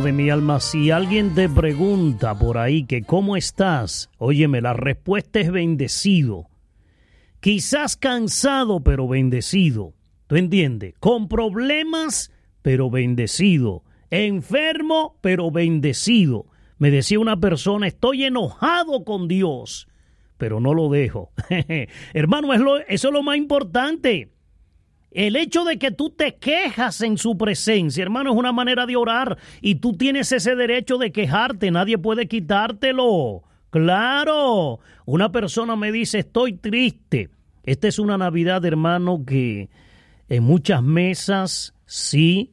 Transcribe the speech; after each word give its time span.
De 0.00 0.10
mi 0.10 0.30
alma, 0.30 0.58
si 0.58 0.90
alguien 0.90 1.32
te 1.32 1.48
pregunta 1.48 2.36
por 2.36 2.58
ahí 2.58 2.86
que 2.86 3.02
cómo 3.02 3.36
estás, 3.36 4.10
óyeme, 4.18 4.60
la 4.60 4.72
respuesta 4.72 5.38
es 5.38 5.52
bendecido. 5.52 6.48
Quizás 7.38 7.96
cansado, 7.96 8.80
pero 8.80 9.06
bendecido. 9.06 9.92
¿Tú 10.26 10.34
entiendes? 10.34 10.94
Con 10.98 11.28
problemas, 11.28 12.32
pero 12.62 12.90
bendecido. 12.90 13.84
Enfermo, 14.10 15.18
pero 15.20 15.52
bendecido. 15.52 16.46
Me 16.78 16.90
decía 16.90 17.20
una 17.20 17.38
persona, 17.38 17.86
estoy 17.86 18.24
enojado 18.24 19.04
con 19.04 19.28
Dios, 19.28 19.86
pero 20.36 20.58
no 20.58 20.74
lo 20.74 20.88
dejo. 20.88 21.30
Hermano, 22.12 22.52
eso 22.52 22.82
es 22.88 23.04
lo 23.04 23.22
más 23.22 23.36
importante. 23.36 24.31
El 25.14 25.36
hecho 25.36 25.64
de 25.64 25.78
que 25.78 25.90
tú 25.90 26.10
te 26.10 26.36
quejas 26.36 27.02
en 27.02 27.18
su 27.18 27.36
presencia, 27.36 28.02
hermano, 28.02 28.32
es 28.32 28.36
una 28.36 28.52
manera 28.52 28.86
de 28.86 28.96
orar. 28.96 29.38
Y 29.60 29.76
tú 29.76 29.92
tienes 29.92 30.32
ese 30.32 30.56
derecho 30.56 30.96
de 30.96 31.12
quejarte, 31.12 31.70
nadie 31.70 31.98
puede 31.98 32.28
quitártelo. 32.28 33.42
Claro, 33.70 34.80
una 35.04 35.30
persona 35.30 35.76
me 35.76 35.92
dice, 35.92 36.20
estoy 36.20 36.54
triste. 36.54 37.30
Esta 37.62 37.88
es 37.88 37.98
una 37.98 38.18
Navidad, 38.18 38.64
hermano, 38.64 39.24
que 39.26 39.70
en 40.28 40.42
muchas 40.42 40.82
mesas, 40.82 41.74
sí, 41.84 42.52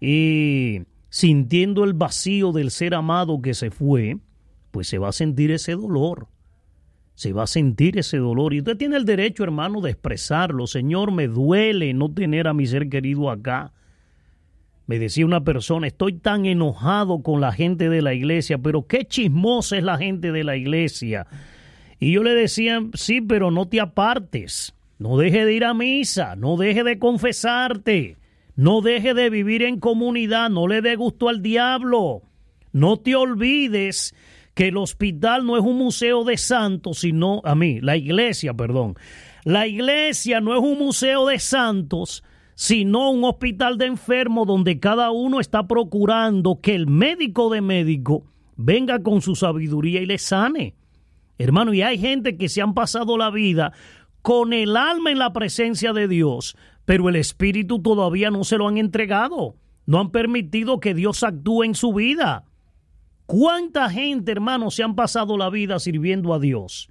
y 0.00 0.82
sintiendo 1.08 1.84
el 1.84 1.94
vacío 1.94 2.52
del 2.52 2.70
ser 2.70 2.94
amado 2.94 3.42
que 3.42 3.54
se 3.54 3.70
fue, 3.70 4.18
pues 4.70 4.88
se 4.88 4.98
va 4.98 5.08
a 5.08 5.12
sentir 5.12 5.50
ese 5.50 5.72
dolor 5.72 6.28
se 7.14 7.32
va 7.32 7.44
a 7.44 7.48
sentir 7.48 7.98
ese 7.98 8.18
dolor. 8.18 8.54
Y 8.54 8.58
usted 8.58 8.76
tiene 8.76 8.96
el 8.96 9.04
derecho, 9.04 9.44
hermano, 9.44 9.80
de 9.80 9.90
expresarlo. 9.90 10.66
Señor, 10.66 11.12
me 11.12 11.28
duele 11.28 11.94
no 11.94 12.12
tener 12.12 12.48
a 12.48 12.54
mi 12.54 12.66
ser 12.66 12.88
querido 12.88 13.30
acá. 13.30 13.72
Me 14.86 14.98
decía 14.98 15.24
una 15.24 15.42
persona, 15.42 15.86
estoy 15.86 16.14
tan 16.14 16.44
enojado 16.44 17.22
con 17.22 17.40
la 17.40 17.52
gente 17.52 17.88
de 17.88 18.02
la 18.02 18.12
iglesia, 18.12 18.58
pero 18.58 18.86
qué 18.86 19.06
chismosa 19.06 19.78
es 19.78 19.84
la 19.84 19.96
gente 19.96 20.30
de 20.30 20.44
la 20.44 20.56
iglesia. 20.56 21.26
Y 21.98 22.12
yo 22.12 22.22
le 22.22 22.34
decía, 22.34 22.82
sí, 22.92 23.22
pero 23.22 23.50
no 23.50 23.66
te 23.66 23.80
apartes, 23.80 24.74
no 24.98 25.16
deje 25.16 25.46
de 25.46 25.54
ir 25.54 25.64
a 25.64 25.72
misa, 25.72 26.36
no 26.36 26.58
deje 26.58 26.84
de 26.84 26.98
confesarte, 26.98 28.18
no 28.56 28.82
deje 28.82 29.14
de 29.14 29.30
vivir 29.30 29.62
en 29.62 29.80
comunidad, 29.80 30.50
no 30.50 30.68
le 30.68 30.82
dé 30.82 30.96
gusto 30.96 31.30
al 31.30 31.40
diablo, 31.40 32.22
no 32.72 32.98
te 32.98 33.14
olvides 33.14 34.14
que 34.54 34.68
el 34.68 34.76
hospital 34.76 35.44
no 35.44 35.56
es 35.56 35.62
un 35.62 35.76
museo 35.76 36.24
de 36.24 36.36
santos, 36.36 37.00
sino, 37.00 37.40
a 37.44 37.54
mí, 37.54 37.80
la 37.80 37.96
iglesia, 37.96 38.54
perdón, 38.54 38.94
la 39.44 39.66
iglesia 39.66 40.40
no 40.40 40.54
es 40.54 40.60
un 40.60 40.78
museo 40.78 41.26
de 41.26 41.38
santos, 41.38 42.24
sino 42.54 43.10
un 43.10 43.24
hospital 43.24 43.78
de 43.78 43.86
enfermos 43.86 44.46
donde 44.46 44.78
cada 44.78 45.10
uno 45.10 45.40
está 45.40 45.66
procurando 45.66 46.60
que 46.62 46.74
el 46.74 46.86
médico 46.86 47.50
de 47.50 47.60
médico 47.60 48.24
venga 48.56 49.02
con 49.02 49.20
su 49.20 49.34
sabiduría 49.34 50.00
y 50.00 50.06
le 50.06 50.18
sane. 50.18 50.74
Hermano, 51.36 51.74
y 51.74 51.82
hay 51.82 51.98
gente 51.98 52.36
que 52.36 52.48
se 52.48 52.62
han 52.62 52.74
pasado 52.74 53.18
la 53.18 53.30
vida 53.30 53.72
con 54.22 54.52
el 54.52 54.76
alma 54.76 55.10
en 55.10 55.18
la 55.18 55.32
presencia 55.32 55.92
de 55.92 56.08
Dios, 56.08 56.56
pero 56.84 57.08
el 57.08 57.16
espíritu 57.16 57.82
todavía 57.82 58.30
no 58.30 58.44
se 58.44 58.56
lo 58.56 58.68
han 58.68 58.78
entregado. 58.78 59.56
No 59.86 60.00
han 60.00 60.10
permitido 60.10 60.80
que 60.80 60.94
Dios 60.94 61.22
actúe 61.22 61.64
en 61.64 61.74
su 61.74 61.92
vida. 61.92 62.44
¿Cuánta 63.26 63.88
gente, 63.88 64.32
hermano, 64.32 64.70
se 64.70 64.82
han 64.82 64.94
pasado 64.94 65.38
la 65.38 65.48
vida 65.48 65.78
sirviendo 65.78 66.34
a 66.34 66.38
Dios? 66.38 66.90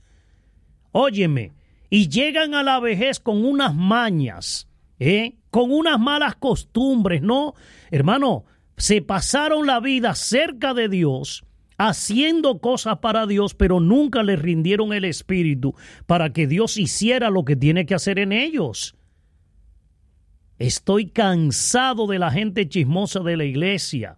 Óyeme, 0.91 1.53
y 1.89 2.09
llegan 2.09 2.55
a 2.55 2.63
la 2.63 2.79
vejez 2.79 3.19
con 3.19 3.45
unas 3.45 3.75
mañas, 3.75 4.67
¿eh? 4.99 5.35
con 5.51 5.71
unas 5.71 5.99
malas 5.99 6.35
costumbres, 6.35 7.21
¿no? 7.21 7.53
Hermano, 7.91 8.45
se 8.77 9.03
pasaron 9.03 9.67
la 9.67 9.79
vida 9.79 10.15
cerca 10.15 10.73
de 10.73 10.89
Dios, 10.89 11.45
haciendo 11.77 12.59
cosas 12.59 12.97
para 12.97 13.27
Dios, 13.27 13.53
pero 13.53 13.79
nunca 13.79 14.23
le 14.23 14.35
rindieron 14.35 14.91
el 14.93 15.05
espíritu 15.05 15.75
para 16.07 16.33
que 16.33 16.47
Dios 16.47 16.77
hiciera 16.77 17.29
lo 17.29 17.45
que 17.45 17.55
tiene 17.55 17.85
que 17.85 17.93
hacer 17.93 18.17
en 18.17 18.31
ellos. 18.31 18.95
Estoy 20.57 21.07
cansado 21.09 22.07
de 22.07 22.17
la 22.17 22.31
gente 22.31 22.67
chismosa 22.67 23.19
de 23.19 23.37
la 23.37 23.43
iglesia 23.43 24.17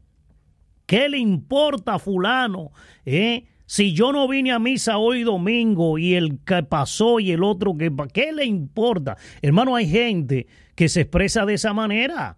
¿Qué 0.86 1.10
le 1.10 1.18
importa 1.18 1.96
a 1.96 2.00
fulano? 2.00 2.72
Eh? 3.06 3.46
Si 3.66 3.94
yo 3.94 4.12
no 4.12 4.28
vine 4.28 4.52
a 4.52 4.60
misa 4.60 4.98
hoy 4.98 5.24
domingo 5.24 5.98
y 5.98 6.14
el 6.14 6.40
que 6.46 6.62
pasó 6.64 7.20
y 7.20 7.32
el 7.32 7.44
otro 7.44 7.76
que... 7.76 7.92
¿Qué 8.14 8.32
le 8.32 8.46
importa? 8.46 9.18
Hermano, 9.42 9.76
hay 9.76 9.88
gente 9.88 10.48
que 10.76 10.88
se 10.88 11.02
expresa 11.02 11.46
de 11.46 11.56
esa 11.56 11.74
manera. 11.74 12.38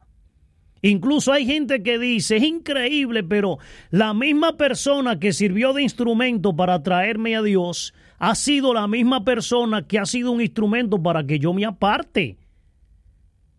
Incluso 0.81 1.33
hay 1.33 1.45
gente 1.45 1.83
que 1.83 1.99
dice, 1.99 2.37
es 2.37 2.43
increíble, 2.43 3.23
pero 3.23 3.57
la 3.89 4.13
misma 4.13 4.57
persona 4.57 5.19
que 5.19 5.33
sirvió 5.33 5.73
de 5.73 5.83
instrumento 5.83 6.55
para 6.55 6.81
traerme 6.83 7.35
a 7.35 7.41
Dios 7.41 7.93
ha 8.19 8.35
sido 8.35 8.73
la 8.73 8.87
misma 8.87 9.25
persona 9.25 9.87
que 9.87 9.99
ha 9.99 10.05
sido 10.05 10.31
un 10.31 10.41
instrumento 10.41 11.01
para 11.01 11.25
que 11.25 11.39
yo 11.39 11.53
me 11.53 11.65
aparte. 11.65 12.37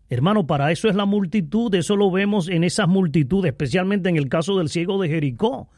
Hermano, 0.09 0.47
para 0.47 0.71
eso 0.71 0.89
es 0.89 0.95
la 0.95 1.05
multitud, 1.05 1.73
eso 1.75 1.95
lo 1.95 2.09
vemos 2.09 2.49
en 2.49 2.63
esas 2.63 2.87
multitudes, 2.87 3.51
especialmente 3.51 4.09
en 4.09 4.17
el 4.17 4.27
caso 4.27 4.57
del 4.57 4.69
ciego 4.69 4.99
de 5.01 5.09
Jericó. 5.09 5.69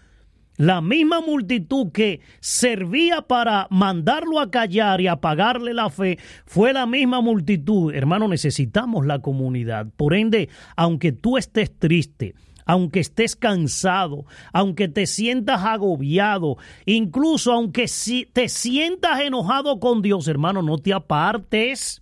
La 0.58 0.80
misma 0.80 1.22
multitud 1.22 1.92
que 1.92 2.22
servía 2.40 3.24
para 3.24 3.68
mandarlo 3.72 4.40
a 4.40 4.52
callar 4.52 5.02
y 5.02 5.08
apagarle 5.08 5.74
la 5.74 5.90
fe, 5.90 6.19
fue 6.46 6.72
la 6.72 6.86
misma 6.86 7.19
multitud. 7.19 7.94
Hermano, 7.94 8.28
necesitamos 8.28 9.06
la 9.06 9.19
comunidad. 9.19 9.88
Por 9.97 10.14
ende, 10.14 10.50
aunque 10.75 11.13
tú 11.13 11.38
estés 11.38 11.78
triste, 11.78 12.36
aunque 12.66 13.00
estés 13.00 13.36
cansado, 13.36 14.25
aunque 14.53 14.88
te 14.88 15.08
sientas 15.08 15.63
agobiado, 15.63 16.58
incluso 16.86 17.53
aunque 17.53 17.86
te 18.31 18.50
sientas 18.50 19.22
enojado 19.22 19.80
con 19.80 20.02
Dios, 20.02 20.28
hermano, 20.28 20.62
no 20.62 20.78
te 20.78 20.94
apartes. 20.94 22.00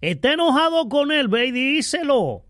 Está 0.00 0.34
enojado 0.34 0.88
con 0.88 1.10
él, 1.10 1.28
ve 1.28 1.46
y 1.46 1.52
díselo. 1.52 2.44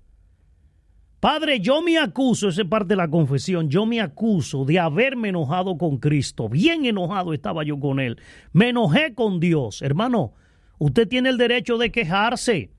Padre, 1.20 1.58
yo 1.58 1.82
me 1.82 1.98
acuso, 1.98 2.48
esa 2.48 2.62
es 2.62 2.68
parte 2.68 2.88
de 2.88 2.96
la 2.96 3.10
confesión, 3.10 3.68
yo 3.68 3.86
me 3.86 4.00
acuso 4.00 4.64
de 4.64 4.78
haberme 4.78 5.30
enojado 5.30 5.76
con 5.76 5.98
Cristo. 5.98 6.48
Bien 6.48 6.84
enojado 6.84 7.34
estaba 7.34 7.64
yo 7.64 7.80
con 7.80 7.98
él. 7.98 8.20
Me 8.52 8.68
enojé 8.68 9.14
con 9.14 9.40
Dios. 9.40 9.82
Hermano, 9.82 10.34
usted 10.78 11.08
tiene 11.08 11.30
el 11.30 11.38
derecho 11.38 11.76
de 11.76 11.90
quejarse. 11.90 12.70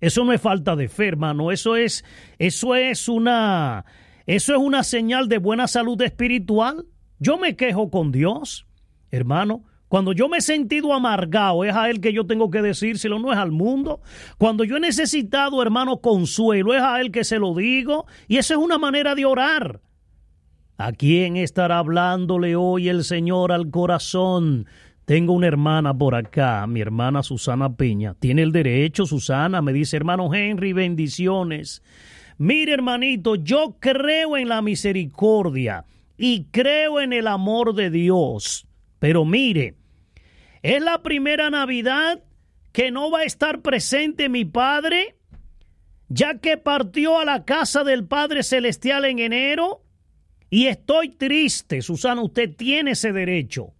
Eso 0.00 0.24
no 0.24 0.32
es 0.32 0.40
falta 0.40 0.74
de 0.74 0.88
fe, 0.88 1.06
hermano. 1.06 1.52
Eso 1.52 1.76
es, 1.76 2.04
eso 2.40 2.74
es 2.74 3.08
una, 3.08 3.84
eso 4.26 4.52
es 4.52 4.58
una 4.58 4.82
señal 4.82 5.28
de 5.28 5.38
buena 5.38 5.68
salud 5.68 6.00
espiritual. 6.02 6.86
Yo 7.20 7.38
me 7.38 7.54
quejo 7.54 7.88
con 7.88 8.10
Dios, 8.10 8.66
hermano. 9.12 9.62
Cuando 9.92 10.14
yo 10.14 10.26
me 10.30 10.38
he 10.38 10.40
sentido 10.40 10.94
amargado, 10.94 11.64
es 11.64 11.76
a 11.76 11.90
Él 11.90 12.00
que 12.00 12.14
yo 12.14 12.24
tengo 12.24 12.50
que 12.50 12.62
decírselo, 12.62 13.18
no 13.18 13.30
es 13.30 13.36
al 13.36 13.50
mundo. 13.50 14.00
Cuando 14.38 14.64
yo 14.64 14.78
he 14.78 14.80
necesitado, 14.80 15.60
hermano, 15.60 15.98
consuelo, 15.98 16.72
es 16.72 16.80
a 16.80 16.98
Él 16.98 17.10
que 17.10 17.24
se 17.24 17.38
lo 17.38 17.54
digo. 17.54 18.06
Y 18.26 18.38
esa 18.38 18.54
es 18.54 18.58
una 18.58 18.78
manera 18.78 19.14
de 19.14 19.26
orar. 19.26 19.82
¿A 20.78 20.92
quién 20.92 21.36
estará 21.36 21.76
hablándole 21.76 22.56
hoy 22.56 22.88
el 22.88 23.04
Señor 23.04 23.52
al 23.52 23.68
corazón? 23.68 24.64
Tengo 25.04 25.34
una 25.34 25.48
hermana 25.48 25.92
por 25.92 26.14
acá, 26.14 26.66
mi 26.66 26.80
hermana 26.80 27.22
Susana 27.22 27.76
Peña. 27.76 28.14
Tiene 28.14 28.40
el 28.40 28.52
derecho, 28.52 29.04
Susana, 29.04 29.60
me 29.60 29.74
dice, 29.74 29.98
hermano 29.98 30.32
Henry, 30.32 30.72
bendiciones. 30.72 31.82
Mire, 32.38 32.72
hermanito, 32.72 33.34
yo 33.34 33.76
creo 33.78 34.38
en 34.38 34.48
la 34.48 34.62
misericordia 34.62 35.84
y 36.16 36.44
creo 36.44 36.98
en 36.98 37.12
el 37.12 37.26
amor 37.26 37.74
de 37.74 37.90
Dios. 37.90 38.66
Pero 38.98 39.24
mire, 39.26 39.81
es 40.62 40.82
la 40.82 41.02
primera 41.02 41.50
Navidad 41.50 42.22
que 42.72 42.90
no 42.90 43.10
va 43.10 43.20
a 43.20 43.24
estar 43.24 43.60
presente 43.60 44.28
mi 44.28 44.44
Padre, 44.44 45.16
ya 46.08 46.38
que 46.38 46.56
partió 46.56 47.18
a 47.18 47.24
la 47.24 47.44
casa 47.44 47.84
del 47.84 48.06
Padre 48.06 48.42
Celestial 48.42 49.04
en 49.04 49.18
enero. 49.18 49.82
Y 50.50 50.66
estoy 50.66 51.10
triste, 51.10 51.82
Susana, 51.82 52.22
usted 52.22 52.54
tiene 52.54 52.92
ese 52.92 53.12
derecho, 53.12 53.72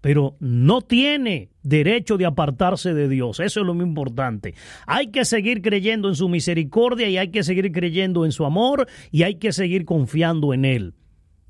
pero 0.00 0.36
no 0.38 0.82
tiene 0.82 1.50
derecho 1.62 2.16
de 2.16 2.26
apartarse 2.26 2.94
de 2.94 3.08
Dios. 3.08 3.40
Eso 3.40 3.60
es 3.60 3.66
lo 3.66 3.74
muy 3.74 3.84
importante. 3.84 4.54
Hay 4.86 5.08
que 5.08 5.24
seguir 5.24 5.62
creyendo 5.62 6.08
en 6.08 6.14
su 6.14 6.28
misericordia 6.28 7.08
y 7.08 7.18
hay 7.18 7.28
que 7.28 7.42
seguir 7.42 7.72
creyendo 7.72 8.24
en 8.24 8.32
su 8.32 8.44
amor 8.44 8.86
y 9.10 9.24
hay 9.24 9.36
que 9.36 9.52
seguir 9.52 9.84
confiando 9.84 10.54
en 10.54 10.64
Él. 10.64 10.94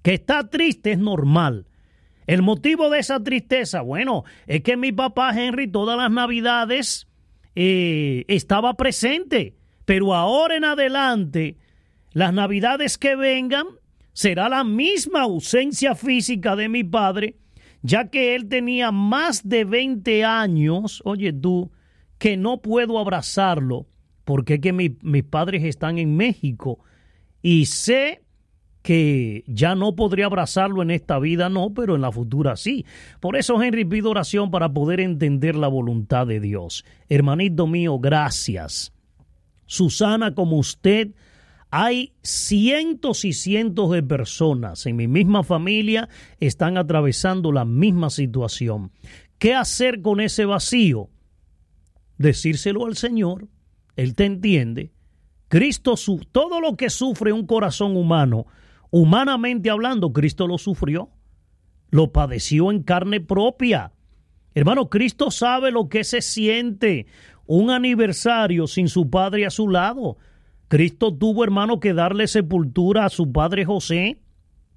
Que 0.02 0.14
está 0.14 0.48
triste 0.48 0.92
es 0.92 0.98
normal 0.98 1.66
el 2.26 2.42
motivo 2.42 2.90
de 2.90 2.98
esa 2.98 3.22
tristeza, 3.22 3.82
bueno, 3.82 4.24
es 4.46 4.62
que 4.62 4.76
mi 4.76 4.92
papá 4.92 5.30
Henry 5.30 5.68
todas 5.68 5.96
las 5.96 6.10
navidades 6.10 7.06
eh, 7.54 8.24
estaba 8.28 8.74
presente, 8.74 9.54
pero 9.84 10.14
ahora 10.14 10.56
en 10.56 10.64
adelante, 10.64 11.56
las 12.12 12.32
navidades 12.32 12.98
que 12.98 13.14
vengan, 13.14 13.66
será 14.12 14.48
la 14.48 14.64
misma 14.64 15.22
ausencia 15.22 15.94
física 15.94 16.56
de 16.56 16.68
mi 16.68 16.82
padre, 16.82 17.36
ya 17.82 18.08
que 18.08 18.34
él 18.34 18.48
tenía 18.48 18.90
más 18.90 19.48
de 19.48 19.64
20 19.64 20.24
años, 20.24 21.02
oye 21.04 21.32
tú, 21.32 21.70
que 22.18 22.36
no 22.36 22.60
puedo 22.62 22.98
abrazarlo, 22.98 23.86
porque 24.24 24.54
es 24.54 24.60
que 24.60 24.72
mis 24.72 25.24
padres 25.24 25.62
están 25.64 25.98
en 25.98 26.16
México 26.16 26.80
y 27.42 27.66
sé 27.66 28.22
que 28.86 29.42
ya 29.48 29.74
no 29.74 29.96
podría 29.96 30.26
abrazarlo 30.26 30.80
en 30.80 30.92
esta 30.92 31.18
vida, 31.18 31.48
no, 31.48 31.74
pero 31.74 31.96
en 31.96 32.02
la 32.02 32.12
futura 32.12 32.54
sí. 32.54 32.86
Por 33.18 33.34
eso, 33.34 33.60
Henry, 33.60 33.84
pido 33.84 34.10
oración 34.10 34.52
para 34.52 34.72
poder 34.72 35.00
entender 35.00 35.56
la 35.56 35.66
voluntad 35.66 36.24
de 36.24 36.38
Dios. 36.38 36.84
Hermanito 37.08 37.66
mío, 37.66 37.98
gracias. 37.98 38.92
Susana, 39.66 40.36
como 40.36 40.56
usted, 40.56 41.16
hay 41.72 42.12
cientos 42.22 43.24
y 43.24 43.32
cientos 43.32 43.90
de 43.90 44.04
personas 44.04 44.86
en 44.86 44.94
mi 44.94 45.08
misma 45.08 45.42
familia 45.42 46.08
están 46.38 46.78
atravesando 46.78 47.50
la 47.50 47.64
misma 47.64 48.08
situación. 48.08 48.92
¿Qué 49.38 49.56
hacer 49.56 50.00
con 50.00 50.20
ese 50.20 50.44
vacío? 50.44 51.10
Decírselo 52.18 52.86
al 52.86 52.94
Señor. 52.94 53.48
Él 53.96 54.14
te 54.14 54.26
entiende. 54.26 54.92
Cristo, 55.48 55.96
todo 56.30 56.60
lo 56.60 56.76
que 56.76 56.88
sufre 56.88 57.32
un 57.32 57.46
corazón 57.46 57.96
humano, 57.96 58.46
Humanamente 58.98 59.68
hablando, 59.68 60.14
Cristo 60.14 60.46
lo 60.46 60.56
sufrió, 60.56 61.10
lo 61.90 62.12
padeció 62.12 62.70
en 62.70 62.82
carne 62.82 63.20
propia. 63.20 63.92
Hermano, 64.54 64.88
Cristo 64.88 65.30
sabe 65.30 65.70
lo 65.70 65.90
que 65.90 66.02
se 66.02 66.22
siente 66.22 67.04
un 67.44 67.68
aniversario 67.68 68.66
sin 68.66 68.88
su 68.88 69.10
padre 69.10 69.44
a 69.44 69.50
su 69.50 69.68
lado. 69.68 70.16
Cristo 70.68 71.14
tuvo, 71.14 71.44
hermano, 71.44 71.78
que 71.78 71.92
darle 71.92 72.26
sepultura 72.26 73.04
a 73.04 73.10
su 73.10 73.32
padre 73.32 73.66
José, 73.66 74.18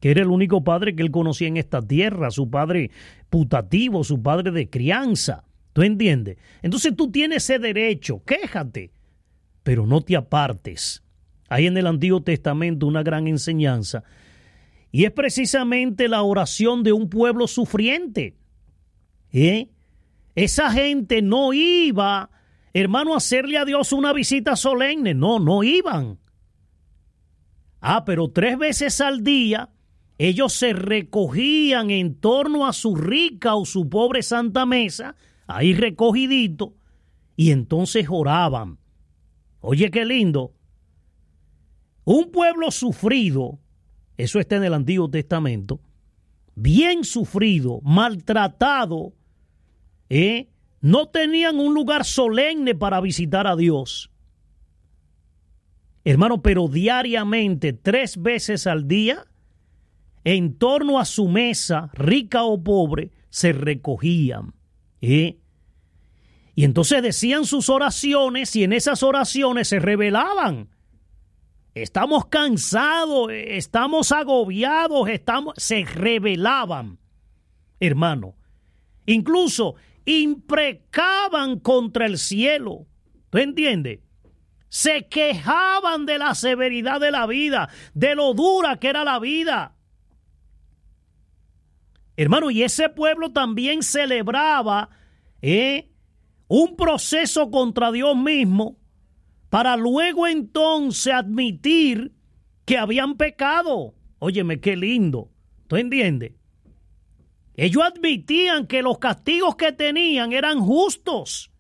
que 0.02 0.12
era 0.12 0.22
el 0.24 0.28
único 0.28 0.66
padre 0.66 0.98
que 0.98 1.04
él 1.04 1.12
conocía 1.12 1.48
en 1.48 1.56
esta 1.56 1.82
tierra, 1.82 2.30
su 2.30 2.50
padre 2.50 2.92
putativo, 3.30 4.04
su 4.04 4.22
padre 4.22 4.52
de 4.52 4.70
crianza. 4.70 5.46
¿Tú 5.72 5.82
entiendes? 5.82 6.36
Entonces 6.62 6.94
tú 6.94 7.10
tienes 7.10 7.46
ese 7.46 7.58
derecho, 7.58 8.22
quéjate, 8.26 8.92
pero 9.64 9.88
no 9.88 10.02
te 10.02 10.18
apartes 10.18 11.06
hay 11.50 11.68
en 11.68 11.78
el 11.78 11.88
Antiguo 11.88 12.22
Testamento 12.22 12.88
una 12.88 13.04
gran 13.04 13.28
enseñanza. 13.28 14.04
Y 14.92 15.06
es 15.06 15.12
precisamente 15.12 16.08
la 16.08 16.22
oración 16.24 16.84
de 16.84 16.94
un 16.94 17.10
pueblo 17.10 17.48
sufriente. 17.48 18.38
¿Eh? 19.32 19.70
Esa 20.36 20.72
gente 20.72 21.22
no 21.22 21.54
iba, 21.54 22.30
hermano, 22.74 23.14
a 23.14 23.18
hacerle 23.18 23.58
a 23.58 23.66
Dios 23.66 23.92
una 23.94 24.14
visita 24.14 24.56
solemne. 24.56 25.14
No, 25.14 25.40
no 25.40 25.64
iban. 25.64 26.20
Ah, 27.82 28.04
pero 28.06 28.30
tres 28.30 28.58
veces 28.58 29.02
al 29.02 29.24
día 29.24 29.70
ellos 30.20 30.52
se 30.52 30.74
recogían 30.74 31.92
en 31.92 32.16
torno 32.16 32.68
a 32.68 32.74
su 32.74 32.96
rica 32.96 33.56
o 33.56 33.66
su 33.66 33.90
pobre 33.90 34.22
santa 34.22 34.66
mesa, 34.66 35.16
ahí 35.48 35.74
recogidito, 35.74 36.74
y 37.38 37.52
entonces 37.52 38.08
oraban. 38.10 38.80
Oye, 39.62 39.90
qué 39.90 40.04
lindo. 40.04 40.54
Un 42.12 42.32
pueblo 42.32 42.72
sufrido, 42.72 43.60
eso 44.18 44.40
está 44.40 44.56
en 44.56 44.64
el 44.64 44.74
Antiguo 44.74 45.12
Testamento, 45.12 45.80
bien 46.56 47.04
sufrido, 47.04 47.82
maltratado, 47.84 49.14
¿eh? 50.10 50.50
no 50.82 51.10
tenían 51.10 51.60
un 51.60 51.76
lugar 51.76 52.06
solemne 52.06 52.74
para 52.74 53.00
visitar 53.00 53.46
a 53.46 53.56
Dios. 53.56 54.10
Hermano, 56.04 56.42
pero 56.42 56.68
diariamente, 56.68 57.74
tres 57.74 58.20
veces 58.20 58.66
al 58.66 58.88
día, 58.88 59.28
en 60.24 60.58
torno 60.58 60.98
a 60.98 61.06
su 61.06 61.28
mesa, 61.28 61.92
rica 61.94 62.42
o 62.44 62.60
pobre, 62.64 63.12
se 63.30 63.54
recogían. 63.54 64.56
¿eh? 65.00 65.38
Y 66.56 66.64
entonces 66.64 67.04
decían 67.04 67.46
sus 67.46 67.70
oraciones 67.70 68.56
y 68.56 68.64
en 68.64 68.74
esas 68.74 69.04
oraciones 69.04 69.68
se 69.68 69.78
revelaban 69.78 70.70
Estamos 71.82 72.26
cansados, 72.26 73.30
estamos 73.32 74.12
agobiados, 74.12 75.08
estamos 75.08 75.54
se 75.58 75.86
rebelaban, 75.86 77.00
hermano. 77.80 78.36
Incluso 79.06 79.76
imprecaban 80.06 81.60
contra 81.60 82.06
el 82.06 82.18
cielo. 82.18 82.86
¿Tú 83.30 83.38
entiendes? 83.38 84.00
Se 84.68 85.08
quejaban 85.08 86.06
de 86.06 86.18
la 86.18 86.36
severidad 86.36 87.00
de 87.00 87.12
la 87.12 87.26
vida, 87.26 87.70
de 87.94 88.14
lo 88.16 88.34
dura 88.34 88.78
que 88.78 88.90
era 88.90 89.04
la 89.04 89.20
vida. 89.20 89.76
Hermano, 92.18 92.52
y 92.52 92.64
ese 92.64 92.90
pueblo 92.90 93.32
también 93.32 93.82
celebraba 93.82 94.90
¿eh? 95.42 95.90
un 96.50 96.76
proceso 96.76 97.50
contra 97.50 97.92
Dios 97.92 98.18
mismo 98.18 98.79
para 99.50 99.76
luego 99.76 100.28
entonces 100.28 101.14
admitir 101.14 102.14
que 102.66 102.78
habían 102.78 103.18
pecado. 103.18 103.96
Óyeme, 104.20 104.60
qué 104.60 104.76
lindo. 104.76 105.30
¿Tú 105.68 105.76
entiendes? 105.76 106.34
Ellos 107.56 107.84
admitían 107.84 108.68
que 108.68 108.82
los 108.82 109.00
castigos 109.00 109.56
que 109.56 109.72
tenían 109.72 110.32
eran 110.32 110.60
justos. 110.60 111.52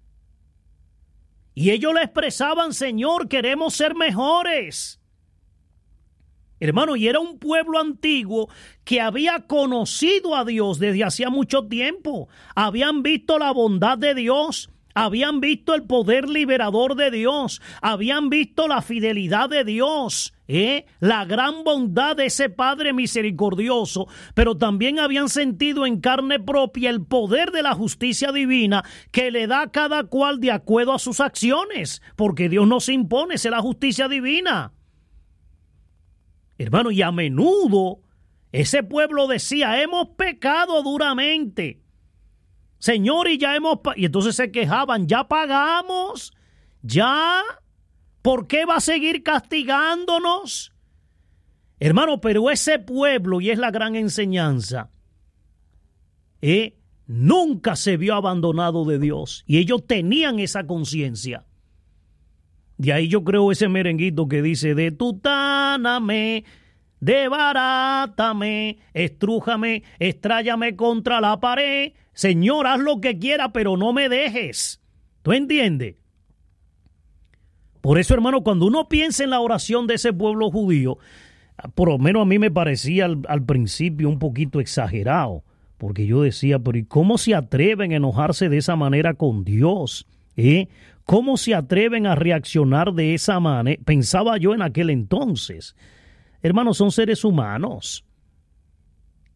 Y 1.53 1.71
ellos 1.71 1.93
le 1.93 2.03
expresaban, 2.03 2.73
Señor, 2.73 3.27
queremos 3.27 3.73
ser 3.73 3.95
mejores. 3.95 5.01
Hermano, 6.59 6.95
y 6.95 7.07
era 7.07 7.19
un 7.19 7.39
pueblo 7.39 7.79
antiguo 7.79 8.49
que 8.83 9.01
había 9.01 9.47
conocido 9.47 10.35
a 10.35 10.45
Dios 10.45 10.79
desde 10.79 11.03
hacía 11.03 11.29
mucho 11.29 11.67
tiempo. 11.67 12.27
Habían 12.55 13.01
visto 13.01 13.39
la 13.39 13.51
bondad 13.51 13.97
de 13.97 14.13
Dios, 14.13 14.69
habían 14.93 15.39
visto 15.39 15.73
el 15.75 15.83
poder 15.83 16.29
liberador 16.29 16.95
de 16.95 17.11
Dios, 17.11 17.61
habían 17.81 18.29
visto 18.29 18.67
la 18.67 18.81
fidelidad 18.81 19.49
de 19.49 19.63
Dios, 19.63 20.33
¿eh? 20.47 20.85
la 20.99 21.25
gran 21.25 21.63
bondad 21.63 22.15
de 22.15 22.25
ese 22.25 22.49
Padre 22.49 22.93
misericordioso, 22.93 24.07
pero 24.33 24.57
también 24.57 24.99
habían 24.99 25.29
sentido 25.29 25.85
en 25.85 26.01
carne 26.01 26.39
propia 26.39 26.89
el 26.89 27.05
poder 27.05 27.51
de 27.51 27.63
la 27.63 27.73
justicia 27.73 28.31
divina 28.31 28.83
que 29.11 29.31
le 29.31 29.47
da 29.47 29.61
a 29.61 29.71
cada 29.71 30.03
cual 30.05 30.39
de 30.39 30.51
acuerdo 30.51 30.93
a 30.93 30.99
sus 30.99 31.19
acciones, 31.19 32.01
porque 32.15 32.49
Dios 32.49 32.67
no 32.67 32.79
se 32.79 32.93
impone, 32.93 33.35
es 33.35 33.45
la 33.45 33.61
justicia 33.61 34.07
divina. 34.07 34.73
Hermano, 36.57 36.91
y 36.91 37.01
a 37.01 37.11
menudo 37.11 38.01
ese 38.51 38.83
pueblo 38.83 39.27
decía, 39.27 39.81
hemos 39.81 40.09
pecado 40.09 40.81
duramente. 40.81 41.81
Señor, 42.79 43.27
y 43.27 43.37
ya 43.37 43.55
hemos... 43.55 43.79
Y 43.95 44.05
entonces 44.05 44.35
se 44.35 44.51
quejaban, 44.51 45.07
ya 45.07 45.27
pagamos, 45.27 46.33
ya. 46.81 47.43
¿Por 48.21 48.47
qué 48.47 48.65
va 48.65 48.77
a 48.77 48.81
seguir 48.81 49.21
castigándonos? 49.21 50.73
Hermano, 51.79 52.19
pero 52.19 52.49
ese 52.49 52.79
pueblo, 52.79 53.39
y 53.39 53.51
es 53.51 53.59
la 53.59 53.71
gran 53.71 53.95
enseñanza, 53.95 54.89
eh, 56.41 56.77
nunca 57.07 57.75
se 57.75 57.97
vio 57.97 58.15
abandonado 58.15 58.85
de 58.85 58.99
Dios. 58.99 59.43
Y 59.45 59.57
ellos 59.57 59.85
tenían 59.87 60.39
esa 60.39 60.65
conciencia. 60.67 61.45
De 62.77 62.93
ahí 62.93 63.09
yo 63.09 63.23
creo 63.25 63.51
ese 63.51 63.67
merenguito 63.67 64.27
que 64.27 64.41
dice, 64.41 64.73
de 64.73 64.91
tutáname, 64.91 66.45
debarátame, 66.99 68.79
estrújame, 68.93 69.83
estrállame 69.99 70.75
contra 70.75 71.21
la 71.21 71.39
pared, 71.39 71.93
Señor, 72.13 72.67
haz 72.67 72.79
lo 72.79 72.99
que 72.99 73.17
quiera, 73.17 73.53
pero 73.53 73.77
no 73.77 73.93
me 73.93 74.09
dejes. 74.09 74.81
¿Tú 75.21 75.31
entiendes? 75.31 75.95
Por 77.81 77.97
eso, 77.97 78.13
hermano, 78.13 78.41
cuando 78.43 78.65
uno 78.65 78.89
piensa 78.89 79.23
en 79.23 79.29
la 79.29 79.39
oración 79.39 79.87
de 79.87 79.95
ese 79.95 80.11
pueblo 80.11 80.51
judío, 80.51 80.97
por 81.75 81.89
lo 81.89 81.97
menos 81.97 82.23
a 82.23 82.25
mí 82.25 82.39
me 82.39 82.51
parecía 82.51 83.05
al, 83.05 83.43
principio 83.45 84.09
un 84.09 84.19
poquito 84.19 84.59
exagerado, 84.59 85.43
porque 85.77 86.05
yo 86.05 86.21
decía, 86.21 86.59
pero 86.59 86.77
¿y 86.77 86.83
cómo 86.83 87.17
se 87.17 87.35
atreven 87.35 87.93
a 87.93 87.97
enojarse 87.97 88.49
de 88.49 88.57
esa 88.57 88.75
manera 88.75 89.13
con 89.13 89.45
Dios? 89.45 90.07
¿Eh? 90.35 90.67
¿Cómo 91.05 91.37
se 91.37 91.55
atreven 91.55 92.05
a 92.05 92.15
reaccionar 92.15 92.93
de 92.93 93.13
esa 93.13 93.39
manera? 93.39 93.81
Pensaba 93.85 94.37
yo 94.37 94.53
en 94.53 94.61
aquel 94.61 94.89
entonces. 94.89 95.75
Hermanos, 96.41 96.77
son 96.77 96.91
seres 96.91 97.23
humanos. 97.23 98.05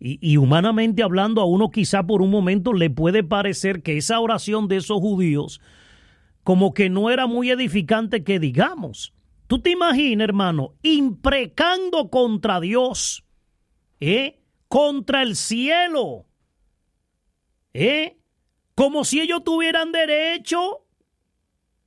Y, 0.05 0.35
humanamente 0.35 1.01
hablando, 1.01 1.39
a 1.39 1.45
uno 1.45 1.71
quizá 1.71 2.03
por 2.03 2.21
un 2.21 2.29
momento 2.29 2.73
le 2.73 2.89
puede 2.89 3.23
parecer 3.23 3.81
que 3.81 3.95
esa 3.95 4.19
oración 4.19 4.67
de 4.67 4.75
esos 4.77 4.99
judíos 4.99 5.61
como 6.43 6.73
que 6.73 6.89
no 6.89 7.09
era 7.09 7.25
muy 7.25 7.51
edificante 7.51 8.25
que 8.25 8.37
digamos. 8.37 9.13
Tú 9.47 9.59
te 9.59 9.69
imaginas, 9.69 10.25
hermano, 10.25 10.73
imprecando 10.83 12.09
contra 12.09 12.59
Dios, 12.59 13.23
¿eh? 14.01 14.41
Contra 14.67 15.21
el 15.21 15.37
cielo, 15.37 16.25
¿eh? 17.73 18.17
Como 18.75 19.05
si 19.05 19.21
ellos 19.21 19.43
tuvieran 19.45 19.93
derecho. 19.93 20.85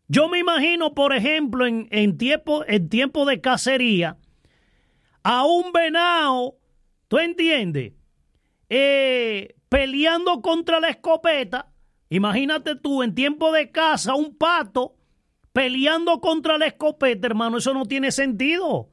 Yo 0.09 0.31
me 0.31 0.39
imagino, 0.39 0.95
por 0.95 1.15
ejemplo, 1.15 1.67
en, 1.67 1.87
en, 1.91 2.17
tiempo, 2.17 2.65
en 2.67 2.89
tiempo 2.89 3.27
de 3.27 3.43
cacería, 3.43 4.17
a 5.29 5.45
un 5.45 5.73
venado, 5.73 6.57
¿tú 7.09 7.19
entiendes? 7.19 7.95
Eh, 8.69 9.57
peleando 9.69 10.41
contra 10.41 10.79
la 10.79 10.89
escopeta. 10.89 11.73
Imagínate 12.11 12.77
tú 12.77 13.03
en 13.03 13.13
tiempo 13.13 13.51
de 13.51 13.73
caza, 13.73 14.15
un 14.15 14.37
pato 14.37 14.95
peleando 15.53 16.21
contra 16.21 16.59
la 16.59 16.67
escopeta, 16.67 17.27
hermano, 17.27 17.59
eso 17.59 17.75
no 17.75 17.87
tiene 17.87 18.13
sentido. 18.13 18.93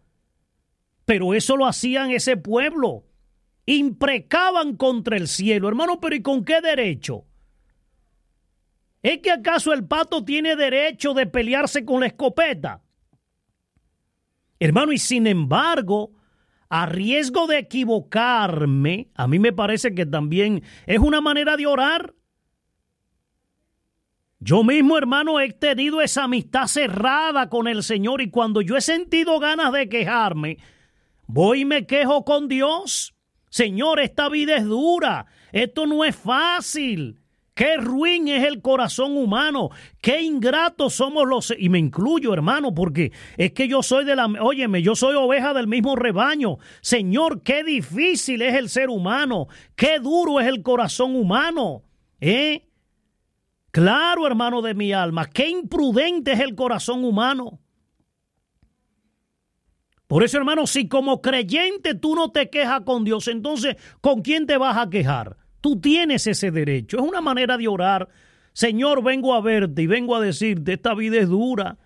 Pero 1.06 1.36
eso 1.36 1.56
lo 1.56 1.68
hacían 1.68 2.10
ese 2.10 2.36
pueblo. 2.36 3.04
Imprecaban 3.68 4.76
contra 4.76 5.18
el 5.18 5.28
cielo. 5.28 5.68
Hermano, 5.68 6.00
pero 6.00 6.16
¿y 6.16 6.24
con 6.24 6.44
qué 6.44 6.62
derecho? 6.62 7.26
¿Es 9.04 9.20
que 9.20 9.30
acaso 9.30 9.72
el 9.72 9.86
pato 9.86 10.26
tiene 10.26 10.56
derecho 10.56 11.14
de 11.14 11.28
pelearse 11.28 11.86
con 11.86 12.00
la 12.00 12.08
escopeta? 12.08 12.82
Hermano, 14.60 14.94
y 14.94 14.98
sin 14.98 15.28
embargo, 15.28 16.14
a 16.76 16.88
riesgo 16.88 17.46
de 17.46 17.60
equivocarme, 17.60 19.12
a 19.14 19.28
mí 19.28 19.38
me 19.38 19.54
parece 19.54 19.94
que 19.94 20.08
también 20.08 20.64
es 20.88 20.98
una 20.98 21.22
manera 21.22 21.56
de 21.56 21.68
orar. 21.68 22.16
Yo 24.40 24.64
mismo, 24.64 24.98
hermano, 24.98 25.40
he 25.40 25.54
tenido 25.54 26.02
esa 26.02 26.24
amistad 26.24 26.66
cerrada 26.66 27.48
con 27.48 27.68
el 27.68 27.84
Señor 27.84 28.24
y 28.24 28.32
cuando 28.32 28.60
yo 28.62 28.76
he 28.76 28.82
sentido 28.82 29.40
ganas 29.40 29.72
de 29.72 29.88
quejarme, 29.88 30.58
voy 31.28 31.62
y 31.62 31.66
me 31.66 31.86
quejo 31.86 32.26
con 32.26 32.48
Dios. 32.48 33.14
Señor, 33.52 34.00
esta 34.00 34.28
vida 34.28 34.56
es 34.56 34.66
dura, 34.66 35.28
esto 35.52 35.86
no 35.86 36.04
es 36.04 36.16
fácil. 36.16 37.23
Qué 37.54 37.78
ruin 37.78 38.28
es 38.30 38.48
el 38.48 38.62
corazón 38.62 39.16
humano, 39.16 39.70
qué 40.02 40.22
ingratos 40.22 40.96
somos 40.96 41.28
los 41.28 41.54
y 41.56 41.70
me 41.70 41.78
incluyo, 41.78 42.34
hermano, 42.34 42.74
porque 42.74 43.12
es 43.38 43.52
que 43.52 43.68
yo 43.68 43.84
soy 43.84 44.06
de 44.06 44.16
la, 44.16 44.26
óyeme, 44.26 44.82
yo 44.82 44.96
soy 44.96 45.16
oveja 45.16 45.54
del 45.54 45.68
mismo 45.68 45.96
rebaño. 45.96 46.58
Señor, 46.82 47.44
qué 47.44 47.64
difícil 47.64 48.42
es 48.42 48.56
el 48.56 48.70
ser 48.70 48.90
humano, 48.90 49.48
qué 49.76 50.00
duro 50.00 50.40
es 50.40 50.48
el 50.48 50.64
corazón 50.64 51.16
humano. 51.16 51.84
¿Eh? 52.20 52.68
Claro, 53.70 54.26
hermano 54.26 54.64
de 54.64 54.74
mi 54.74 54.92
alma, 54.92 55.30
qué 55.30 55.48
imprudente 55.48 56.32
es 56.32 56.40
el 56.40 56.56
corazón 56.56 57.06
humano. 57.06 57.60
Por 60.08 60.24
eso, 60.24 60.38
hermano, 60.38 60.66
si 60.66 60.88
como 60.88 61.22
creyente 61.22 61.94
tú 61.94 62.16
no 62.16 62.32
te 62.32 62.50
quejas 62.50 62.82
con 62.82 63.04
Dios, 63.04 63.28
entonces, 63.28 63.78
¿con 64.02 64.22
quién 64.22 64.48
te 64.48 64.58
vas 64.58 64.78
a 64.78 64.90
quejar? 64.90 65.43
Tú 65.64 65.80
tienes 65.80 66.28
ese 66.28 66.52
derecho. 66.52 66.98
Es 66.98 67.04
una 67.04 67.22
manera 67.22 67.58
de 67.58 67.70
orar. 67.70 68.10
Señor, 68.52 69.02
vengo 69.02 69.34
a 69.34 69.40
verte 69.40 69.84
y 69.84 69.88
vengo 69.88 70.14
a 70.14 70.20
decirte, 70.20 70.74
esta 70.74 70.94
vida 70.94 71.20
es 71.20 71.30
dura, 71.30 71.78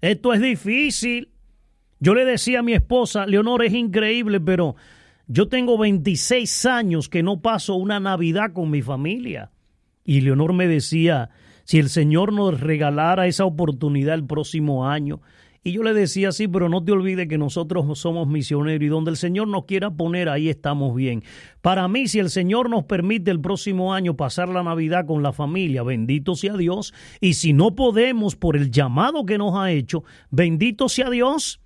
esto 0.00 0.32
es 0.32 0.40
difícil. 0.40 1.30
Yo 1.98 2.14
le 2.14 2.24
decía 2.24 2.60
a 2.60 2.62
mi 2.62 2.72
esposa, 2.72 3.26
Leonor, 3.26 3.64
es 3.64 3.74
increíble, 3.74 4.38
pero 4.38 4.76
yo 5.26 5.48
tengo 5.48 5.76
26 5.76 6.66
años 6.66 7.08
que 7.08 7.24
no 7.24 7.40
paso 7.40 7.74
una 7.74 7.98
Navidad 7.98 8.52
con 8.52 8.70
mi 8.70 8.80
familia. 8.80 9.50
Y 10.04 10.20
Leonor 10.20 10.52
me 10.52 10.68
decía, 10.68 11.30
si 11.64 11.80
el 11.80 11.88
Señor 11.88 12.32
nos 12.32 12.60
regalara 12.60 13.26
esa 13.26 13.44
oportunidad 13.44 14.14
el 14.14 14.24
próximo 14.24 14.88
año, 14.88 15.20
y 15.66 15.72
yo 15.72 15.82
le 15.82 15.92
decía, 15.94 16.30
sí, 16.30 16.46
pero 16.46 16.68
no 16.68 16.84
te 16.84 16.92
olvides 16.92 17.26
que 17.26 17.38
nosotros 17.38 17.98
somos 17.98 18.28
misioneros 18.28 18.84
y 18.84 18.86
donde 18.86 19.10
el 19.10 19.16
Señor 19.16 19.48
nos 19.48 19.64
quiera 19.64 19.90
poner, 19.90 20.28
ahí 20.28 20.48
estamos 20.48 20.94
bien. 20.94 21.24
Para 21.60 21.88
mí, 21.88 22.06
si 22.06 22.20
el 22.20 22.30
Señor 22.30 22.70
nos 22.70 22.84
permite 22.84 23.32
el 23.32 23.40
próximo 23.40 23.92
año 23.92 24.16
pasar 24.16 24.48
la 24.48 24.62
Navidad 24.62 25.06
con 25.06 25.24
la 25.24 25.32
familia, 25.32 25.82
bendito 25.82 26.36
sea 26.36 26.56
Dios. 26.56 26.94
Y 27.20 27.34
si 27.34 27.52
no 27.52 27.74
podemos 27.74 28.36
por 28.36 28.56
el 28.56 28.70
llamado 28.70 29.26
que 29.26 29.38
nos 29.38 29.56
ha 29.56 29.72
hecho, 29.72 30.04
bendito 30.30 30.88
sea 30.88 31.10
Dios. 31.10 31.60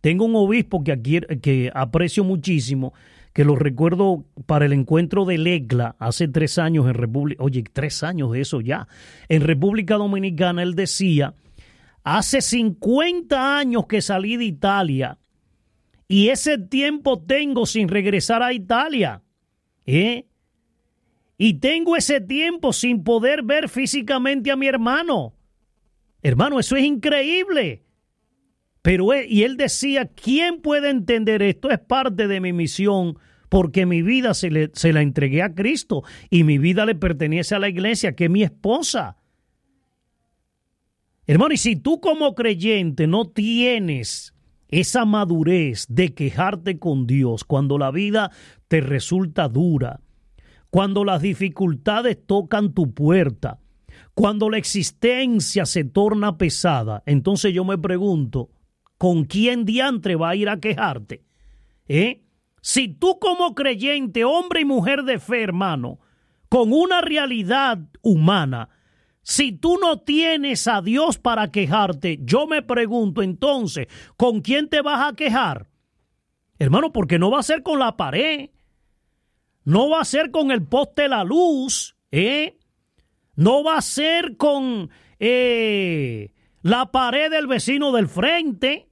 Tengo 0.00 0.24
un 0.24 0.34
obispo 0.34 0.82
que, 0.82 1.00
que 1.40 1.70
aprecio 1.72 2.24
muchísimo, 2.24 2.94
que 3.32 3.44
lo 3.44 3.54
recuerdo 3.54 4.24
para 4.46 4.66
el 4.66 4.72
encuentro 4.72 5.24
de 5.24 5.38
Legla 5.38 5.94
hace 6.00 6.26
tres 6.26 6.58
años 6.58 6.86
en 6.86 6.94
República, 6.94 7.44
oye, 7.44 7.62
tres 7.72 8.02
años 8.02 8.32
de 8.32 8.40
eso 8.40 8.60
ya. 8.60 8.88
En 9.28 9.42
República 9.42 9.94
Dominicana 9.94 10.64
él 10.64 10.74
decía 10.74 11.34
Hace 12.08 12.40
50 12.40 13.58
años 13.58 13.86
que 13.88 14.00
salí 14.00 14.36
de 14.36 14.44
Italia 14.44 15.18
y 16.06 16.28
ese 16.28 16.56
tiempo 16.56 17.20
tengo 17.20 17.66
sin 17.66 17.88
regresar 17.88 18.44
a 18.44 18.52
Italia. 18.52 19.24
¿eh? 19.86 20.24
Y 21.36 21.54
tengo 21.54 21.96
ese 21.96 22.20
tiempo 22.20 22.72
sin 22.72 23.02
poder 23.02 23.42
ver 23.42 23.68
físicamente 23.68 24.52
a 24.52 24.56
mi 24.56 24.68
hermano. 24.68 25.34
Hermano, 26.22 26.60
eso 26.60 26.76
es 26.76 26.84
increíble. 26.84 27.82
Pero 28.82 29.12
él, 29.12 29.26
y 29.28 29.42
él 29.42 29.56
decía, 29.56 30.06
¿quién 30.06 30.60
puede 30.60 30.90
entender 30.90 31.42
esto? 31.42 31.70
Es 31.70 31.80
parte 31.80 32.28
de 32.28 32.40
mi 32.40 32.52
misión 32.52 33.18
porque 33.48 33.84
mi 33.84 34.02
vida 34.02 34.32
se, 34.34 34.52
le, 34.52 34.70
se 34.74 34.92
la 34.92 35.02
entregué 35.02 35.42
a 35.42 35.56
Cristo 35.56 36.04
y 36.30 36.44
mi 36.44 36.58
vida 36.58 36.86
le 36.86 36.94
pertenece 36.94 37.56
a 37.56 37.58
la 37.58 37.68
iglesia, 37.68 38.14
que 38.14 38.26
es 38.26 38.30
mi 38.30 38.44
esposa. 38.44 39.16
Hermano, 41.26 41.54
y 41.54 41.56
si 41.56 41.76
tú 41.76 42.00
como 42.00 42.34
creyente 42.34 43.06
no 43.06 43.26
tienes 43.28 44.34
esa 44.68 45.04
madurez 45.04 45.86
de 45.88 46.14
quejarte 46.14 46.78
con 46.78 47.06
Dios 47.06 47.44
cuando 47.44 47.78
la 47.78 47.90
vida 47.90 48.30
te 48.68 48.80
resulta 48.80 49.48
dura, 49.48 50.00
cuando 50.70 51.04
las 51.04 51.22
dificultades 51.22 52.18
tocan 52.26 52.74
tu 52.74 52.92
puerta, 52.92 53.58
cuando 54.14 54.50
la 54.50 54.58
existencia 54.58 55.66
se 55.66 55.84
torna 55.84 56.38
pesada, 56.38 57.02
entonces 57.06 57.52
yo 57.52 57.64
me 57.64 57.78
pregunto, 57.78 58.50
¿con 58.98 59.24
quién 59.24 59.64
diantre 59.64 60.16
va 60.16 60.30
a 60.30 60.36
ir 60.36 60.48
a 60.48 60.60
quejarte? 60.60 61.24
¿Eh? 61.88 62.22
Si 62.60 62.88
tú 62.88 63.18
como 63.18 63.54
creyente, 63.54 64.24
hombre 64.24 64.60
y 64.60 64.64
mujer 64.64 65.04
de 65.04 65.18
fe, 65.18 65.42
hermano, 65.42 65.98
con 66.48 66.72
una 66.72 67.00
realidad 67.00 67.78
humana, 68.02 68.68
si 69.28 69.50
tú 69.50 69.76
no 69.80 69.98
tienes 69.98 70.68
a 70.68 70.80
Dios 70.80 71.18
para 71.18 71.50
quejarte, 71.50 72.20
yo 72.22 72.46
me 72.46 72.62
pregunto 72.62 73.22
entonces, 73.22 73.88
¿con 74.16 74.40
quién 74.40 74.68
te 74.68 74.82
vas 74.82 75.10
a 75.10 75.16
quejar? 75.16 75.68
Hermano, 76.60 76.92
porque 76.92 77.18
no 77.18 77.32
va 77.32 77.40
a 77.40 77.42
ser 77.42 77.64
con 77.64 77.80
la 77.80 77.96
pared, 77.96 78.50
no 79.64 79.90
va 79.90 80.02
a 80.02 80.04
ser 80.04 80.30
con 80.30 80.52
el 80.52 80.64
poste 80.64 81.02
de 81.02 81.08
la 81.08 81.24
luz, 81.24 81.96
¿eh? 82.12 82.56
No 83.34 83.64
va 83.64 83.78
a 83.78 83.82
ser 83.82 84.36
con 84.36 84.90
eh, 85.18 86.32
la 86.62 86.92
pared 86.92 87.28
del 87.28 87.48
vecino 87.48 87.90
del 87.90 88.06
frente. 88.06 88.88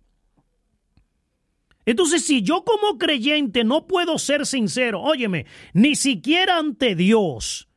Entonces, 1.87 2.25
si 2.25 2.43
yo 2.43 2.65
como 2.65 2.99
creyente 2.99 3.63
no 3.63 3.87
puedo 3.87 4.19
ser 4.19 4.47
sincero, 4.47 5.01
óyeme, 5.01 5.47
ni 5.75 5.95
siquiera 5.95 6.59
ante 6.59 6.97
Dios, 6.97 7.69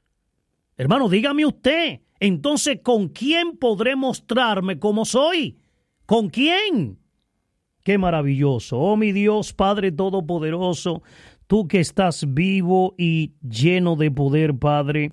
hermano, 0.75 1.07
dígame 1.07 1.45
usted, 1.45 2.01
entonces, 2.19 2.79
¿con 2.83 3.09
quién 3.09 3.57
podré 3.57 3.95
mostrarme 3.95 4.79
como 4.79 5.05
soy? 5.05 5.57
¿Con 6.05 6.29
quién? 6.29 7.00
Qué 7.83 7.97
maravilloso. 7.97 8.79
Oh 8.79 8.97
mi 8.97 9.12
Dios, 9.12 9.53
Padre 9.53 9.91
Todopoderoso, 9.91 11.03
tú 11.47 11.67
que 11.67 11.79
estás 11.79 12.33
vivo 12.33 12.95
y 12.97 13.33
lleno 13.41 13.95
de 13.95 14.12
poder, 14.12 14.57
Padre, 14.57 15.12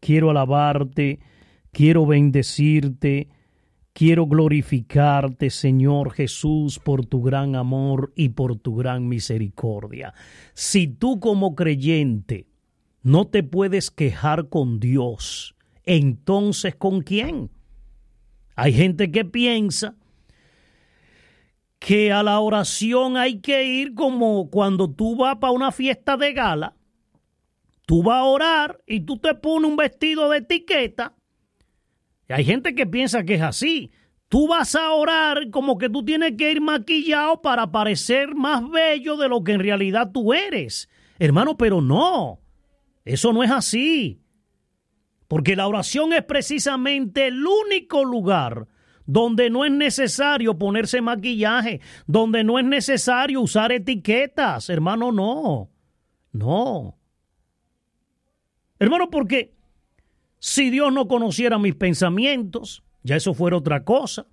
quiero 0.00 0.30
alabarte, 0.30 1.20
quiero 1.72 2.06
bendecirte, 2.06 3.28
quiero 3.92 4.26
glorificarte, 4.26 5.50
Señor 5.50 6.12
Jesús, 6.12 6.78
por 6.78 7.06
tu 7.06 7.22
gran 7.22 7.56
amor 7.56 8.12
y 8.14 8.28
por 8.30 8.56
tu 8.56 8.76
gran 8.76 9.08
misericordia. 9.08 10.14
Si 10.54 10.86
tú 10.86 11.18
como 11.20 11.54
creyente 11.54 12.46
no 13.02 13.26
te 13.26 13.42
puedes 13.42 13.90
quejar 13.90 14.48
con 14.48 14.80
Dios, 14.80 15.55
entonces 15.86 16.74
¿con 16.74 17.00
quién? 17.00 17.50
Hay 18.56 18.72
gente 18.72 19.10
que 19.10 19.24
piensa 19.24 19.94
que 21.78 22.12
a 22.12 22.22
la 22.22 22.40
oración 22.40 23.16
hay 23.16 23.40
que 23.40 23.64
ir 23.64 23.94
como 23.94 24.50
cuando 24.50 24.90
tú 24.90 25.16
vas 25.16 25.36
para 25.36 25.52
una 25.52 25.72
fiesta 25.72 26.16
de 26.16 26.32
gala. 26.32 26.74
Tú 27.86 28.02
vas 28.02 28.18
a 28.18 28.24
orar 28.24 28.80
y 28.86 29.00
tú 29.00 29.18
te 29.18 29.34
pones 29.34 29.70
un 29.70 29.76
vestido 29.76 30.28
de 30.30 30.38
etiqueta. 30.38 31.14
Y 32.28 32.32
hay 32.32 32.44
gente 32.44 32.74
que 32.74 32.86
piensa 32.86 33.24
que 33.24 33.34
es 33.34 33.42
así. 33.42 33.92
Tú 34.28 34.48
vas 34.48 34.74
a 34.74 34.92
orar 34.92 35.50
como 35.50 35.78
que 35.78 35.88
tú 35.88 36.04
tienes 36.04 36.32
que 36.36 36.50
ir 36.50 36.60
maquillado 36.60 37.40
para 37.40 37.70
parecer 37.70 38.34
más 38.34 38.68
bello 38.68 39.16
de 39.16 39.28
lo 39.28 39.44
que 39.44 39.52
en 39.52 39.60
realidad 39.60 40.10
tú 40.12 40.32
eres. 40.32 40.88
Hermano, 41.20 41.56
pero 41.56 41.80
no. 41.80 42.40
Eso 43.04 43.32
no 43.32 43.44
es 43.44 43.50
así. 43.52 44.20
Porque 45.28 45.56
la 45.56 45.66
oración 45.66 46.12
es 46.12 46.24
precisamente 46.24 47.26
el 47.26 47.44
único 47.44 48.04
lugar 48.04 48.68
donde 49.06 49.50
no 49.50 49.64
es 49.64 49.72
necesario 49.72 50.58
ponerse 50.58 51.00
maquillaje, 51.00 51.80
donde 52.06 52.44
no 52.44 52.58
es 52.58 52.64
necesario 52.64 53.40
usar 53.40 53.72
etiquetas. 53.72 54.68
Hermano, 54.68 55.12
no. 55.12 55.70
No. 56.32 56.98
Hermano, 58.78 59.10
porque 59.10 59.54
si 60.38 60.70
Dios 60.70 60.92
no 60.92 61.08
conociera 61.08 61.58
mis 61.58 61.74
pensamientos, 61.74 62.84
ya 63.02 63.16
eso 63.16 63.32
fuera 63.32 63.56
otra 63.56 63.84
cosa, 63.84 64.26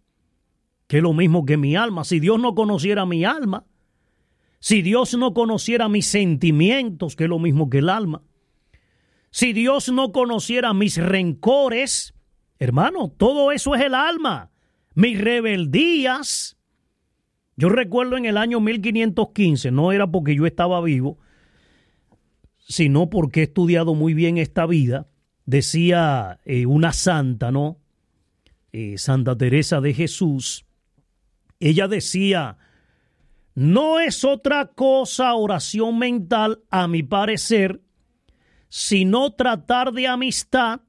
que 0.87 0.97
es 0.97 1.03
lo 1.03 1.13
mismo 1.13 1.45
que 1.45 1.57
mi 1.57 1.75
alma. 1.75 2.03
Si 2.03 2.19
Dios 2.19 2.39
no 2.39 2.55
conociera 2.55 3.05
mi 3.05 3.23
alma, 3.23 3.65
si 4.59 4.81
Dios 4.81 5.13
no 5.15 5.33
conociera 5.33 5.87
mis 5.87 6.07
sentimientos, 6.07 7.15
que 7.15 7.25
es 7.25 7.29
lo 7.29 7.39
mismo 7.39 7.69
que 7.69 7.79
el 7.79 7.89
alma, 7.89 8.23
si 9.33 9.51
Dios 9.51 9.89
no 9.89 10.11
conociera 10.11 10.75
mis 10.75 10.97
rencores, 10.97 12.13
hermano, 12.59 13.09
todo 13.09 13.51
eso 13.51 13.73
es 13.73 13.81
el 13.81 13.95
alma. 13.95 14.51
Mis 14.93 15.19
rebeldías, 15.19 16.55
Yo 17.55 17.69
recuerdo 17.69 18.15
en 18.15 18.25
el 18.25 18.37
año 18.37 18.59
1515, 18.59 19.71
no 19.71 19.91
era 19.91 20.05
porque 20.05 20.35
yo 20.35 20.45
estaba 20.45 20.79
vivo, 20.81 21.17
sino 22.59 23.09
porque 23.09 23.39
he 23.39 23.43
estudiado 23.43 23.95
muy 23.95 24.13
bien 24.13 24.37
esta 24.37 24.67
vida, 24.67 25.07
decía 25.47 26.39
eh, 26.45 26.67
una 26.67 26.93
santa, 26.93 27.51
¿no? 27.51 27.79
Eh, 28.71 28.99
santa 28.99 29.35
Teresa 29.35 29.81
de 29.81 29.95
Jesús, 29.95 30.67
ella 31.59 31.87
decía, 31.87 32.57
no 33.55 33.99
es 33.99 34.23
otra 34.23 34.67
cosa 34.67 35.33
oración 35.33 35.97
mental, 35.97 36.61
a 36.69 36.87
mi 36.87 37.01
parecer, 37.01 37.81
sino 38.75 39.29
tratar 39.33 39.93
de 39.93 40.07
amistad, 40.07 40.81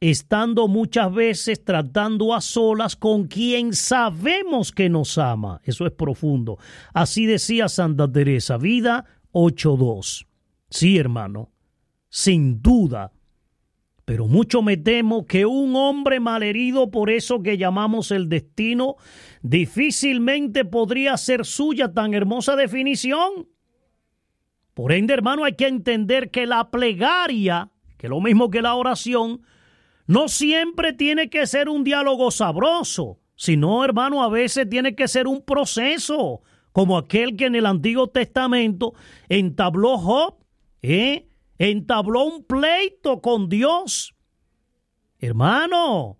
estando 0.00 0.66
muchas 0.66 1.14
veces 1.14 1.64
tratando 1.64 2.34
a 2.34 2.40
solas 2.40 2.96
con 2.96 3.28
quien 3.28 3.72
sabemos 3.72 4.72
que 4.72 4.88
nos 4.88 5.16
ama. 5.16 5.60
Eso 5.62 5.86
es 5.86 5.92
profundo. 5.92 6.58
Así 6.92 7.26
decía 7.26 7.68
Santa 7.68 8.10
Teresa, 8.10 8.56
vida 8.56 9.04
8.2. 9.30 10.26
Sí, 10.70 10.98
hermano, 10.98 11.52
sin 12.08 12.60
duda. 12.60 13.12
Pero 14.04 14.26
mucho 14.26 14.60
me 14.60 14.76
temo 14.76 15.24
que 15.24 15.46
un 15.46 15.76
hombre 15.76 16.18
malherido 16.18 16.90
por 16.90 17.10
eso 17.10 17.44
que 17.44 17.56
llamamos 17.56 18.10
el 18.10 18.28
destino 18.28 18.96
difícilmente 19.40 20.64
podría 20.64 21.16
ser 21.16 21.46
suya 21.46 21.92
tan 21.92 22.12
hermosa 22.12 22.56
definición. 22.56 23.46
Por 24.80 24.92
ende, 24.92 25.12
hermano, 25.12 25.44
hay 25.44 25.56
que 25.56 25.66
entender 25.66 26.30
que 26.30 26.46
la 26.46 26.70
plegaria, 26.70 27.70
que 27.98 28.06
es 28.06 28.10
lo 28.10 28.18
mismo 28.22 28.48
que 28.48 28.62
la 28.62 28.74
oración, 28.76 29.42
no 30.06 30.26
siempre 30.26 30.94
tiene 30.94 31.28
que 31.28 31.46
ser 31.46 31.68
un 31.68 31.84
diálogo 31.84 32.30
sabroso, 32.30 33.18
sino, 33.36 33.84
hermano, 33.84 34.22
a 34.22 34.30
veces 34.30 34.70
tiene 34.70 34.94
que 34.94 35.06
ser 35.06 35.26
un 35.26 35.42
proceso, 35.42 36.40
como 36.72 36.96
aquel 36.96 37.36
que 37.36 37.44
en 37.44 37.56
el 37.56 37.66
Antiguo 37.66 38.08
Testamento 38.08 38.94
entabló 39.28 39.98
Job, 39.98 40.36
¿eh? 40.80 41.28
entabló 41.58 42.24
un 42.24 42.44
pleito 42.44 43.20
con 43.20 43.50
Dios. 43.50 44.14
Hermano, 45.18 46.16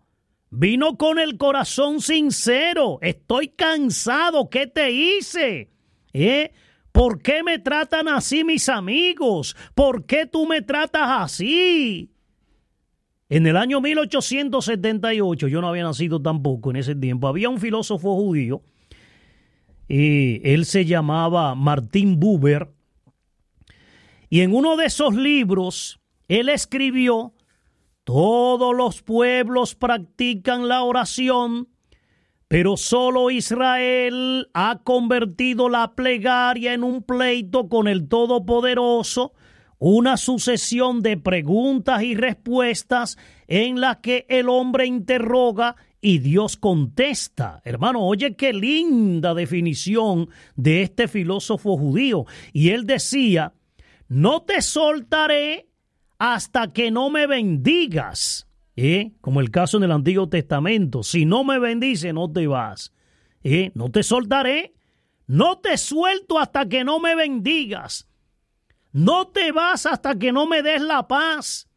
vino 0.51 0.99
con 0.99 1.19
el 1.19 1.39
corazón 1.39 2.03
sincero, 2.03 2.99
estoy 3.01 3.49
cansado, 3.49 4.51
¿qué 4.51 4.67
te 4.67 4.91
hice? 4.91 5.71
¿Eh? 6.13 6.53
¿Por 6.93 7.23
qué 7.23 7.43
me 7.43 7.59
tratan 7.59 8.09
así 8.09 8.45
mis 8.45 8.69
amigos? 8.69 9.57
¿Por 9.75 10.07
qué 10.07 10.27
tú 10.27 10.47
me 10.47 10.63
tratas 10.63 11.23
así? 11.23 12.11
En 13.29 13.47
el 13.47 13.57
año 13.57 13.81
1878, 13.81 15.47
yo 15.47 15.61
no 15.61 15.69
había 15.69 15.85
nacido 15.85 16.21
tampoco 16.21 16.71
en 16.71 16.77
ese 16.77 16.97
tiempo, 16.97 17.29
había 17.29 17.49
un 17.49 17.61
filósofo 17.61 18.17
judío, 18.17 18.63
y 19.87 20.41
él 20.49 20.65
se 20.65 20.85
llamaba 20.85 21.55
Martín 21.55 22.19
Buber, 22.19 22.73
y 24.29 24.41
en 24.41 24.53
uno 24.53 24.77
de 24.77 24.87
esos 24.87 25.15
libros, 25.15 26.01
él 26.27 26.49
escribió, 26.49 27.33
todos 28.03 28.75
los 28.77 29.03
pueblos 29.03 29.77
practican 29.77 30.67
la 30.67 30.83
oración, 30.83 31.69
pero 32.51 32.77
solo 32.77 33.31
Israel 33.31 34.51
ha 34.55 34.81
convertido 34.83 35.69
la 35.69 35.95
plegaria 35.95 36.75
en 36.75 36.83
un 36.83 37.05
pleito 37.05 37.69
con 37.69 37.87
el 37.87 38.09
Todopoderoso, 38.09 39.35
una 39.79 40.17
sucesión 40.17 41.01
de 41.01 41.17
preguntas 41.17 42.03
y 42.03 42.17
respuestas 42.17 43.19
en 43.47 43.81
las 43.81 43.99
que 43.99 44.27
el 44.29 44.49
hombre 44.49 44.87
interroga 44.87 45.77
y 46.01 46.19
Dios 46.19 46.57
contesta. 46.57 47.63
Hermano, 47.65 48.01
oye 48.01 48.35
qué 48.35 48.53
linda 48.53 49.33
definición 49.33 50.29
de 50.57 50.83
este 50.83 51.07
filósofo 51.07 51.79
judío. 51.79 52.25
Y 52.53 52.71
él 52.71 52.85
decía, 52.85 53.55
no 54.09 54.43
te 54.43 54.61
soltaré 54.61 55.69
hasta 56.19 56.73
que 56.73 56.91
no 56.91 57.11
me 57.11 57.29
bendigas. 57.29 58.50
¿Eh? 58.77 59.13
como 59.21 59.41
el 59.41 59.51
caso 59.51 59.77
en 59.77 59.85
el 59.85 59.93
Antiguo 59.93 60.29
Testamento, 60.29 61.03
si 61.03 61.25
no 61.25 61.45
me 61.45 61.59
bendice, 61.59 62.13
no 62.13 62.31
te 62.31 62.47
vas. 62.47 62.93
¿eh? 63.43 63.73
no 63.75 63.91
te 63.91 64.03
soltaré, 64.03 64.75
no 65.27 65.59
te 65.59 65.77
suelto 65.79 66.39
hasta 66.39 66.69
que 66.69 66.85
no 66.85 67.01
me 67.01 67.15
bendigas. 67.15 68.09
No 68.93 69.29
te 69.29 69.53
vas 69.53 69.87
hasta 69.87 70.19
que 70.19 70.33
no 70.33 70.47
me 70.47 70.63
des 70.63 70.83
la 70.83 71.07
paz. 71.07 71.69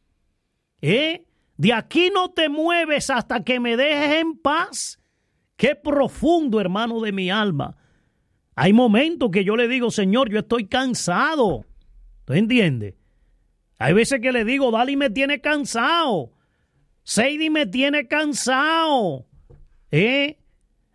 ¿eh? 0.81 1.27
De 1.57 1.73
aquí 1.73 2.09
no 2.13 2.31
te 2.31 2.49
mueves 2.49 3.09
hasta 3.09 3.43
que 3.43 3.59
me 3.59 3.77
dejes 3.77 4.21
en 4.21 4.37
paz. 4.37 4.99
Qué 5.55 5.75
profundo, 5.75 6.59
hermano 6.59 6.99
de 7.01 7.11
mi 7.11 7.29
alma. 7.29 7.77
Hay 8.55 8.73
momentos 8.73 9.29
que 9.31 9.43
yo 9.43 9.55
le 9.55 9.67
digo, 9.67 9.91
Señor, 9.91 10.29
yo 10.29 10.39
estoy 10.39 10.67
cansado. 10.67 11.65
¿Tú 12.25 12.33
entiendes? 12.33 12.95
Hay 13.77 13.93
veces 13.93 14.19
que 14.19 14.31
le 14.31 14.45
digo, 14.45 14.71
Dali 14.71 14.95
me 14.95 15.09
tiene 15.09 15.41
cansado. 15.41 16.31
Sadie 17.03 17.49
me 17.49 17.65
tiene 17.65 18.07
cansado. 18.07 19.25
¿Eh? 19.91 20.37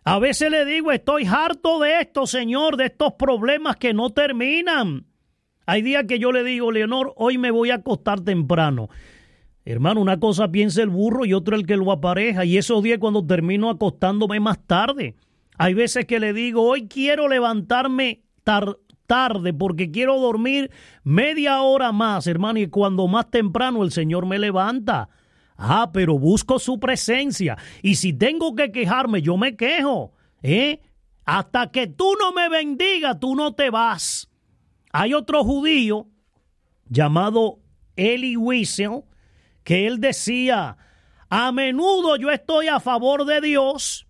A 0.03 0.19
veces 0.19 0.49
le 0.49 0.65
digo, 0.65 0.91
estoy 0.91 1.25
harto 1.25 1.79
de 1.79 2.01
esto, 2.01 2.25
Señor, 2.25 2.77
de 2.77 2.85
estos 2.85 3.13
problemas 3.13 3.75
que 3.75 3.93
no 3.93 4.09
terminan. 4.09 5.05
Hay 5.65 5.83
días 5.83 6.05
que 6.07 6.17
yo 6.17 6.31
le 6.31 6.43
digo, 6.43 6.71
Leonor, 6.71 7.13
hoy 7.15 7.37
me 7.37 7.51
voy 7.51 7.69
a 7.69 7.75
acostar 7.75 8.21
temprano. 8.21 8.89
Hermano, 9.65 10.01
una 10.01 10.19
cosa 10.19 10.49
piensa 10.49 10.81
el 10.81 10.89
burro 10.89 11.25
y 11.25 11.33
otra 11.33 11.55
el 11.55 11.67
que 11.67 11.77
lo 11.77 11.91
apareja. 11.91 12.43
Y 12.43 12.57
esos 12.57 12.81
días 12.81 12.97
cuando 12.97 13.23
termino 13.23 13.69
acostándome 13.69 14.39
más 14.39 14.65
tarde. 14.65 15.15
Hay 15.59 15.75
veces 15.75 16.05
que 16.05 16.19
le 16.19 16.33
digo, 16.33 16.63
hoy 16.63 16.87
quiero 16.87 17.27
levantarme 17.27 18.23
tarde 19.05 19.53
porque 19.53 19.91
quiero 19.91 20.19
dormir 20.19 20.71
media 21.03 21.61
hora 21.61 21.91
más, 21.91 22.25
hermano. 22.25 22.57
Y 22.57 22.67
cuando 22.67 23.07
más 23.07 23.29
temprano 23.29 23.83
el 23.83 23.91
Señor 23.91 24.25
me 24.25 24.39
levanta. 24.39 25.09
Ah, 25.61 25.91
pero 25.91 26.17
busco 26.17 26.57
su 26.57 26.79
presencia. 26.79 27.57
Y 27.81 27.95
si 27.95 28.13
tengo 28.13 28.55
que 28.55 28.71
quejarme, 28.71 29.21
yo 29.21 29.35
me 29.35 29.57
quejo. 29.57 30.13
¿Eh? 30.41 30.79
Hasta 31.25 31.69
que 31.69 31.85
tú 31.85 32.13
no 32.17 32.31
me 32.31 32.47
bendigas, 32.47 33.19
tú 33.19 33.35
no 33.35 33.53
te 33.53 33.69
vas. 33.69 34.29
Hay 34.93 35.13
otro 35.13 35.43
judío 35.43 36.07
llamado 36.87 37.59
Eli 37.97 38.37
Wiesel 38.37 39.03
que 39.63 39.85
él 39.85 39.99
decía, 39.99 40.77
a 41.29 41.51
menudo 41.51 42.15
yo 42.15 42.31
estoy 42.31 42.69
a 42.69 42.79
favor 42.79 43.25
de 43.25 43.41
Dios 43.41 44.07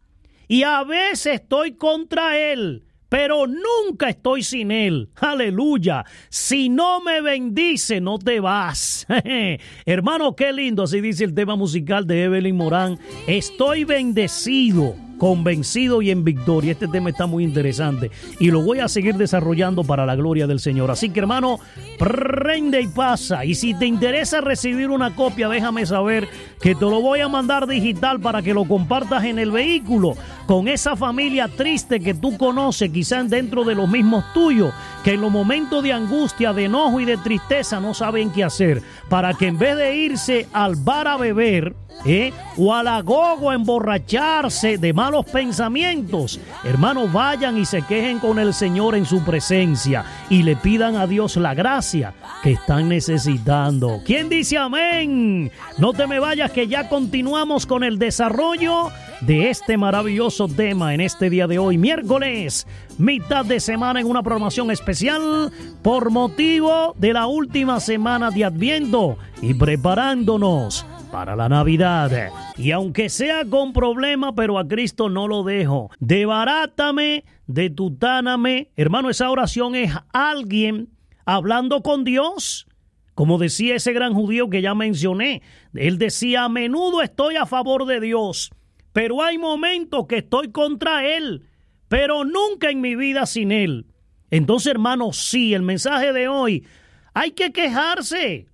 y 0.47 0.63
a 0.63 0.83
veces 0.83 1.41
estoy 1.41 1.75
contra 1.75 2.37
él 2.37 2.85
pero 3.09 3.47
nunca 3.47 4.09
estoy 4.09 4.43
sin 4.43 4.71
Él. 4.71 5.09
Aleluya. 5.15 6.05
Si 6.29 6.69
no 6.69 7.01
me 7.01 7.21
bendice, 7.21 7.99
no 7.99 8.19
te 8.19 8.39
vas. 8.39 9.05
Hermano, 9.85 10.35
qué 10.35 10.53
lindo, 10.53 10.83
así 10.83 11.01
dice 11.01 11.25
el 11.25 11.33
tema 11.33 11.55
musical 11.55 12.05
de 12.07 12.23
Evelyn 12.23 12.55
Morán. 12.55 12.99
Estoy 13.27 13.83
bendecido 13.83 15.08
convencido 15.19 16.01
y 16.01 16.09
en 16.09 16.23
victoria. 16.23 16.71
Este 16.71 16.87
tema 16.87 17.11
está 17.11 17.27
muy 17.27 17.43
interesante 17.43 18.09
y 18.39 18.49
lo 18.49 18.63
voy 18.63 18.79
a 18.79 18.87
seguir 18.87 19.15
desarrollando 19.15 19.83
para 19.83 20.07
la 20.07 20.15
gloria 20.15 20.47
del 20.47 20.59
Señor. 20.59 20.89
Así 20.89 21.11
que 21.11 21.19
hermano, 21.19 21.59
prende 21.99 22.81
y 22.81 22.87
pasa. 22.87 23.45
Y 23.45 23.53
si 23.53 23.75
te 23.75 23.85
interesa 23.85 24.41
recibir 24.41 24.89
una 24.89 25.15
copia, 25.15 25.47
déjame 25.47 25.85
saber 25.85 26.27
que 26.59 26.73
te 26.73 26.85
lo 26.85 27.01
voy 27.01 27.19
a 27.19 27.27
mandar 27.27 27.67
digital 27.67 28.19
para 28.19 28.41
que 28.41 28.55
lo 28.55 28.65
compartas 28.65 29.25
en 29.25 29.37
el 29.37 29.51
vehículo 29.51 30.15
con 30.47 30.67
esa 30.67 30.95
familia 30.95 31.47
triste 31.47 31.99
que 31.99 32.15
tú 32.15 32.35
conoces, 32.35 32.89
quizás 32.89 33.29
dentro 33.29 33.63
de 33.63 33.75
los 33.75 33.87
mismos 33.87 34.23
tuyos, 34.33 34.73
que 35.03 35.13
en 35.13 35.21
los 35.21 35.31
momentos 35.31 35.83
de 35.83 35.93
angustia, 35.93 36.53
de 36.53 36.65
enojo 36.65 36.99
y 36.99 37.05
de 37.05 37.17
tristeza 37.17 37.79
no 37.79 37.93
saben 37.93 38.31
qué 38.31 38.43
hacer, 38.43 38.81
para 39.09 39.35
que 39.35 39.45
en 39.45 39.59
vez 39.59 39.77
de 39.77 39.95
irse 39.95 40.47
al 40.51 40.75
bar 40.75 41.07
a 41.07 41.17
beber, 41.17 41.75
¿eh? 42.05 42.33
o 42.57 42.73
a 42.73 42.83
la 42.83 43.01
gogo 43.01 43.49
a 43.49 43.55
emborracharse 43.55 44.77
de 44.77 44.93
malos 45.09 45.25
pensamientos, 45.25 46.39
hermanos, 46.63 47.11
vayan 47.11 47.57
y 47.57 47.65
se 47.65 47.81
quejen 47.81 48.19
con 48.19 48.37
el 48.37 48.53
Señor 48.53 48.95
en 48.95 49.07
su 49.07 49.23
presencia 49.23 50.05
y 50.29 50.43
le 50.43 50.55
pidan 50.55 50.97
a 50.97 51.07
Dios 51.07 51.35
la 51.35 51.55
gracia 51.55 52.13
que 52.43 52.51
están 52.51 52.89
necesitando. 52.89 54.01
¿Quién 54.05 54.29
dice 54.29 54.59
amén? 54.59 55.51
No 55.79 55.93
te 55.93 56.05
me 56.05 56.19
vayas 56.19 56.51
que 56.51 56.67
ya 56.67 56.87
continuamos 56.89 57.65
con 57.65 57.83
el 57.83 57.97
desarrollo 57.97 58.91
de 59.21 59.49
este 59.49 59.77
maravilloso 59.77 60.47
tema 60.47 60.93
en 60.93 61.01
este 61.01 61.31
día 61.31 61.47
de 61.47 61.57
hoy, 61.57 61.79
miércoles, 61.79 62.67
mitad 62.99 63.43
de 63.45 63.59
semana 63.59 64.01
en 64.01 64.05
una 64.05 64.21
programación 64.21 64.69
especial 64.69 65.51
por 65.81 66.11
motivo 66.11 66.93
de 66.99 67.13
la 67.13 67.25
última 67.25 67.79
semana 67.79 68.29
de 68.29 68.45
Adviento 68.45 69.17
y 69.41 69.55
preparándonos 69.55 70.85
para 71.11 71.35
la 71.35 71.49
Navidad. 71.49 72.31
Y 72.57 72.71
aunque 72.71 73.09
sea 73.09 73.45
con 73.45 73.73
problema, 73.73 74.35
pero 74.35 74.57
a 74.57 74.67
Cristo 74.67 75.09
no 75.09 75.27
lo 75.27 75.43
dejo. 75.43 75.89
Debarátame, 75.99 77.25
detutáname. 77.47 78.69
Hermano, 78.75 79.09
esa 79.09 79.29
oración 79.29 79.75
es 79.75 79.93
alguien 80.13 80.89
hablando 81.25 81.81
con 81.81 82.03
Dios. 82.03 82.67
Como 83.15 83.37
decía 83.37 83.75
ese 83.75 83.91
gran 83.91 84.13
judío 84.13 84.49
que 84.49 84.61
ya 84.61 84.73
mencioné, 84.75 85.41
él 85.73 85.97
decía, 85.97 86.45
a 86.45 86.49
menudo 86.49 87.01
estoy 87.01 87.35
a 87.35 87.45
favor 87.45 87.85
de 87.85 87.99
Dios, 87.99 88.49
pero 88.93 89.21
hay 89.21 89.37
momentos 89.37 90.07
que 90.07 90.17
estoy 90.19 90.51
contra 90.51 91.05
Él. 91.05 91.45
pero 91.89 92.23
nunca 92.23 92.69
en 92.69 92.81
mi 92.81 92.95
vida 92.95 93.25
sin 93.25 93.51
Él. 93.51 93.87
Entonces, 94.29 94.71
hermano, 94.71 95.11
sí, 95.11 95.53
el 95.53 95.63
mensaje 95.63 96.13
de 96.13 96.27
hoy, 96.27 96.65
hay 97.13 97.31
que 97.31 97.51
quejarse. 97.51 98.47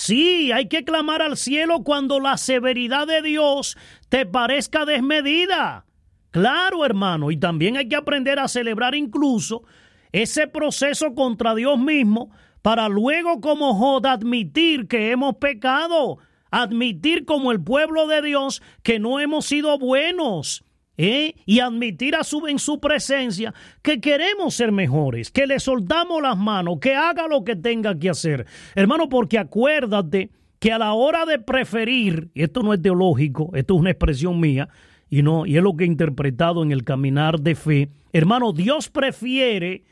Sí, 0.00 0.52
hay 0.52 0.68
que 0.68 0.84
clamar 0.84 1.22
al 1.22 1.36
cielo 1.36 1.82
cuando 1.82 2.20
la 2.20 2.36
severidad 2.36 3.08
de 3.08 3.20
Dios 3.20 3.76
te 4.08 4.26
parezca 4.26 4.84
desmedida. 4.84 5.86
Claro, 6.30 6.84
hermano, 6.84 7.32
y 7.32 7.36
también 7.36 7.76
hay 7.76 7.88
que 7.88 7.96
aprender 7.96 8.38
a 8.38 8.46
celebrar 8.46 8.94
incluso 8.94 9.64
ese 10.12 10.46
proceso 10.46 11.16
contra 11.16 11.56
Dios 11.56 11.80
mismo 11.80 12.30
para 12.62 12.88
luego 12.88 13.40
como 13.40 13.74
Jod 13.74 14.06
admitir 14.06 14.86
que 14.86 15.10
hemos 15.10 15.34
pecado, 15.38 16.18
admitir 16.52 17.24
como 17.24 17.50
el 17.50 17.60
pueblo 17.60 18.06
de 18.06 18.22
Dios 18.22 18.62
que 18.84 19.00
no 19.00 19.18
hemos 19.18 19.46
sido 19.46 19.80
buenos. 19.80 20.62
¿Eh? 20.98 21.36
y 21.46 21.60
admitir 21.60 22.16
a 22.16 22.24
su, 22.24 22.46
en 22.46 22.58
su 22.58 22.80
presencia 22.80 23.54
que 23.80 24.00
queremos 24.00 24.54
ser 24.54 24.72
mejores, 24.72 25.30
que 25.30 25.46
le 25.46 25.60
soltamos 25.60 26.20
las 26.20 26.36
manos, 26.36 26.78
que 26.80 26.94
haga 26.94 27.26
lo 27.28 27.44
que 27.44 27.56
tenga 27.56 27.98
que 27.98 28.10
hacer. 28.10 28.46
Hermano, 28.74 29.08
porque 29.08 29.38
acuérdate 29.38 30.30
que 30.58 30.72
a 30.72 30.78
la 30.78 30.92
hora 30.92 31.24
de 31.24 31.38
preferir, 31.38 32.30
y 32.34 32.42
esto 32.42 32.62
no 32.62 32.74
es 32.74 32.82
teológico, 32.82 33.50
esto 33.54 33.74
es 33.74 33.80
una 33.80 33.90
expresión 33.90 34.40
mía, 34.40 34.68
y 35.08 35.22
no, 35.22 35.46
y 35.46 35.56
es 35.56 35.62
lo 35.62 35.74
que 35.76 35.84
he 35.84 35.86
interpretado 35.86 36.62
en 36.62 36.72
el 36.72 36.84
caminar 36.84 37.40
de 37.40 37.54
fe, 37.54 37.90
hermano, 38.12 38.52
Dios 38.52 38.90
prefiere 38.90 39.84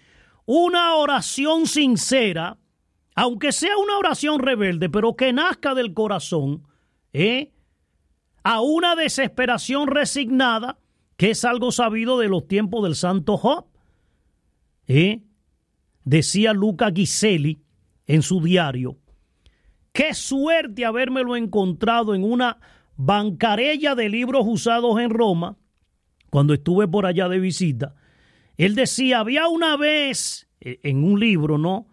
una 0.44 0.96
oración 0.96 1.66
sincera, 1.66 2.58
aunque 3.14 3.52
sea 3.52 3.78
una 3.78 3.96
oración 3.96 4.40
rebelde, 4.40 4.90
pero 4.90 5.14
que 5.14 5.32
nazca 5.32 5.74
del 5.74 5.94
corazón, 5.94 6.64
¿eh? 7.12 7.52
a 8.42 8.60
una 8.60 8.94
desesperación 8.94 9.86
resignada, 9.88 10.78
que 11.16 11.30
es 11.30 11.44
algo 11.44 11.72
sabido 11.72 12.18
de 12.18 12.28
los 12.28 12.46
tiempos 12.46 12.82
del 12.84 12.94
santo 12.94 13.36
Job. 13.36 13.66
¿Eh? 14.86 15.22
Decía 16.04 16.52
Luca 16.52 16.90
Giseli 16.94 17.62
en 18.06 18.22
su 18.22 18.40
diario, 18.40 18.98
qué 19.92 20.14
suerte 20.14 20.84
habérmelo 20.84 21.36
encontrado 21.36 22.14
en 22.14 22.22
una 22.22 22.58
bancarella 22.96 23.94
de 23.94 24.08
libros 24.08 24.44
usados 24.46 25.00
en 25.00 25.10
Roma, 25.10 25.56
cuando 26.30 26.54
estuve 26.54 26.86
por 26.86 27.06
allá 27.06 27.28
de 27.28 27.40
visita, 27.40 27.94
él 28.56 28.74
decía, 28.74 29.20
había 29.20 29.48
una 29.48 29.76
vez, 29.76 30.48
eh, 30.60 30.80
en 30.82 31.02
un 31.02 31.18
libro, 31.18 31.58
¿no? 31.58 31.88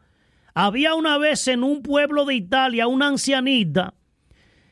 Había 0.53 0.93
una 0.93 1.17
vez 1.17 1.47
en 1.47 1.63
un 1.63 1.81
pueblo 1.81 2.25
de 2.25 2.35
Italia 2.35 2.87
una 2.87 3.07
ancianita 3.07 3.95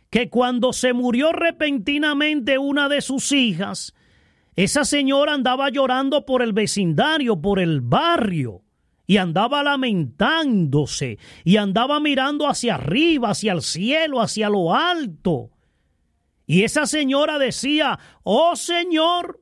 que 0.10 0.30
cuando 0.30 0.74
se 0.74 0.94
murió 0.94 1.32
repentinamente 1.32 2.58
una 2.58 2.88
de 2.88 3.02
sus 3.02 3.32
hijas, 3.32 3.96
esa 4.56 4.84
señora 4.86 5.34
andaba 5.34 5.70
llorando 5.70 6.26
por 6.26 6.42
el 6.42 6.54
vecindario, 6.54 7.42
por 7.42 7.60
el 7.60 7.82
barrio, 7.82 8.64
y 9.08 9.18
andaba 9.18 9.64
lamentándose, 9.64 11.20
y 11.44 11.58
andaba 11.58 12.00
mirando 12.00 12.48
hacia 12.48 12.76
arriba, 12.76 13.30
hacia 13.30 13.54
el 13.54 13.62
cielo, 13.62 14.22
hacia 14.22 14.50
lo 14.50 14.76
alto. 14.76 15.52
Y 16.46 16.64
esa 16.64 16.86
señora 16.86 17.40
decía, 17.40 17.98
oh 18.24 18.56
Señor, 18.56 19.42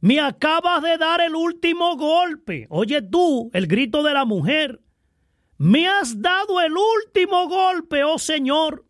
me 0.00 0.20
acabas 0.20 0.82
de 0.82 0.98
dar 0.98 1.20
el 1.20 1.34
último 1.34 1.96
golpe. 1.96 2.66
Oye 2.70 3.02
tú, 3.02 3.50
el 3.52 3.66
grito 3.66 4.02
de 4.02 4.12
la 4.12 4.24
mujer. 4.24 4.80
Me 5.56 5.88
has 5.88 6.20
dado 6.20 6.60
el 6.60 6.74
último 6.76 7.48
golpe, 7.48 8.04
oh 8.04 8.18
Señor. 8.18 8.84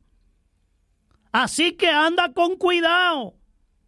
Así 1.31 1.73
que 1.73 1.89
anda 1.89 2.33
con 2.33 2.57
cuidado. 2.57 3.35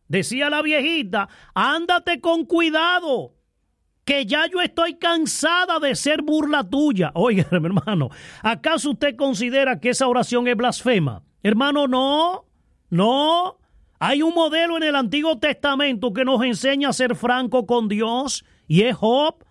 Decía 0.09 0.51
la 0.51 0.63
viejita, 0.63 1.29
ándate 1.55 2.21
con 2.21 2.45
cuidado, 2.45 3.35
que 4.05 4.25
ya 4.25 4.47
yo 4.47 4.61
estoy 4.61 4.95
cansada 4.95 5.81
de 5.81 5.97
ser 5.97 6.23
burla 6.23 6.63
tuya. 6.63 7.11
Oiga, 7.15 7.47
hermano, 7.51 8.11
¿acaso 8.43 8.93
usted 8.93 9.17
considera 9.17 9.81
que 9.81 9.91
esa 9.91 10.07
oración 10.07 10.47
es 10.47 10.57
blasfema? 10.57 11.23
Hermano, 11.43 11.89
no, 11.89 12.47
no. 12.89 13.59
Hay 13.99 14.23
un 14.23 14.35
modelo 14.35 14.77
en 14.77 14.85
el 14.85 14.95
Antiguo 14.95 15.39
Testamento 15.39 16.13
que 16.13 16.25
nos 16.25 16.43
enseña 16.43 16.91
a 16.91 16.93
ser 16.93 17.17
franco 17.17 17.67
con 17.67 17.89
Dios 17.89 18.45
y 18.69 18.83
es 18.83 18.95
Job. 18.97 19.45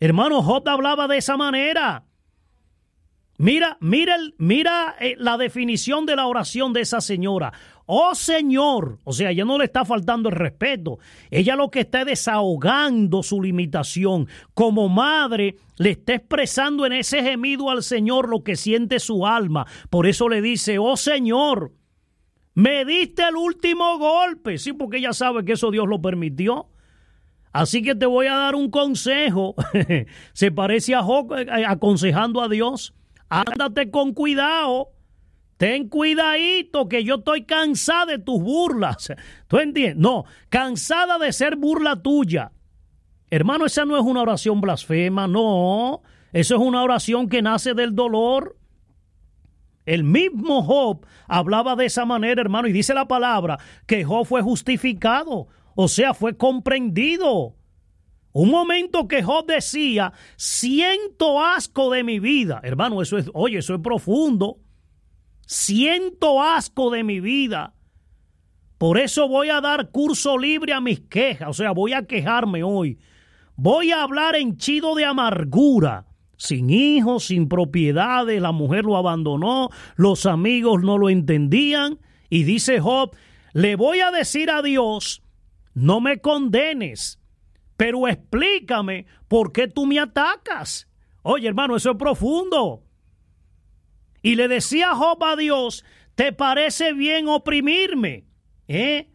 Hermano, 0.00 0.42
Job 0.42 0.68
hablaba 0.68 1.06
de 1.06 1.18
esa 1.18 1.36
manera. 1.36 2.04
Mira, 3.38 3.76
mira, 3.80 4.16
mira 4.38 4.94
eh, 5.00 5.16
la 5.18 5.36
definición 5.36 6.06
de 6.06 6.16
la 6.16 6.26
oración 6.26 6.72
de 6.72 6.82
esa 6.82 7.00
señora. 7.00 7.52
Oh 7.86 8.14
Señor, 8.14 8.98
o 9.04 9.12
sea, 9.12 9.30
ella 9.30 9.44
no 9.44 9.58
le 9.58 9.64
está 9.64 9.84
faltando 9.84 10.28
el 10.28 10.34
respeto. 10.34 10.98
Ella 11.30 11.56
lo 11.56 11.70
que 11.70 11.80
está 11.80 12.04
desahogando 12.04 13.22
su 13.22 13.42
limitación. 13.42 14.28
Como 14.54 14.88
madre, 14.88 15.56
le 15.78 15.90
está 15.90 16.14
expresando 16.14 16.86
en 16.86 16.92
ese 16.92 17.22
gemido 17.22 17.70
al 17.70 17.82
Señor 17.82 18.28
lo 18.28 18.44
que 18.44 18.56
siente 18.56 19.00
su 19.00 19.26
alma. 19.26 19.66
Por 19.90 20.06
eso 20.06 20.28
le 20.28 20.40
dice, 20.40 20.78
oh 20.78 20.96
Señor, 20.96 21.72
me 22.54 22.84
diste 22.84 23.22
el 23.28 23.36
último 23.36 23.98
golpe. 23.98 24.58
Sí, 24.58 24.72
porque 24.72 24.98
ella 24.98 25.12
sabe 25.12 25.44
que 25.44 25.52
eso 25.52 25.70
Dios 25.70 25.88
lo 25.88 26.00
permitió. 26.00 26.68
Así 27.52 27.82
que 27.82 27.94
te 27.94 28.06
voy 28.06 28.26
a 28.26 28.36
dar 28.36 28.54
un 28.54 28.70
consejo. 28.70 29.54
Se 30.32 30.50
parece 30.50 30.94
a 30.94 31.02
Job 31.02 31.34
eh, 31.34 31.64
aconsejando 31.66 32.40
a 32.40 32.48
Dios. 32.48 32.94
Ándate 33.28 33.90
con 33.90 34.12
cuidado. 34.14 34.88
Ten 35.62 35.88
cuidadito 35.88 36.88
que 36.88 37.04
yo 37.04 37.18
estoy 37.18 37.44
cansada 37.44 38.06
de 38.06 38.18
tus 38.18 38.42
burlas. 38.42 39.12
¿Tú 39.46 39.58
entiendes? 39.58 39.96
No, 39.96 40.24
cansada 40.48 41.20
de 41.20 41.32
ser 41.32 41.54
burla 41.54 42.02
tuya. 42.02 42.50
Hermano, 43.30 43.66
esa 43.66 43.84
no 43.84 43.96
es 43.96 44.02
una 44.02 44.22
oración 44.22 44.60
blasfema, 44.60 45.28
no. 45.28 46.02
Eso 46.32 46.56
es 46.56 46.60
una 46.60 46.82
oración 46.82 47.28
que 47.28 47.42
nace 47.42 47.74
del 47.74 47.94
dolor. 47.94 48.58
El 49.86 50.02
mismo 50.02 50.64
Job 50.64 51.06
hablaba 51.28 51.76
de 51.76 51.86
esa 51.86 52.04
manera, 52.04 52.40
hermano, 52.40 52.66
y 52.66 52.72
dice 52.72 52.92
la 52.92 53.06
palabra 53.06 53.60
que 53.86 54.02
Job 54.02 54.26
fue 54.26 54.42
justificado, 54.42 55.46
o 55.76 55.86
sea, 55.86 56.12
fue 56.12 56.36
comprendido. 56.36 57.54
Un 58.32 58.50
momento 58.50 59.06
que 59.06 59.22
Job 59.22 59.46
decía, 59.46 60.12
siento 60.34 61.40
asco 61.40 61.88
de 61.92 62.02
mi 62.02 62.18
vida. 62.18 62.60
Hermano, 62.64 63.00
eso 63.00 63.16
es, 63.16 63.30
oye, 63.32 63.58
eso 63.58 63.76
es 63.76 63.80
profundo. 63.80 64.58
Siento 65.52 66.40
asco 66.40 66.88
de 66.88 67.04
mi 67.04 67.20
vida. 67.20 67.74
Por 68.78 68.98
eso 68.98 69.28
voy 69.28 69.50
a 69.50 69.60
dar 69.60 69.90
curso 69.90 70.38
libre 70.38 70.72
a 70.72 70.80
mis 70.80 71.00
quejas. 71.00 71.50
O 71.50 71.52
sea, 71.52 71.72
voy 71.72 71.92
a 71.92 72.06
quejarme 72.06 72.62
hoy. 72.62 72.98
Voy 73.54 73.90
a 73.90 74.02
hablar 74.02 74.34
henchido 74.34 74.94
de 74.94 75.04
amargura 75.04 76.06
sin 76.38 76.70
hijos, 76.70 77.26
sin 77.26 77.50
propiedades, 77.50 78.40
la 78.40 78.52
mujer 78.52 78.86
lo 78.86 78.96
abandonó, 78.96 79.68
los 79.96 80.24
amigos 80.24 80.82
no 80.82 80.96
lo 80.96 81.10
entendían. 81.10 81.98
Y 82.30 82.44
dice 82.44 82.80
Job, 82.80 83.14
le 83.52 83.76
voy 83.76 84.00
a 84.00 84.10
decir 84.10 84.50
a 84.50 84.62
Dios, 84.62 85.22
no 85.74 86.00
me 86.00 86.22
condenes, 86.22 87.20
pero 87.76 88.08
explícame 88.08 89.04
por 89.28 89.52
qué 89.52 89.68
tú 89.68 89.84
me 89.84 90.00
atacas. 90.00 90.88
Oye, 91.20 91.46
hermano, 91.46 91.76
eso 91.76 91.90
es 91.90 91.96
profundo. 91.98 92.84
Y 94.22 94.36
le 94.36 94.48
decía 94.48 94.94
Job 94.94 95.22
a 95.24 95.36
Dios, 95.36 95.84
¿te 96.14 96.32
parece 96.32 96.92
bien 96.92 97.28
oprimirme? 97.28 98.24
¿Eh? 98.68 99.08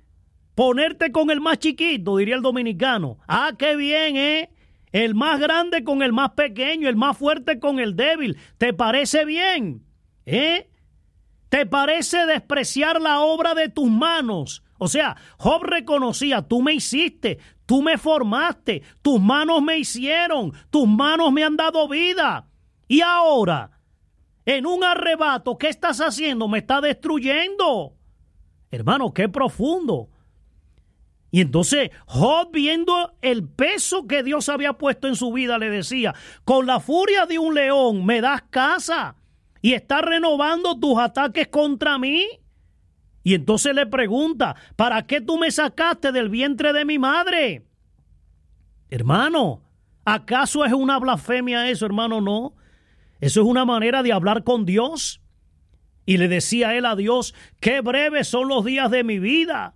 Ponerte 0.54 1.12
con 1.12 1.32
el 1.32 1.40
más 1.40 1.60
chiquito, 1.60 2.18
diría 2.18 2.36
el 2.36 2.42
dominicano. 2.42 3.20
Ah, 3.28 3.54
qué 3.58 3.76
bien, 3.76 4.18
¿eh? 4.18 4.50
El 4.92 5.16
más 5.16 5.40
grande 5.40 5.84
con 5.84 6.02
el 6.02 6.14
más 6.14 6.32
pequeño, 6.32 6.90
el 6.90 6.96
más 6.96 7.18
fuerte 7.18 7.60
con 7.60 7.80
el 7.80 7.96
débil. 7.96 8.38
¿Te 8.58 8.74
parece 8.74 9.26
bien? 9.26 9.86
¿Eh? 10.26 10.70
¿Te 11.50 11.66
parece 11.66 12.26
despreciar 12.26 13.02
la 13.02 13.22
obra 13.22 13.54
de 13.54 13.70
tus 13.70 13.90
manos? 13.90 14.64
O 14.78 14.88
sea, 14.88 15.16
Job 15.38 15.64
reconocía, 15.64 16.42
tú 16.42 16.62
me 16.62 16.74
hiciste, 16.74 17.40
tú 17.66 17.82
me 17.82 17.98
formaste, 17.98 18.84
tus 19.02 19.20
manos 19.20 19.62
me 19.62 19.78
hicieron, 19.78 20.54
tus 20.70 20.88
manos 20.88 21.32
me 21.32 21.44
han 21.44 21.56
dado 21.56 21.88
vida. 21.88 22.48
Y 22.88 23.02
ahora, 23.02 23.77
en 24.48 24.66
un 24.66 24.82
arrebato, 24.86 25.58
¿qué 25.58 25.68
estás 25.68 26.00
haciendo? 26.00 26.48
Me 26.48 26.60
está 26.60 26.80
destruyendo. 26.80 27.94
Hermano, 28.72 29.14
qué 29.14 29.28
profundo. 29.28 30.08
Y 31.32 31.42
entonces 31.42 31.92
Job, 32.06 32.52
viendo 32.54 33.14
el 33.22 33.46
peso 33.46 34.08
que 34.08 34.24
Dios 34.24 34.48
había 34.48 34.72
puesto 34.74 35.10
en 35.10 35.18
su 35.18 35.34
vida, 35.34 35.58
le 35.58 35.70
decía, 35.70 36.16
con 36.46 36.66
la 36.66 36.80
furia 36.80 37.26
de 37.26 37.38
un 37.38 37.56
león 37.56 38.06
me 38.06 38.22
das 38.22 38.44
casa 38.50 39.18
y 39.62 39.74
estás 39.74 40.02
renovando 40.02 40.80
tus 40.80 40.98
ataques 40.98 41.50
contra 41.50 41.98
mí. 41.98 42.26
Y 43.24 43.34
entonces 43.34 43.76
le 43.76 43.86
pregunta, 43.86 44.56
¿para 44.78 45.06
qué 45.06 45.20
tú 45.20 45.38
me 45.38 45.52
sacaste 45.52 46.14
del 46.14 46.30
vientre 46.30 46.72
de 46.72 46.86
mi 46.86 46.98
madre? 46.98 47.66
Hermano, 48.90 49.62
¿acaso 50.06 50.64
es 50.64 50.72
una 50.72 50.98
blasfemia 51.00 51.70
eso, 51.70 51.86
hermano? 51.86 52.22
No. 52.22 52.57
Eso 53.20 53.42
es 53.42 53.48
una 53.48 53.66
manera 53.66 54.04
de 54.04 54.14
hablar 54.14 54.44
con 54.44 54.66
Dios. 54.66 55.22
Y 56.06 56.18
le 56.18 56.28
decía 56.28 56.76
él 56.76 56.86
a 56.86 56.96
Dios, 56.96 57.34
qué 57.60 57.82
breves 57.82 58.28
son 58.28 58.48
los 58.48 58.64
días 58.64 58.90
de 58.90 59.04
mi 59.04 59.20
vida 59.20 59.76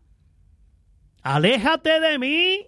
Aléjate 1.23 1.99
de 1.99 2.17
mí, 2.17 2.67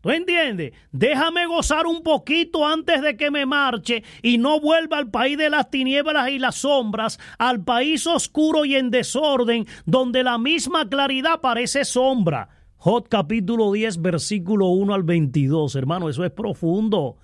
¿Tú 0.00 0.10
entiendes? 0.10 0.72
Déjame 0.92 1.46
gozar 1.46 1.86
un 1.86 2.04
poquito 2.04 2.64
antes 2.64 3.02
de 3.02 3.16
que 3.16 3.32
me 3.32 3.44
marche 3.44 4.04
y 4.22 4.38
no 4.38 4.60
vuelva 4.60 4.98
al 4.98 5.10
país 5.10 5.36
de 5.36 5.50
las 5.50 5.68
tinieblas 5.68 6.30
y 6.30 6.38
las 6.38 6.56
sombras, 6.56 7.18
al 7.38 7.64
país 7.64 8.06
oscuro 8.06 8.64
y 8.64 8.76
en 8.76 8.90
desorden, 8.90 9.66
donde 9.84 10.22
la 10.22 10.38
misma 10.38 10.88
claridad 10.88 11.40
parece 11.40 11.84
sombra. 11.84 12.48
Jot 12.76 13.08
capítulo 13.08 13.72
10, 13.72 14.00
versículo 14.00 14.68
1 14.68 14.94
al 14.94 15.02
22. 15.02 15.74
Hermano, 15.74 16.08
eso 16.08 16.24
es 16.24 16.30
profundo. 16.30 17.16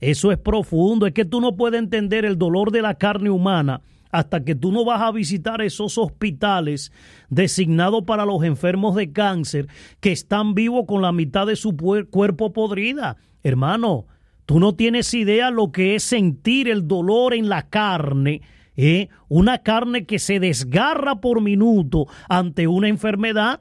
Eso 0.00 0.32
es 0.32 0.38
profundo. 0.38 1.06
Es 1.06 1.12
que 1.12 1.24
tú 1.24 1.40
no 1.40 1.56
puedes 1.56 1.78
entender 1.78 2.24
el 2.24 2.38
dolor 2.38 2.70
de 2.70 2.82
la 2.82 2.94
carne 2.94 3.30
humana 3.30 3.82
hasta 4.10 4.44
que 4.44 4.54
tú 4.54 4.72
no 4.72 4.84
vas 4.84 5.02
a 5.02 5.12
visitar 5.12 5.62
esos 5.62 5.96
hospitales 5.98 6.92
designados 7.28 8.04
para 8.04 8.24
los 8.24 8.42
enfermos 8.42 8.96
de 8.96 9.12
cáncer 9.12 9.68
que 10.00 10.12
están 10.12 10.54
vivos 10.54 10.84
con 10.86 11.02
la 11.02 11.12
mitad 11.12 11.46
de 11.46 11.56
su 11.56 11.76
cuerpo 11.76 12.52
podrida. 12.52 13.16
Hermano, 13.42 14.06
tú 14.46 14.58
no 14.58 14.74
tienes 14.74 15.14
idea 15.14 15.50
lo 15.50 15.70
que 15.70 15.94
es 15.94 16.02
sentir 16.02 16.68
el 16.68 16.88
dolor 16.88 17.34
en 17.34 17.48
la 17.48 17.68
carne. 17.68 18.42
¿eh? 18.76 19.08
Una 19.28 19.58
carne 19.58 20.06
que 20.06 20.18
se 20.18 20.40
desgarra 20.40 21.20
por 21.20 21.40
minuto 21.40 22.06
ante 22.28 22.66
una 22.66 22.88
enfermedad. 22.88 23.60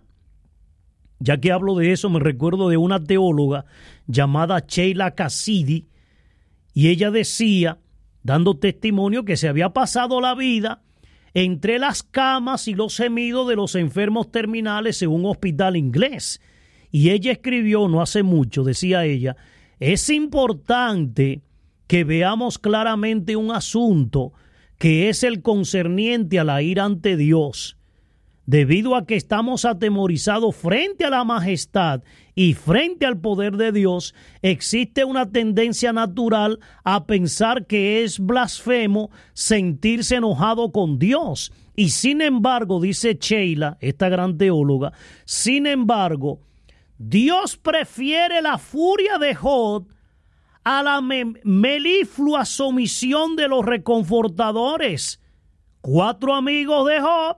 Ya 1.19 1.37
que 1.37 1.51
hablo 1.51 1.75
de 1.75 1.91
eso, 1.91 2.09
me 2.09 2.19
recuerdo 2.19 2.69
de 2.69 2.77
una 2.77 3.03
teóloga 3.03 3.65
llamada 4.07 4.63
Sheila 4.65 5.11
Cassidy, 5.11 5.88
y 6.73 6.89
ella 6.89 7.11
decía 7.11 7.79
dando 8.23 8.57
testimonio 8.57 9.25
que 9.25 9.37
se 9.37 9.47
había 9.47 9.69
pasado 9.69 10.21
la 10.21 10.35
vida 10.35 10.81
entre 11.33 11.79
las 11.79 12.03
camas 12.03 12.67
y 12.67 12.73
los 12.73 12.97
gemidos 12.97 13.47
de 13.47 13.55
los 13.55 13.75
enfermos 13.75 14.31
terminales 14.31 15.01
en 15.01 15.09
un 15.09 15.25
hospital 15.25 15.77
inglés. 15.77 16.41
Y 16.91 17.11
ella 17.11 17.31
escribió, 17.31 17.87
no 17.87 18.01
hace 18.01 18.23
mucho, 18.23 18.63
decía 18.63 19.05
ella, 19.05 19.35
es 19.79 20.09
importante 20.09 21.41
que 21.87 22.03
veamos 22.03 22.59
claramente 22.59 23.35
un 23.35 23.51
asunto 23.51 24.33
que 24.77 25.09
es 25.09 25.23
el 25.23 25.41
concerniente 25.41 26.39
a 26.39 26.43
la 26.43 26.61
ira 26.61 26.85
ante 26.85 27.15
Dios 27.17 27.78
debido 28.49 28.95
a 28.95 29.05
que 29.05 29.15
estamos 29.15 29.63
atemorizados 29.63 30.55
frente 30.55 31.05
a 31.05 31.11
la 31.11 31.23
majestad 31.23 32.01
y 32.33 32.55
frente 32.55 33.05
al 33.05 33.19
poder 33.19 33.57
de 33.57 33.71
Dios, 33.71 34.15
existe 34.41 35.03
una 35.03 35.29
tendencia 35.29 35.93
natural 35.93 36.59
a 36.83 37.05
pensar 37.05 37.67
que 37.67 38.03
es 38.03 38.17
blasfemo 38.17 39.11
sentirse 39.33 40.15
enojado 40.15 40.71
con 40.71 40.97
Dios. 40.97 41.53
Y 41.75 41.89
sin 41.89 42.21
embargo, 42.21 42.81
dice 42.81 43.19
Sheila, 43.21 43.77
esta 43.81 44.09
gran 44.09 44.39
teóloga, 44.39 44.93
sin 45.25 45.67
embargo, 45.67 46.39
Dios 46.97 47.55
prefiere 47.55 48.41
la 48.41 48.57
furia 48.57 49.19
de 49.19 49.35
Jod 49.35 49.83
a 50.63 50.81
la 50.81 51.01
meliflua 51.01 52.45
sumisión 52.45 53.35
de 53.35 53.47
los 53.47 53.63
reconfortadores. 53.63 55.21
Cuatro 55.81 56.33
amigos 56.33 56.87
de 56.87 56.99
Job 56.99 57.37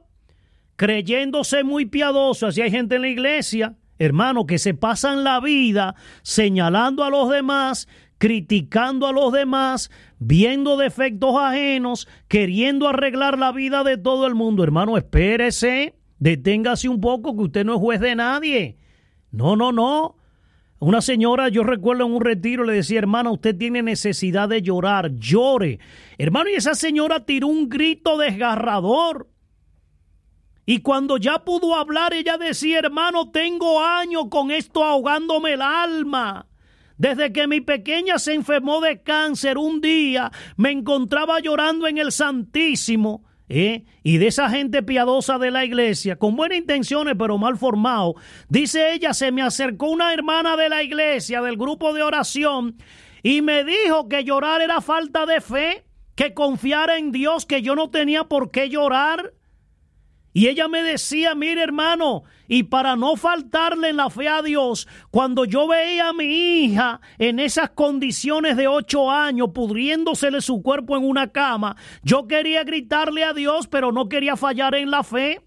creyéndose 0.82 1.64
muy 1.64 1.86
piadoso, 1.86 2.48
así 2.48 2.60
hay 2.60 2.72
gente 2.72 2.96
en 2.96 3.04
la 3.04 3.08
iglesia, 3.08 3.76
hermano, 4.00 4.48
que 4.48 4.58
se 4.58 4.74
pasan 4.74 5.24
la 5.24 5.40
vida 5.40 5.94
señalando 6.24 7.04
a 7.04 7.12
los 7.12 7.30
demás, 7.30 7.88
criticando 8.18 9.06
a 9.06 9.12
los 9.12 9.32
demás, 9.32 9.92
viendo 10.18 10.78
defectos 10.78 11.36
ajenos, 11.38 12.08
queriendo 12.28 12.88
arreglar 12.88 13.38
la 13.38 13.52
vida 13.52 13.84
de 13.84 14.00
todo 14.00 14.26
el 14.26 14.34
mundo. 14.34 14.64
Hermano, 14.64 14.98
espérese, 14.98 16.00
deténgase 16.18 16.90
un 16.90 17.00
poco 17.00 17.38
que 17.38 17.44
usted 17.44 17.64
no 17.64 17.76
es 17.76 17.80
juez 17.80 18.00
de 18.00 18.16
nadie. 18.16 18.80
No, 19.30 19.56
no, 19.56 19.72
no. 19.72 20.16
Una 20.80 21.02
señora, 21.02 21.50
yo 21.50 21.62
recuerdo 21.62 22.08
en 22.08 22.14
un 22.14 22.22
retiro, 22.22 22.64
le 22.64 22.74
decía, 22.74 22.98
hermana, 22.98 23.30
usted 23.30 23.56
tiene 23.56 23.84
necesidad 23.84 24.50
de 24.50 24.64
llorar, 24.64 25.12
llore. 25.20 25.78
Hermano, 26.18 26.50
y 26.50 26.56
esa 26.56 26.74
señora 26.74 27.24
tiró 27.24 27.50
un 27.50 27.70
grito 27.70 28.18
desgarrador. 28.18 29.31
Y 30.72 30.80
cuando 30.80 31.18
ya 31.18 31.40
pudo 31.40 31.76
hablar, 31.76 32.14
ella 32.14 32.38
decía, 32.38 32.80
hermano, 32.80 33.30
tengo 33.30 33.84
años 33.84 34.28
con 34.32 34.52
esto 34.52 34.86
ahogándome 34.86 35.56
el 35.56 35.62
alma. 35.62 36.48
Desde 36.98 37.34
que 37.34 37.46
mi 37.46 37.60
pequeña 37.60 38.18
se 38.20 38.36
enfermó 38.36 38.80
de 38.80 39.02
cáncer 39.02 39.58
un 39.58 39.82
día, 39.82 40.32
me 40.56 40.72
encontraba 40.72 41.42
llorando 41.42 41.90
en 41.90 41.98
el 41.98 42.14
Santísimo. 42.14 43.26
¿eh? 43.50 43.84
Y 44.02 44.18
de 44.18 44.28
esa 44.28 44.50
gente 44.50 44.82
piadosa 44.82 45.38
de 45.38 45.52
la 45.52 45.66
iglesia, 45.66 46.16
con 46.16 46.38
buenas 46.38 46.60
intenciones 46.60 47.16
pero 47.20 47.38
mal 47.38 47.58
formado, 47.58 48.16
dice 48.48 48.94
ella, 48.94 49.14
se 49.14 49.34
me 49.34 49.42
acercó 49.42 49.90
una 49.90 50.14
hermana 50.14 50.56
de 50.56 50.70
la 50.70 50.84
iglesia, 50.84 51.42
del 51.42 51.58
grupo 51.58 51.94
de 51.94 52.02
oración, 52.02 52.78
y 53.24 53.42
me 53.42 53.66
dijo 53.66 54.08
que 54.08 54.24
llorar 54.24 54.62
era 54.62 54.80
falta 54.80 55.26
de 55.26 55.42
fe, 55.42 55.84
que 56.16 56.34
confiara 56.34 56.98
en 56.98 57.12
Dios, 57.12 57.46
que 57.46 57.62
yo 57.62 57.76
no 57.76 57.90
tenía 57.90 58.24
por 58.24 58.52
qué 58.52 58.70
llorar. 58.70 59.34
Y 60.34 60.48
ella 60.48 60.68
me 60.68 60.82
decía, 60.82 61.36
mire 61.36 61.62
hermano, 61.62 62.24
y 62.48 62.64
para 62.64 62.96
no 62.96 63.18
faltarle 63.18 63.90
en 63.90 63.98
la 63.98 64.10
fe 64.10 64.30
a 64.30 64.42
Dios, 64.42 64.88
cuando 65.10 65.44
yo 65.44 65.68
veía 65.68 66.10
a 66.10 66.14
mi 66.14 66.26
hija 66.26 67.02
en 67.18 67.40
esas 67.40 67.72
condiciones 67.72 68.56
de 68.56 68.68
ocho 68.68 69.12
años, 69.12 69.50
pudriéndosele 69.54 70.40
su 70.40 70.62
cuerpo 70.62 70.96
en 70.96 71.04
una 71.04 71.32
cama, 71.32 71.76
yo 72.04 72.28
quería 72.28 72.64
gritarle 72.64 73.24
a 73.26 73.34
Dios, 73.34 73.68
pero 73.68 73.92
no 73.92 74.08
quería 74.08 74.38
fallar 74.38 74.76
en 74.76 74.90
la 74.90 75.04
fe. 75.04 75.42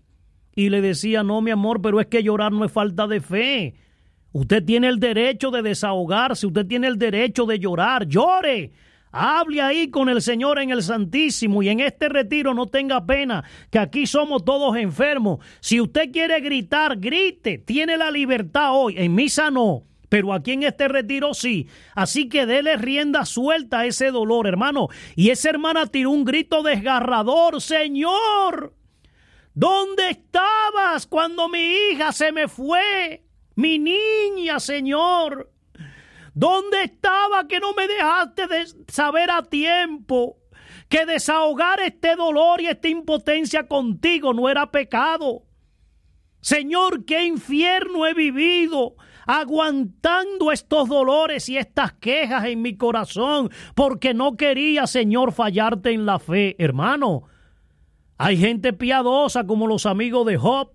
Y 0.54 0.68
le 0.68 0.80
decía, 0.80 1.22
no, 1.22 1.40
mi 1.40 1.50
amor, 1.50 1.80
pero 1.80 2.00
es 2.00 2.06
que 2.06 2.22
llorar 2.22 2.52
no 2.52 2.64
es 2.64 2.70
falta 2.70 3.06
de 3.06 3.20
fe. 3.20 3.74
Usted 4.32 4.64
tiene 4.64 4.88
el 4.88 5.00
derecho 5.00 5.50
de 5.50 5.62
desahogarse, 5.62 6.46
usted 6.46 6.66
tiene 6.66 6.88
el 6.88 6.98
derecho 6.98 7.46
de 7.46 7.58
llorar, 7.58 8.06
llore. 8.06 8.72
Hable 9.16 9.62
ahí 9.62 9.90
con 9.90 10.08
el 10.08 10.20
Señor 10.20 10.58
en 10.58 10.70
el 10.70 10.82
Santísimo 10.82 11.62
y 11.62 11.68
en 11.68 11.78
este 11.78 12.08
retiro 12.08 12.52
no 12.52 12.66
tenga 12.66 13.06
pena, 13.06 13.44
que 13.70 13.78
aquí 13.78 14.08
somos 14.08 14.44
todos 14.44 14.76
enfermos. 14.76 15.38
Si 15.60 15.80
usted 15.80 16.10
quiere 16.10 16.40
gritar, 16.40 16.98
grite, 16.98 17.58
tiene 17.58 17.96
la 17.96 18.10
libertad 18.10 18.70
hoy. 18.72 18.96
En 18.98 19.14
misa 19.14 19.52
no, 19.52 19.84
pero 20.08 20.32
aquí 20.32 20.52
en 20.52 20.64
este 20.64 20.88
retiro 20.88 21.32
sí. 21.32 21.68
Así 21.94 22.28
que 22.28 22.44
dele 22.44 22.76
rienda 22.76 23.24
suelta 23.24 23.80
a 23.80 23.86
ese 23.86 24.10
dolor, 24.10 24.48
hermano. 24.48 24.88
Y 25.14 25.30
esa 25.30 25.50
hermana 25.50 25.86
tiró 25.86 26.10
un 26.10 26.24
grito 26.24 26.64
desgarrador, 26.64 27.60
Señor. 27.60 28.74
¿Dónde 29.54 30.10
estabas 30.10 31.06
cuando 31.06 31.48
mi 31.48 31.72
hija 31.92 32.10
se 32.10 32.32
me 32.32 32.48
fue? 32.48 33.22
Mi 33.54 33.78
niña, 33.78 34.58
Señor. 34.58 35.53
¿Dónde 36.34 36.82
estaba 36.82 37.46
que 37.46 37.60
no 37.60 37.72
me 37.74 37.86
dejaste 37.86 38.48
de 38.48 38.66
saber 38.88 39.30
a 39.30 39.42
tiempo 39.42 40.36
que 40.88 41.06
desahogar 41.06 41.80
este 41.80 42.16
dolor 42.16 42.60
y 42.60 42.66
esta 42.66 42.88
impotencia 42.88 43.68
contigo 43.68 44.34
no 44.34 44.48
era 44.48 44.70
pecado? 44.70 45.44
Señor, 46.40 47.04
qué 47.04 47.24
infierno 47.24 48.04
he 48.06 48.14
vivido 48.14 48.96
aguantando 49.26 50.52
estos 50.52 50.88
dolores 50.88 51.48
y 51.48 51.56
estas 51.56 51.94
quejas 51.94 52.44
en 52.44 52.60
mi 52.60 52.76
corazón 52.76 53.50
porque 53.74 54.12
no 54.12 54.36
quería, 54.36 54.86
Señor, 54.86 55.32
fallarte 55.32 55.92
en 55.92 56.04
la 56.04 56.18
fe. 56.18 56.56
Hermano, 56.58 57.22
hay 58.18 58.36
gente 58.36 58.72
piadosa 58.72 59.46
como 59.46 59.66
los 59.66 59.86
amigos 59.86 60.26
de 60.26 60.36
Job 60.36 60.72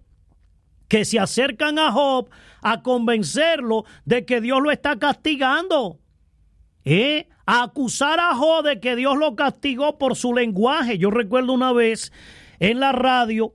que 0.87 1.05
se 1.05 1.19
acercan 1.19 1.77
a 1.77 1.91
Job 1.91 2.29
a 2.61 2.81
convencerlo 2.81 3.85
de 4.05 4.25
que 4.25 4.41
Dios 4.41 4.61
lo 4.61 4.71
está 4.71 4.97
castigando. 4.97 5.99
¿Eh? 6.85 7.27
A 7.45 7.63
acusar 7.63 8.19
a 8.19 8.33
Job 8.35 8.63
de 8.63 8.79
que 8.79 8.95
Dios 8.95 9.17
lo 9.17 9.35
castigó 9.35 9.97
por 9.97 10.15
su 10.15 10.33
lenguaje. 10.33 10.97
Yo 10.97 11.11
recuerdo 11.11 11.53
una 11.53 11.73
vez 11.73 12.11
en 12.59 12.79
la 12.79 12.91
radio, 12.91 13.53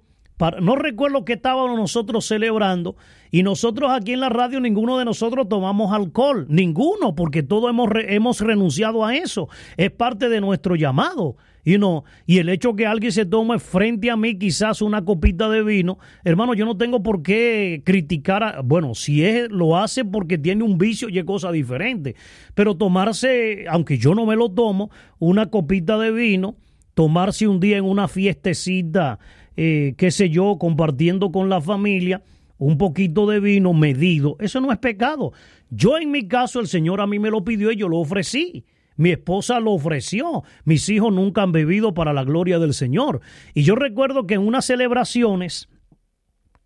no 0.61 0.77
recuerdo 0.77 1.25
que 1.25 1.35
estábamos 1.35 1.79
nosotros 1.79 2.27
celebrando, 2.27 2.97
y 3.31 3.43
nosotros 3.43 3.91
aquí 3.91 4.13
en 4.13 4.21
la 4.21 4.29
radio, 4.29 4.61
ninguno 4.61 4.97
de 4.97 5.05
nosotros 5.05 5.49
tomamos 5.49 5.93
alcohol, 5.93 6.47
ninguno, 6.49 7.17
porque 7.17 7.43
todos 7.43 7.69
hemos, 7.69 7.89
hemos 8.07 8.41
renunciado 8.41 9.05
a 9.05 9.17
eso. 9.17 9.49
Es 9.77 9.91
parte 9.91 10.29
de 10.29 10.41
nuestro 10.41 10.77
llamado. 10.77 11.37
Y 11.65 11.79
no, 11.79 12.05
y 12.27 12.39
el 12.39 12.51
hecho 12.51 12.77
que 12.77 12.87
alguien 12.87 13.11
se 13.11 13.25
tome 13.25 13.59
frente 13.59 14.11
a 14.11 14.17
mí 14.17 14.39
quizás 14.39 14.83
una 14.83 15.03
copita 15.03 15.49
de 15.49 15.63
vino, 15.63 15.99
hermano, 16.23 16.53
yo 16.53 16.67
no 16.67 16.77
tengo 16.77 17.03
por 17.03 17.23
qué 17.23 17.81
criticar, 17.85 18.43
a, 18.43 18.61
bueno, 18.61 18.95
si 18.95 19.25
es, 19.25 19.51
lo 19.51 19.79
hace 19.79 20.05
porque 20.05 20.37
tiene 20.37 20.63
un 20.63 20.77
vicio 20.77 21.09
y 21.09 21.19
es 21.19 21.25
cosa 21.25 21.51
diferente, 21.51 22.17
pero 22.55 22.77
tomarse, 22.77 23.65
aunque 23.71 23.97
yo 23.97 24.15
no 24.15 24.27
me 24.27 24.37
lo 24.37 24.51
tomo, 24.51 24.91
una 25.19 25.47
copita 25.47 25.97
de 25.97 26.13
vino, 26.13 26.57
tomarse 26.93 27.49
un 27.49 27.61
día 27.61 27.79
en 27.79 27.85
una 27.85 28.09
fiestecita, 28.09 29.19
eh, 29.57 29.95
qué 29.97 30.11
sé 30.11 30.29
yo, 30.29 30.59
compartiendo 30.59 31.33
con 31.33 31.49
la 31.49 31.63
familia, 31.63 32.23
un 32.59 32.77
poquito 32.77 33.27
de 33.27 33.41
vino 33.41 33.73
medido, 33.73 34.37
eso 34.39 34.61
no 34.61 34.71
es 34.71 34.79
pecado. 34.79 35.33
Yo 35.71 35.99
en 35.99 36.11
mi 36.11 36.29
caso, 36.29 36.61
el 36.61 36.69
Señor 36.69 37.01
a 37.01 37.07
mí 37.07 37.19
me 37.19 37.31
lo 37.31 37.43
pidió 37.43 37.73
y 37.73 37.77
yo 37.77 37.89
lo 37.89 37.99
ofrecí. 37.99 38.65
Mi 38.97 39.11
esposa 39.11 39.61
lo 39.61 39.73
ofreció. 39.73 40.45
Mis 40.65 40.89
hijos 40.89 41.13
nunca 41.13 41.43
han 41.43 41.53
bebido 41.53 41.95
para 41.95 42.13
la 42.13 42.25
gloria 42.25 42.59
del 42.59 42.75
Señor. 42.75 43.21
Y 43.55 43.63
yo 43.63 43.75
recuerdo 43.75 44.27
que 44.27 44.35
en 44.35 44.47
unas 44.47 44.65
celebraciones 44.67 45.69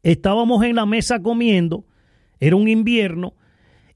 estábamos 0.02 0.62
en 0.64 0.76
la 0.76 0.86
mesa 0.86 1.22
comiendo, 1.22 1.84
era 2.40 2.56
un 2.56 2.68
invierno, 2.68 3.34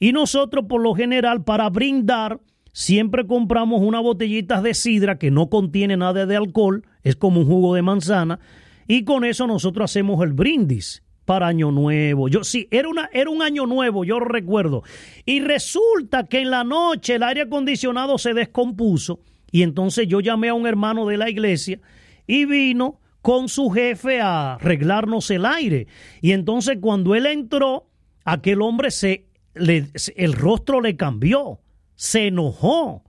Y 0.01 0.13
nosotros 0.13 0.65
por 0.69 0.81
lo 0.81 0.95
general 0.95 1.45
para 1.45 1.71
brindar 1.71 2.41
siempre 2.73 3.25
compramos 3.25 3.81
unas 3.83 4.03
botellitas 4.03 4.63
de 4.63 4.75
sidra 4.75 5.17
que 5.17 5.31
no 5.31 5.49
contiene 5.49 5.97
nada 5.97 6.27
de 6.27 6.37
alcohol, 6.37 6.85
es 7.03 7.15
como 7.15 7.41
un 7.41 7.47
jugo 7.47 7.75
de 7.75 7.83
manzana, 7.83 8.41
y 8.89 9.05
con 9.05 9.25
eso 9.25 9.47
nosotros 9.47 9.91
hacemos 9.91 10.21
el 10.25 10.33
brindis 10.33 11.05
para 11.25 11.47
Año 11.47 11.71
Nuevo. 11.71 12.29
Yo 12.29 12.45
sí, 12.45 12.69
era, 12.71 12.89
una, 12.89 13.09
era 13.13 13.31
un 13.31 13.43
año 13.43 13.67
nuevo, 13.67 14.05
yo 14.05 14.21
recuerdo. 14.21 14.83
Y 15.25 15.41
resulta 15.41 16.27
que 16.27 16.41
en 16.41 16.51
la 16.51 16.65
noche 16.65 17.15
el 17.15 17.23
aire 17.23 17.43
acondicionado 17.43 18.19
se 18.19 18.35
descompuso 18.35 19.21
y 19.51 19.63
entonces 19.63 20.09
yo 20.09 20.21
llamé 20.21 20.49
a 20.49 20.55
un 20.55 20.67
hermano 20.67 21.07
de 21.07 21.19
la 21.19 21.31
iglesia 21.31 21.79
y 22.27 22.47
vino 22.47 22.99
con 23.21 23.49
su 23.49 23.71
jefe 23.71 24.21
a 24.21 24.55
arreglarnos 24.55 25.31
el 25.31 25.47
aire. 25.47 25.87
Y 26.21 26.33
entonces 26.33 26.79
cuando 26.81 27.15
él 27.15 27.27
entró, 27.27 27.87
aquel 28.25 28.63
hombre 28.63 28.91
se, 28.91 29.27
le, 29.55 29.87
el 30.17 30.33
rostro 30.33 30.81
le 30.81 30.97
cambió, 30.97 31.61
se 31.95 32.29
enojó. 32.29 33.05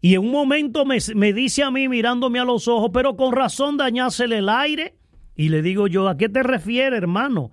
Y 0.00 0.14
en 0.14 0.20
un 0.20 0.30
momento 0.30 0.84
me, 0.84 0.98
me, 1.14 1.32
dice 1.32 1.62
a 1.64 1.70
mí 1.70 1.88
mirándome 1.88 2.38
a 2.38 2.44
los 2.44 2.68
ojos, 2.68 2.90
pero 2.92 3.16
con 3.16 3.32
razón 3.32 3.76
dañásele 3.76 4.38
el 4.38 4.48
aire. 4.48 4.94
Y 5.36 5.50
le 5.50 5.62
digo 5.62 5.86
yo, 5.86 6.08
¿a 6.08 6.16
qué 6.16 6.28
te 6.28 6.42
refieres, 6.42 6.98
hermano? 6.98 7.52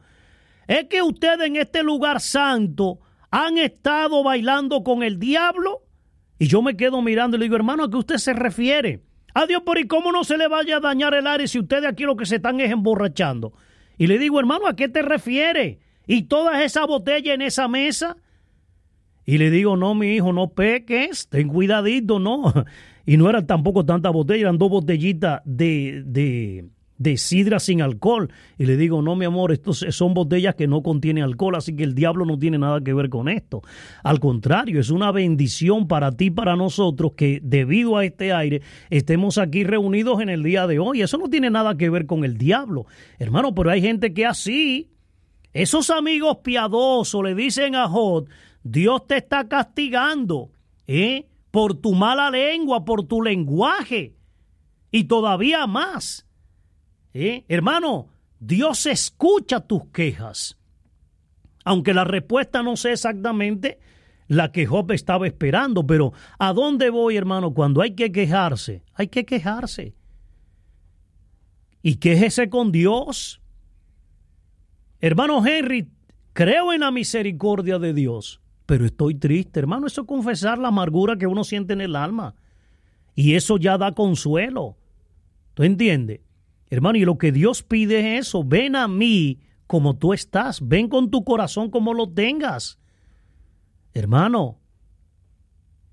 Es 0.67 0.85
que 0.85 1.01
ustedes 1.01 1.45
en 1.45 1.57
este 1.57 1.83
lugar 1.83 2.21
santo 2.21 2.99
han 3.29 3.57
estado 3.57 4.23
bailando 4.23 4.83
con 4.83 5.03
el 5.03 5.19
diablo. 5.19 5.83
Y 6.39 6.47
yo 6.47 6.61
me 6.61 6.77
quedo 6.77 7.01
mirando 7.01 7.35
y 7.35 7.39
le 7.39 7.45
digo, 7.45 7.55
hermano, 7.55 7.83
¿a 7.83 7.89
qué 7.89 7.97
usted 7.97 8.17
se 8.17 8.33
refiere? 8.33 9.03
Adiós, 9.33 9.63
pero 9.65 9.79
¿y 9.79 9.87
cómo 9.87 10.11
no 10.11 10.23
se 10.23 10.37
le 10.37 10.47
vaya 10.47 10.77
a 10.77 10.79
dañar 10.79 11.13
el 11.13 11.27
aire 11.27 11.47
si 11.47 11.59
ustedes 11.59 11.85
aquí 11.85 12.03
lo 12.03 12.15
que 12.15 12.25
se 12.25 12.35
están 12.35 12.59
es 12.61 12.71
emborrachando? 12.71 13.53
Y 13.97 14.07
le 14.07 14.17
digo, 14.17 14.39
hermano, 14.39 14.67
¿a 14.67 14.75
qué 14.75 14.87
te 14.87 15.01
refieres? 15.01 15.77
¿Y 16.07 16.23
todas 16.23 16.61
esas 16.61 16.87
botellas 16.87 17.35
en 17.35 17.41
esa 17.41 17.67
mesa? 17.67 18.17
Y 19.25 19.37
le 19.37 19.49
digo, 19.49 19.77
no, 19.77 19.95
mi 19.95 20.15
hijo, 20.15 20.33
no 20.33 20.49
peques, 20.49 21.27
ten 21.29 21.47
cuidadito, 21.47 22.19
no. 22.19 22.53
Y 23.05 23.17
no 23.17 23.29
eran 23.29 23.45
tampoco 23.45 23.85
tantas 23.85 24.13
botellas, 24.13 24.43
eran 24.43 24.57
dos 24.57 24.69
botellitas 24.69 25.41
de, 25.43 26.03
de, 26.05 26.69
de 27.03 27.17
sidra 27.17 27.59
sin 27.59 27.81
alcohol. 27.81 28.31
Y 28.57 28.65
le 28.65 28.77
digo, 28.77 29.01
no, 29.01 29.15
mi 29.15 29.25
amor, 29.25 29.51
estos 29.51 29.85
son 29.89 30.13
botellas 30.13 30.55
que 30.55 30.67
no 30.67 30.81
contienen 30.81 31.23
alcohol, 31.23 31.55
así 31.55 31.75
que 31.75 31.83
el 31.83 31.93
diablo 31.93 32.25
no 32.25 32.39
tiene 32.39 32.57
nada 32.57 32.81
que 32.81 32.93
ver 32.93 33.09
con 33.09 33.27
esto. 33.27 33.61
Al 34.03 34.19
contrario, 34.19 34.79
es 34.79 34.89
una 34.89 35.11
bendición 35.11 35.87
para 35.87 36.11
ti, 36.13 36.31
para 36.31 36.55
nosotros, 36.55 37.11
que 37.15 37.39
debido 37.43 37.97
a 37.97 38.05
este 38.05 38.33
aire 38.33 38.61
estemos 38.89 39.37
aquí 39.37 39.63
reunidos 39.63 40.21
en 40.21 40.29
el 40.29 40.41
día 40.41 40.65
de 40.65 40.79
hoy. 40.79 41.01
Eso 41.01 41.17
no 41.17 41.29
tiene 41.29 41.49
nada 41.49 41.77
que 41.77 41.89
ver 41.89 42.05
con 42.05 42.23
el 42.23 42.37
diablo. 42.37 42.85
Hermano, 43.19 43.53
pero 43.53 43.69
hay 43.69 43.81
gente 43.81 44.13
que 44.13 44.25
así, 44.25 44.89
esos 45.51 45.89
amigos 45.89 46.37
piadosos 46.37 47.23
le 47.23 47.35
dicen 47.35 47.75
a 47.75 47.87
Jod, 47.87 48.29
Dios 48.63 49.05
te 49.07 49.17
está 49.17 49.47
castigando, 49.49 50.51
¿eh? 50.87 51.27
Por 51.51 51.75
tu 51.75 51.93
mala 51.93 52.31
lengua, 52.31 52.85
por 52.85 53.03
tu 53.03 53.21
lenguaje. 53.21 54.15
Y 54.89 55.03
todavía 55.03 55.67
más 55.67 56.25
Hermano, 57.13 58.07
Dios 58.39 58.85
escucha 58.87 59.61
tus 59.61 59.85
quejas. 59.87 60.57
Aunque 61.63 61.93
la 61.93 62.03
respuesta 62.03 62.63
no 62.63 62.75
sea 62.75 62.93
exactamente 62.93 63.79
la 64.27 64.51
que 64.51 64.65
Job 64.65 64.91
estaba 64.91 65.27
esperando, 65.27 65.85
pero 65.85 66.13
¿a 66.39 66.53
dónde 66.53 66.89
voy, 66.89 67.15
hermano? 67.15 67.53
Cuando 67.53 67.81
hay 67.81 67.91
que 67.91 68.11
quejarse, 68.11 68.83
hay 68.93 69.07
que 69.07 69.25
quejarse. 69.25 69.95
Y 71.81 71.95
quéjese 71.95 72.49
con 72.49 72.71
Dios. 72.71 73.41
Hermano 74.99 75.45
Henry, 75.45 75.89
creo 76.33 76.73
en 76.73 76.81
la 76.81 76.91
misericordia 76.91 77.77
de 77.77 77.93
Dios, 77.93 78.41
pero 78.65 78.85
estoy 78.85 79.15
triste, 79.15 79.59
hermano. 79.59 79.87
Eso 79.87 80.01
es 80.01 80.07
confesar 80.07 80.57
la 80.57 80.69
amargura 80.69 81.17
que 81.17 81.27
uno 81.27 81.43
siente 81.43 81.73
en 81.73 81.81
el 81.81 81.95
alma. 81.95 82.35
Y 83.15 83.35
eso 83.35 83.57
ya 83.57 83.77
da 83.77 83.91
consuelo. 83.91 84.77
¿Tú 85.53 85.63
entiendes? 85.63 86.21
Hermano, 86.73 86.97
y 86.97 87.05
lo 87.05 87.19
que 87.19 87.31
Dios 87.31 87.61
pide 87.61 88.17
es 88.17 88.27
eso, 88.27 88.43
ven 88.43 88.75
a 88.75 88.87
mí 88.87 89.37
como 89.67 89.95
tú 89.95 90.11
estás, 90.11 90.67
ven 90.67 90.87
con 90.87 91.11
tu 91.11 91.23
corazón 91.23 91.69
como 91.69 91.93
lo 91.93 92.09
tengas. 92.09 92.79
Hermano, 93.93 94.59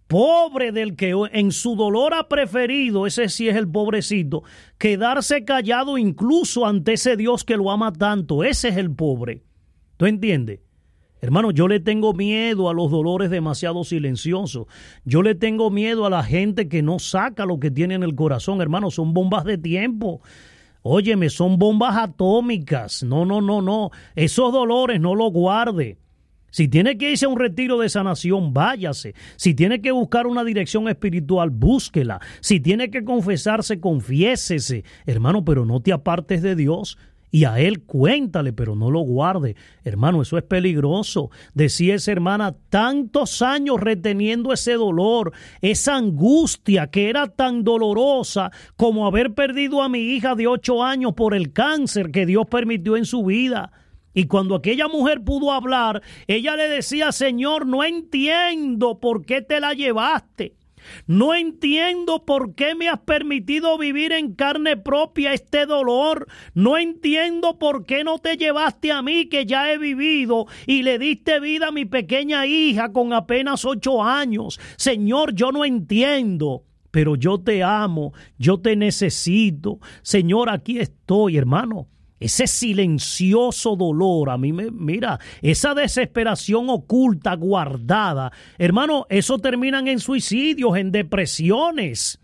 pobre 0.06 0.72
del 0.72 0.96
que 0.96 1.14
en 1.32 1.52
su 1.52 1.76
dolor 1.76 2.14
ha 2.14 2.28
preferido, 2.28 3.06
ese 3.06 3.28
sí 3.28 3.46
es 3.46 3.56
el 3.56 3.68
pobrecito, 3.68 4.42
quedarse 4.78 5.44
callado 5.44 5.98
incluso 5.98 6.64
ante 6.64 6.94
ese 6.94 7.14
Dios 7.14 7.44
que 7.44 7.58
lo 7.58 7.70
ama 7.70 7.92
tanto, 7.92 8.42
ese 8.42 8.68
es 8.68 8.78
el 8.78 8.90
pobre. 8.90 9.44
¿Tú 9.98 10.06
entiendes? 10.06 10.60
Hermano, 11.20 11.50
yo 11.50 11.68
le 11.68 11.80
tengo 11.80 12.14
miedo 12.14 12.70
a 12.70 12.72
los 12.72 12.90
dolores 12.90 13.28
demasiado 13.28 13.84
silenciosos. 13.84 14.66
Yo 15.04 15.20
le 15.20 15.34
tengo 15.34 15.70
miedo 15.70 16.06
a 16.06 16.10
la 16.10 16.22
gente 16.22 16.70
que 16.70 16.80
no 16.80 16.98
saca 16.98 17.44
lo 17.44 17.60
que 17.60 17.70
tiene 17.70 17.96
en 17.96 18.02
el 18.02 18.14
corazón. 18.14 18.62
Hermano, 18.62 18.90
son 18.90 19.12
bombas 19.12 19.44
de 19.44 19.58
tiempo. 19.58 20.22
Óyeme, 20.82 21.28
son 21.28 21.58
bombas 21.58 21.96
atómicas. 21.96 23.02
No, 23.02 23.24
no, 23.24 23.40
no, 23.40 23.60
no. 23.60 23.90
Esos 24.14 24.52
dolores 24.52 25.00
no 25.00 25.14
los 25.14 25.32
guarde. 25.32 25.98
Si 26.50 26.66
tiene 26.68 26.98
que 26.98 27.12
irse 27.12 27.26
a 27.26 27.28
un 27.28 27.38
retiro 27.38 27.78
de 27.78 27.88
sanación, 27.88 28.52
váyase. 28.52 29.14
Si 29.36 29.54
tiene 29.54 29.80
que 29.80 29.92
buscar 29.92 30.26
una 30.26 30.42
dirección 30.42 30.88
espiritual, 30.88 31.50
búsquela. 31.50 32.20
Si 32.40 32.58
tiene 32.58 32.90
que 32.90 33.04
confesarse, 33.04 33.78
confiésese. 33.78 34.84
Hermano, 35.06 35.44
pero 35.44 35.64
no 35.64 35.80
te 35.80 35.92
apartes 35.92 36.42
de 36.42 36.56
Dios 36.56 36.98
y 37.30 37.44
a 37.44 37.60
él 37.60 37.82
cuéntale, 37.84 38.52
pero 38.52 38.74
no 38.74 38.90
lo 38.90 39.00
guarde. 39.00 39.56
Hermano, 39.84 40.22
eso 40.22 40.36
es 40.36 40.44
peligroso. 40.44 41.30
Decía 41.54 41.94
esa 41.94 42.12
hermana, 42.12 42.56
tantos 42.68 43.42
años 43.42 43.80
reteniendo 43.80 44.52
ese 44.52 44.74
dolor, 44.74 45.32
esa 45.60 45.96
angustia 45.96 46.88
que 46.88 47.08
era 47.08 47.28
tan 47.28 47.62
dolorosa 47.62 48.50
como 48.76 49.06
haber 49.06 49.34
perdido 49.34 49.82
a 49.82 49.88
mi 49.88 50.00
hija 50.00 50.34
de 50.34 50.46
ocho 50.46 50.82
años 50.82 51.14
por 51.14 51.34
el 51.34 51.52
cáncer 51.52 52.10
que 52.10 52.26
Dios 52.26 52.46
permitió 52.50 52.96
en 52.96 53.04
su 53.04 53.24
vida. 53.24 53.72
Y 54.12 54.24
cuando 54.24 54.56
aquella 54.56 54.88
mujer 54.88 55.22
pudo 55.22 55.52
hablar, 55.52 56.02
ella 56.26 56.56
le 56.56 56.68
decía, 56.68 57.12
Señor, 57.12 57.64
no 57.64 57.84
entiendo 57.84 58.98
por 58.98 59.24
qué 59.24 59.40
te 59.40 59.60
la 59.60 59.72
llevaste. 59.72 60.56
No 61.06 61.34
entiendo 61.34 62.24
por 62.24 62.54
qué 62.54 62.74
me 62.74 62.88
has 62.88 63.00
permitido 63.00 63.76
vivir 63.78 64.12
en 64.12 64.34
carne 64.34 64.76
propia 64.76 65.32
este 65.32 65.66
dolor. 65.66 66.26
No 66.54 66.78
entiendo 66.78 67.58
por 67.58 67.84
qué 67.86 68.04
no 68.04 68.18
te 68.18 68.36
llevaste 68.36 68.92
a 68.92 69.02
mí 69.02 69.28
que 69.28 69.46
ya 69.46 69.72
he 69.72 69.78
vivido 69.78 70.46
y 70.66 70.82
le 70.82 70.98
diste 70.98 71.40
vida 71.40 71.68
a 71.68 71.72
mi 71.72 71.84
pequeña 71.84 72.46
hija 72.46 72.92
con 72.92 73.12
apenas 73.12 73.64
ocho 73.64 74.02
años. 74.02 74.60
Señor, 74.76 75.34
yo 75.34 75.52
no 75.52 75.64
entiendo. 75.64 76.64
Pero 76.90 77.14
yo 77.14 77.38
te 77.38 77.62
amo, 77.62 78.12
yo 78.36 78.58
te 78.58 78.74
necesito. 78.74 79.78
Señor, 80.02 80.50
aquí 80.50 80.80
estoy, 80.80 81.36
hermano 81.36 81.86
ese 82.20 82.46
silencioso 82.46 83.74
dolor, 83.76 84.30
a 84.30 84.38
mí 84.38 84.52
me, 84.52 84.70
mira, 84.70 85.18
esa 85.40 85.74
desesperación 85.74 86.68
oculta, 86.68 87.34
guardada, 87.34 88.30
hermano, 88.58 89.06
eso 89.08 89.38
terminan 89.38 89.88
en 89.88 89.98
suicidios, 89.98 90.76
en 90.76 90.92
depresiones. 90.92 92.20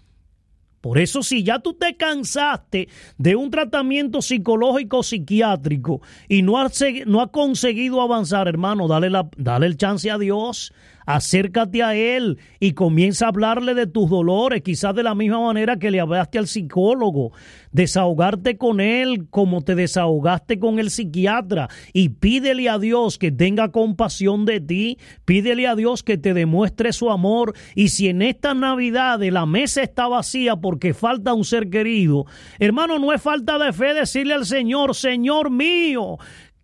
Por 0.83 0.99
eso 0.99 1.23
si 1.23 1.43
ya 1.43 1.59
tú 1.59 1.75
te 1.75 1.97
cansaste 1.97 2.89
de 3.19 3.35
un 3.35 3.51
tratamiento 3.51 4.23
psicológico 4.23 5.03
psiquiátrico 5.03 6.01
y 6.29 6.43
no 6.43 6.61
has, 6.61 6.81
no 7.07 7.33
conseguido 7.33 8.01
avanzar, 8.03 8.47
hermano, 8.47 8.87
dale, 8.87 9.11
la, 9.11 9.29
dale 9.37 9.67
el 9.67 9.79
chance 9.79 10.09
a 10.11 10.19
Dios 10.19 10.73
acércate 11.07 11.83
a 11.83 11.95
Él 11.95 12.39
y 12.61 12.73
comienza 12.73 13.25
a 13.25 13.29
hablarle 13.29 13.75
de 13.75 13.87
tus 13.87 14.11
dolores, 14.11 14.63
quizás 14.63 14.95
de 14.95 15.03
la 15.03 15.15
misma 15.15 15.41
manera 15.41 15.79
que 15.79 15.91
le 15.91 16.01
hablaste 16.01 16.39
al 16.39 16.49
psicólogo, 16.49 17.33
desahogarte 17.73 18.59
con 18.59 18.81
Él 18.81 19.29
como 19.31 19.63
te 19.63 19.75
desahogaste 19.75 20.59
con 20.59 20.79
el 20.79 20.91
psiquiatra. 20.91 21.69
Y 21.93 22.11
pídele 22.11 22.69
a 22.69 22.79
Dios 22.79 23.19
que 23.19 23.33
tenga 23.33 23.71
compasión 23.71 24.45
de 24.45 24.61
ti, 24.61 24.99
pídele 25.25 25.67
a 25.67 25.77
Dios 25.77 26.03
que 26.03 26.19
te 26.19 26.35
demuestre 26.35 26.93
su 26.93 27.11
amor. 27.11 27.55
Y 27.75 27.89
si 27.89 28.09
en 28.09 28.21
esta 28.21 28.53
Navidad 28.53 29.23
la 29.23 29.47
mesa 29.47 29.83
está 29.83 30.09
vacía 30.09 30.57
porque 30.57 30.93
falta 30.93 31.33
un 31.33 31.45
ser 31.45 31.71
querido, 31.71 32.27
hermano, 32.59 32.99
no 32.99 33.13
es 33.13 33.23
falta 33.23 33.59
de 33.59 33.73
fe 33.73 33.95
decirle 33.95 34.35
al 34.35 34.45
Señor, 34.45 34.95
Señor 34.95 35.51
mío, 35.51 36.19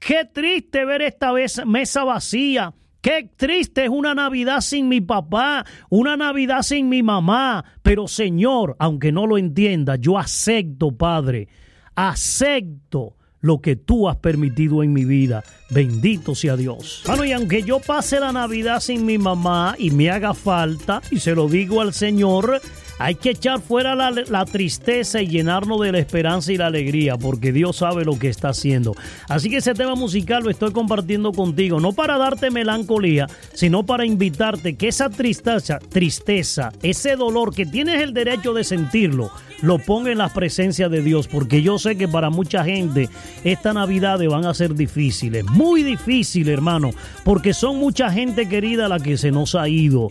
Qué 0.05 0.25
triste 0.25 0.85
ver 0.85 1.01
esta 1.01 1.33
mesa 1.65 2.03
vacía. 2.03 2.75
Qué 3.03 3.29
triste 3.37 3.85
es 3.85 3.91
una 3.91 4.15
Navidad 4.15 4.61
sin 4.61 4.89
mi 4.89 5.01
papá, 5.01 5.67
una 5.91 6.17
Navidad 6.17 6.63
sin 6.63 6.89
mi 6.89 7.03
mamá. 7.03 7.65
Pero 7.83 8.07
Señor, 8.07 8.77
aunque 8.79 9.11
no 9.11 9.27
lo 9.27 9.39
entienda, 9.39 9.97
yo 9.97 10.19
acepto, 10.19 10.93
Padre, 10.93 11.49
acepto 11.97 13.17
lo 13.41 13.61
que 13.61 13.75
tú 13.75 14.09
has 14.09 14.19
permitido 14.19 14.85
en 14.85 14.93
mi 14.93 15.05
vida. 15.05 15.43
Bendito 15.69 16.37
sea 16.37 16.57
Dios. 16.57 17.03
Bueno, 17.05 17.25
y 17.25 17.33
aunque 17.33 17.65
yo 17.65 17.81
pase 17.81 18.21
la 18.21 18.31
Navidad 18.31 18.79
sin 18.79 19.05
mi 19.05 19.19
mamá 19.19 19.75
y 19.79 19.91
me 19.91 20.09
haga 20.09 20.33
falta, 20.33 21.03
y 21.11 21.19
se 21.19 21.35
lo 21.35 21.49
digo 21.49 21.81
al 21.81 21.93
Señor, 21.93 22.63
Hay 23.03 23.17
que 23.17 23.31
echar 23.31 23.61
fuera 23.61 23.97
la, 23.97 24.45
tristeza 24.45 25.21
y 25.21 25.27
llenarnos 25.27 25.81
de 25.81 25.91
la 25.91 25.99
esperanza 25.99 26.53
y 26.53 26.57
la 26.57 26.67
alegría, 26.67 27.17
porque 27.19 27.51
Dios 27.51 27.79
sabe 27.79 28.05
lo 28.05 28.17
que 28.17 28.29
está 28.29 28.51
haciendo. 28.51 28.95
Así 29.29 29.51
que 29.51 29.57
ese 29.57 29.75
tema 29.75 29.97
musical 29.97 30.45
lo 30.45 30.51
estoy 30.51 30.71
compartiendo 30.71 31.33
contigo, 31.33 31.81
no 31.81 31.93
para 31.95 32.17
darte 32.17 32.53
melancolía, 32.53 33.27
sino 33.55 33.83
para 33.85 34.07
invitarte 34.07 34.77
que 34.77 34.87
esa 34.87 35.11
tristeza, 35.11 35.81
tristeza, 35.81 36.71
ese 36.85 37.17
dolor 37.17 37.53
que 37.53 37.67
tienes 37.67 38.01
el 38.01 38.15
derecho 38.15 38.55
de 38.55 38.63
sentirlo, 38.63 39.33
lo 39.63 39.81
ponga 39.81 40.13
en 40.13 40.19
la 40.19 40.29
presencia 40.29 40.89
de 40.89 41.03
Dios, 41.03 41.27
porque 41.27 41.61
yo 41.61 41.81
sé 41.81 41.97
que 41.97 42.07
para 42.07 42.31
mucha 42.31 42.65
gente 42.65 43.09
esta 43.43 43.73
Navidad 43.73 44.21
van 44.29 44.47
a 44.47 44.55
ser 44.55 44.77
difíciles, 44.77 45.45
muy 45.47 45.83
difíciles, 45.83 46.53
hermano, 46.53 46.91
porque 47.25 47.53
son 47.53 47.79
mucha 47.79 48.13
gente 48.13 48.49
querida 48.49 48.89
la 48.89 49.01
que 49.01 49.17
se 49.17 49.33
nos 49.33 49.57
ha 49.57 49.69
ido. 49.69 50.09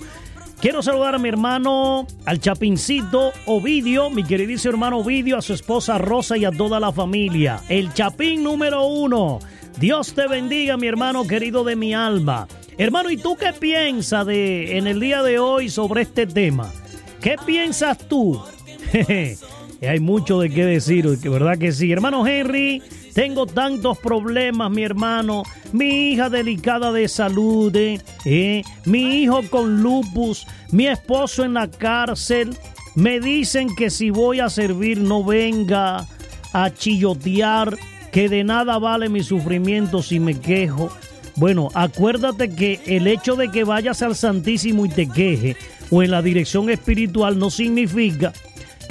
Quiero 0.62 0.84
saludar 0.84 1.16
a 1.16 1.18
mi 1.18 1.28
hermano, 1.28 2.06
al 2.24 2.40
Chapincito 2.40 3.32
Ovidio, 3.48 4.12
mi 4.12 4.24
queridísimo 4.24 4.74
hermano 4.74 5.00
Ovidio, 5.00 5.36
a 5.36 5.42
su 5.42 5.54
esposa 5.54 5.98
Rosa 5.98 6.38
y 6.38 6.46
a 6.46 6.52
toda 6.52 6.80
la 6.80 6.92
familia. 6.92 7.62
El 7.68 7.92
Chapín 7.96 8.44
número 8.44 8.86
uno. 8.86 9.40
Dios 9.80 10.14
te 10.14 10.28
bendiga, 10.28 10.78
mi 10.78 10.86
hermano 10.86 11.26
querido 11.26 11.64
de 11.64 11.76
mi 11.76 11.96
alma. 11.96 12.48
Hermano, 12.78 13.10
¿y 13.10 13.18
tú 13.18 13.36
qué 13.38 13.54
piensas 13.54 14.28
de, 14.28 14.78
en 14.78 14.86
el 14.86 15.00
día 15.00 15.24
de 15.24 15.40
hoy 15.40 15.68
sobre 15.68 16.04
este 16.04 16.28
tema? 16.28 16.72
¿Qué 17.22 17.38
piensas 17.44 17.98
tú? 18.08 18.40
Hay 19.82 20.00
mucho 20.00 20.40
de 20.40 20.52
qué 20.52 20.64
decir, 20.64 21.08
¿verdad 21.08 21.58
que 21.58 21.72
sí? 21.72 21.92
Hermano 21.92 22.28
Henry, 22.28 22.84
tengo 23.14 23.46
tantos 23.46 23.98
problemas, 23.98 24.72
mi 24.72 24.84
hermano. 24.84 25.44
Mi 25.74 26.12
hija 26.12 26.30
delicada 26.30 26.92
de 26.92 27.08
salud, 27.08 27.76
eh, 27.76 28.00
eh, 28.26 28.64
mi 28.86 29.22
hijo 29.22 29.42
con 29.50 29.82
lupus, 29.82 30.46
mi 30.72 30.88
esposo 30.88 31.44
en 31.44 31.54
la 31.56 31.70
cárcel. 31.70 32.56
Me 32.96 33.20
dicen 33.20 33.74
que 33.76 33.90
si 33.90 34.10
voy 34.10 34.40
a 34.40 34.50
servir 34.50 35.00
no 35.00 35.24
venga 35.24 36.08
a 36.54 36.70
chillotear, 36.74 37.78
que 38.12 38.28
de 38.28 38.44
nada 38.44 38.78
vale 38.80 39.08
mi 39.08 39.24
sufrimiento 39.24 40.04
si 40.04 40.20
me 40.20 40.40
quejo. 40.40 40.92
Bueno, 41.38 41.70
acuérdate 41.74 42.54
que 42.54 42.82
el 42.86 43.08
hecho 43.08 43.36
de 43.36 43.50
que 43.50 43.64
vayas 43.64 44.02
al 44.02 44.16
Santísimo 44.16 44.86
y 44.86 44.90
te 44.90 45.08
queje 45.08 45.56
o 45.90 46.04
en 46.04 46.12
la 46.12 46.22
dirección 46.22 46.70
espiritual 46.70 47.40
no 47.40 47.50
significa 47.50 48.34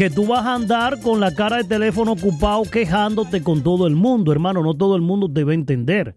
que 0.00 0.08
tú 0.08 0.26
vas 0.26 0.46
a 0.46 0.54
andar 0.54 0.98
con 1.02 1.20
la 1.20 1.34
cara 1.34 1.58
de 1.58 1.64
teléfono 1.64 2.12
ocupado 2.12 2.62
quejándote 2.62 3.42
con 3.42 3.62
todo 3.62 3.86
el 3.86 3.96
mundo, 3.96 4.32
hermano, 4.32 4.62
no 4.62 4.72
todo 4.72 4.96
el 4.96 5.02
mundo 5.02 5.30
te 5.30 5.44
va 5.44 5.50
a 5.50 5.54
entender. 5.54 6.14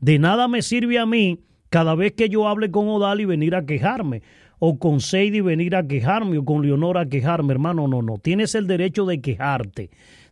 De 0.00 0.18
nada 0.18 0.48
me 0.48 0.62
sirve 0.62 0.98
a 0.98 1.04
mí 1.04 1.38
cada 1.68 1.94
vez 1.94 2.14
que 2.14 2.30
yo 2.30 2.48
hable 2.48 2.70
con 2.70 2.88
Odal 2.88 3.20
y 3.20 3.26
venir 3.26 3.54
a 3.54 3.66
quejarme, 3.66 4.22
o 4.58 4.78
con 4.78 5.00
Sadie 5.00 5.42
venir 5.42 5.76
a 5.76 5.86
quejarme, 5.86 6.38
o 6.38 6.44
con 6.46 6.62
Leonora 6.62 7.02
a 7.02 7.06
quejarme, 7.10 7.52
hermano, 7.52 7.86
no, 7.86 8.00
no, 8.00 8.16
tienes 8.16 8.54
el 8.54 8.66
derecho 8.66 9.04
de 9.04 9.20
quejarte. 9.20 9.90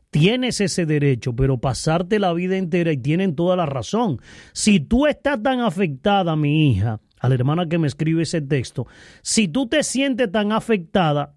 Tienes 0.08 0.62
ese 0.62 0.86
derecho, 0.86 1.36
pero 1.36 1.58
pasarte 1.58 2.18
la 2.18 2.32
vida 2.32 2.56
entera 2.56 2.92
y 2.92 2.96
tienen 2.96 3.36
toda 3.36 3.56
la 3.56 3.66
razón. 3.66 4.22
Si 4.54 4.80
tú 4.80 5.06
estás 5.06 5.42
tan 5.42 5.60
afectada, 5.60 6.34
mi 6.34 6.70
hija, 6.70 7.02
a 7.20 7.28
la 7.28 7.34
hermana 7.34 7.68
que 7.68 7.76
me 7.76 7.88
escribe 7.88 8.22
ese 8.22 8.40
texto, 8.40 8.86
si 9.20 9.48
tú 9.48 9.68
te 9.68 9.82
sientes 9.82 10.32
tan 10.32 10.52
afectada, 10.52 11.35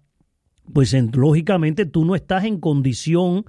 pues 0.72 0.94
lógicamente 1.14 1.86
tú 1.86 2.04
no 2.04 2.14
estás 2.14 2.44
en 2.44 2.58
condición 2.58 3.44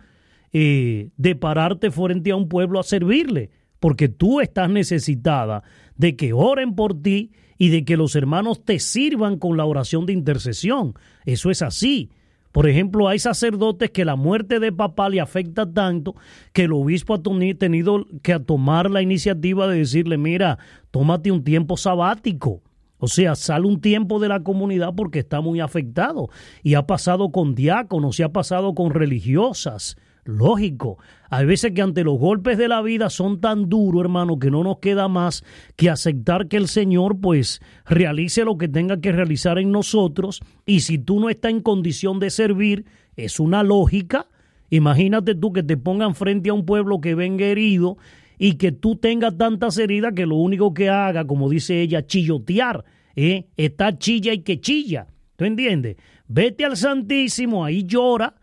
eh, 0.53 1.09
de 1.17 1.36
pararte 1.36 1.91
frente 1.91 2.32
a 2.32 2.36
un 2.36 2.49
pueblo 2.49 2.80
a 2.80 2.84
servirle, 2.84 3.49
porque 3.80 4.09
tú 4.09 4.41
estás 4.41 4.69
necesitada 4.69 5.63
de 5.95 6.15
que 6.15 6.34
oren 6.34 6.76
por 6.76 7.01
ti 7.01 7.32
y 7.57 7.69
de 7.69 7.86
que 7.86 7.97
los 7.97 8.15
hermanos 8.15 8.65
te 8.65 8.80
sirvan 8.80 9.38
con 9.38 9.55
la 9.55 9.65
oración 9.65 10.05
de 10.05 10.13
intercesión. 10.13 10.93
Eso 11.26 11.51
es 11.51 11.61
así. 11.61 12.11
Por 12.51 12.67
ejemplo, 12.67 13.07
hay 13.07 13.19
sacerdotes 13.19 13.91
que 13.91 14.03
la 14.03 14.15
muerte 14.15 14.59
de 14.59 14.74
papá 14.74 15.09
le 15.09 15.22
afecta 15.22 15.72
tanto 15.72 16.15
que 16.51 16.63
el 16.63 16.74
obispo 16.74 17.13
ha 17.13 17.22
tenido 17.57 18.05
que 18.22 18.38
tomar 18.39 18.91
la 18.91 19.01
iniciativa 19.01 19.67
de 19.67 19.78
decirle, 19.78 20.17
mira, 20.17 20.59
tómate 20.91 21.32
un 21.32 21.43
tiempo 21.43 21.78
sabático 21.78 22.61
o 23.02 23.08
sea, 23.08 23.34
sale 23.34 23.66
un 23.66 23.82
tiempo 23.82 24.20
de 24.20 24.30
la 24.30 24.43
comunidad 24.43 24.93
porque 24.95 25.20
está 25.20 25.41
muy 25.41 25.60
afectado. 25.60 26.30
Y 26.62 26.76
ha 26.76 26.86
pasado 26.86 27.32
con 27.32 27.56
diáconos, 27.56 28.20
y 28.20 28.24
ha 28.24 28.30
pasado 28.30 28.76
con 28.76 28.91
religiosas. 28.91 29.97
Lógico. 30.24 30.99
Hay 31.32 31.47
veces 31.47 31.72
que 31.72 31.82
ante 31.82 32.04
los 32.04 32.20
golpes 32.20 32.60
de 32.60 32.68
la 32.68 32.84
vida 32.84 33.10
son 33.10 33.41
tan 33.41 33.70
duros, 33.70 34.04
hermano, 34.04 34.38
que 34.38 34.52
no 34.52 34.64
nos 34.64 34.78
queda 34.78 35.08
más 35.08 35.43
que 35.76 35.89
aceptar 35.89 36.47
que 36.47 36.58
el 36.58 36.68
Señor, 36.68 37.20
pues, 37.20 37.60
realice 37.88 38.45
lo 38.45 38.60
que 38.60 38.68
tenga 38.68 39.02
que 39.02 39.12
realizar 39.12 39.58
en 39.58 39.72
nosotros. 39.72 40.39
Y 40.68 40.82
si 40.82 40.99
tú 40.99 41.20
no 41.20 41.32
estás 41.32 41.49
en 41.49 41.62
condición 41.62 42.20
de 42.20 42.30
servir, 42.30 42.86
es 43.16 43.39
una 43.39 43.64
lógica. 43.64 44.28
Imagínate 44.70 45.34
tú 45.34 45.54
que 45.54 45.64
te 45.64 45.76
pongan 45.76 46.14
frente 46.14 46.52
a 46.52 46.54
un 46.54 46.68
pueblo 46.68 47.02
que 47.02 47.16
venga 47.16 47.45
herido 47.45 47.97
y 48.44 48.54
que 48.54 48.72
tú 48.72 48.96
tengas 48.96 49.38
tantas 49.38 49.78
heridas 49.78 50.14
que 50.16 50.26
lo 50.26 50.36
único 50.36 50.74
que 50.74 50.89
haga, 50.89 51.28
como 51.28 51.48
dice 51.48 51.80
ella, 51.80 52.08
chillotear, 52.08 52.84
¿eh? 53.16 53.46
está 53.56 54.00
chilla 54.00 54.34
y 54.34 54.39
que 54.39 54.60
chilla. 54.60 55.06
¿Tú 55.36 55.46
entiendes? 55.46 55.98
Vete 56.28 56.66
al 56.66 56.76
Santísimo, 56.76 57.64
ahí 57.64 57.84
llora, 57.84 58.34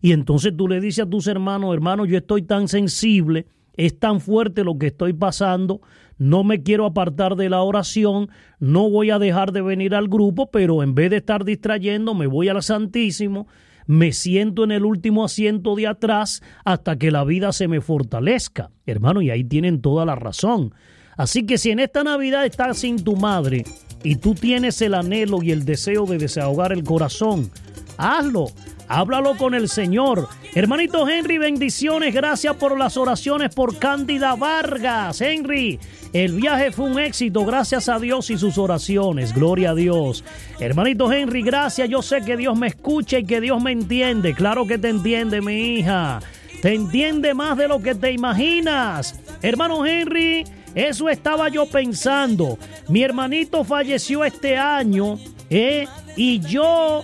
y 0.00 0.10
entonces 0.10 0.56
tú 0.56 0.66
le 0.66 0.80
dices 0.80 1.04
a 1.04 1.08
tus 1.08 1.28
hermanos, 1.28 1.72
hermano, 1.72 2.04
yo 2.04 2.18
estoy 2.18 2.42
tan 2.42 2.66
sensible, 2.66 3.46
es 3.76 3.96
tan 3.96 4.20
fuerte 4.20 4.64
lo 4.64 4.76
que 4.76 4.88
estoy 4.88 5.12
pasando, 5.12 5.82
no 6.18 6.42
me 6.42 6.64
quiero 6.64 6.84
apartar 6.84 7.36
de 7.36 7.48
la 7.48 7.62
oración, 7.62 8.30
no 8.58 8.90
voy 8.90 9.10
a 9.10 9.20
dejar 9.20 9.52
de 9.52 9.62
venir 9.62 9.94
al 9.94 10.08
grupo, 10.08 10.50
pero 10.50 10.82
en 10.82 10.96
vez 10.96 11.10
de 11.10 11.18
estar 11.18 11.44
distrayendo, 11.44 12.12
me 12.14 12.26
voy 12.26 12.48
al 12.48 12.60
Santísimo, 12.60 13.46
me 13.86 14.12
siento 14.12 14.64
en 14.64 14.72
el 14.72 14.84
último 14.84 15.24
asiento 15.24 15.74
de 15.74 15.86
atrás 15.86 16.42
hasta 16.64 16.96
que 16.96 17.10
la 17.10 17.24
vida 17.24 17.52
se 17.52 17.68
me 17.68 17.80
fortalezca. 17.80 18.70
Hermano, 18.86 19.22
y 19.22 19.30
ahí 19.30 19.44
tienen 19.44 19.80
toda 19.80 20.04
la 20.04 20.14
razón. 20.14 20.74
Así 21.16 21.46
que 21.46 21.58
si 21.58 21.70
en 21.70 21.78
esta 21.78 22.02
Navidad 22.02 22.44
estás 22.44 22.78
sin 22.78 23.02
tu 23.02 23.16
madre 23.16 23.64
y 24.02 24.16
tú 24.16 24.34
tienes 24.34 24.80
el 24.82 24.94
anhelo 24.94 25.42
y 25.42 25.52
el 25.52 25.64
deseo 25.64 26.06
de 26.06 26.18
desahogar 26.18 26.72
el 26.72 26.84
corazón, 26.84 27.50
hazlo. 27.96 28.46
Háblalo 28.88 29.36
con 29.36 29.54
el 29.54 29.68
Señor. 29.68 30.28
Hermanito 30.54 31.08
Henry, 31.08 31.38
bendiciones. 31.38 32.14
Gracias 32.14 32.54
por 32.56 32.78
las 32.78 32.96
oraciones 32.96 33.54
por 33.54 33.78
Cándida 33.78 34.34
Vargas. 34.36 35.20
Henry, 35.20 35.80
el 36.12 36.32
viaje 36.32 36.70
fue 36.70 36.86
un 36.86 36.98
éxito, 36.98 37.44
gracias 37.44 37.88
a 37.88 37.98
Dios 37.98 38.30
y 38.30 38.38
sus 38.38 38.58
oraciones. 38.58 39.34
Gloria 39.34 39.70
a 39.70 39.74
Dios. 39.74 40.24
Hermanito 40.60 41.12
Henry, 41.12 41.42
gracias. 41.42 41.88
Yo 41.88 42.02
sé 42.02 42.22
que 42.22 42.36
Dios 42.36 42.58
me 42.58 42.68
escucha 42.68 43.18
y 43.18 43.24
que 43.24 43.40
Dios 43.40 43.62
me 43.62 43.72
entiende. 43.72 44.34
Claro 44.34 44.66
que 44.66 44.78
te 44.78 44.88
entiende, 44.88 45.40
mi 45.40 45.78
hija. 45.78 46.20
Te 46.62 46.74
entiende 46.74 47.34
más 47.34 47.56
de 47.58 47.68
lo 47.68 47.82
que 47.82 47.94
te 47.94 48.12
imaginas. 48.12 49.20
Hermano 49.42 49.84
Henry, 49.84 50.44
eso 50.74 51.08
estaba 51.08 51.48
yo 51.48 51.66
pensando. 51.66 52.58
Mi 52.88 53.02
hermanito 53.02 53.64
falleció 53.64 54.24
este 54.24 54.56
año, 54.56 55.18
¿eh? 55.50 55.86
Y 56.16 56.40
yo 56.40 57.02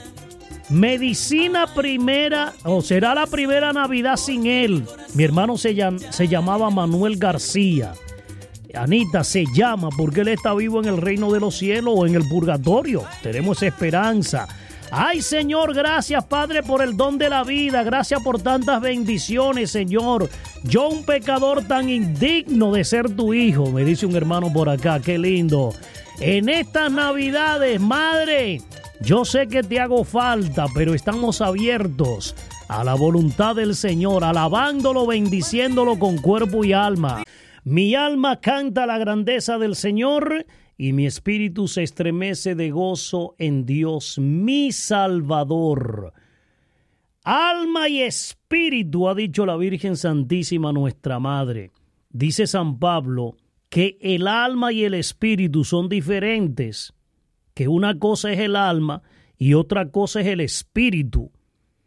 Medicina 0.70 1.66
primera, 1.74 2.52
o 2.64 2.80
será 2.80 3.14
la 3.14 3.26
primera 3.26 3.72
Navidad 3.72 4.16
sin 4.16 4.46
él. 4.46 4.86
Mi 5.14 5.24
hermano 5.24 5.58
se, 5.58 5.76
se 6.10 6.28
llamaba 6.28 6.70
Manuel 6.70 7.16
García. 7.16 7.92
Anita 8.74 9.24
se 9.24 9.44
llama 9.52 9.88
porque 9.96 10.20
él 10.20 10.28
está 10.28 10.54
vivo 10.54 10.80
en 10.80 10.88
el 10.88 10.96
reino 10.96 11.32
de 11.32 11.40
los 11.40 11.56
cielos 11.56 11.94
o 11.96 12.06
en 12.06 12.14
el 12.14 12.28
purgatorio. 12.28 13.04
Tenemos 13.22 13.62
esperanza. 13.62 14.46
Ay 14.92 15.22
Señor, 15.22 15.72
gracias 15.72 16.24
Padre 16.24 16.62
por 16.64 16.82
el 16.82 16.96
don 16.96 17.16
de 17.16 17.28
la 17.28 17.44
vida, 17.44 17.84
gracias 17.84 18.20
por 18.22 18.42
tantas 18.42 18.80
bendiciones 18.80 19.70
Señor. 19.70 20.28
Yo 20.64 20.88
un 20.88 21.04
pecador 21.04 21.62
tan 21.66 21.88
indigno 21.88 22.72
de 22.72 22.84
ser 22.84 23.14
tu 23.14 23.32
hijo, 23.32 23.70
me 23.70 23.84
dice 23.84 24.06
un 24.06 24.16
hermano 24.16 24.52
por 24.52 24.68
acá, 24.68 25.00
qué 25.00 25.16
lindo. 25.16 25.72
En 26.18 26.48
estas 26.48 26.90
navidades, 26.90 27.80
Madre, 27.80 28.60
yo 29.02 29.24
sé 29.24 29.48
que 29.48 29.62
te 29.62 29.80
hago 29.80 30.04
falta, 30.04 30.66
pero 30.74 30.94
estamos 30.94 31.40
abiertos 31.40 32.34
a 32.68 32.84
la 32.84 32.94
voluntad 32.94 33.56
del 33.56 33.74
Señor, 33.74 34.24
alabándolo, 34.24 35.06
bendiciéndolo 35.06 35.98
con 35.98 36.18
cuerpo 36.18 36.64
y 36.64 36.72
alma. 36.72 37.22
Mi 37.64 37.94
alma 37.94 38.40
canta 38.40 38.86
la 38.86 38.98
grandeza 38.98 39.58
del 39.58 39.74
Señor 39.74 40.46
y 40.76 40.92
mi 40.92 41.06
espíritu 41.06 41.68
se 41.68 41.82
estremece 41.82 42.54
de 42.54 42.70
gozo 42.70 43.34
en 43.38 43.66
Dios, 43.66 44.18
mi 44.18 44.72
Salvador. 44.72 46.12
Alma 47.22 47.88
y 47.88 48.00
espíritu, 48.00 49.08
ha 49.08 49.14
dicho 49.14 49.44
la 49.44 49.56
Virgen 49.56 49.96
Santísima 49.96 50.72
nuestra 50.72 51.18
Madre. 51.18 51.70
Dice 52.08 52.46
San 52.46 52.78
Pablo 52.78 53.36
que 53.68 53.98
el 54.00 54.26
alma 54.26 54.72
y 54.72 54.84
el 54.84 54.94
espíritu 54.94 55.64
son 55.64 55.88
diferentes, 55.88 56.92
que 57.54 57.68
una 57.68 57.98
cosa 57.98 58.32
es 58.32 58.38
el 58.38 58.56
alma 58.56 59.02
y 59.36 59.54
otra 59.54 59.90
cosa 59.90 60.20
es 60.20 60.26
el 60.26 60.40
espíritu. 60.40 61.30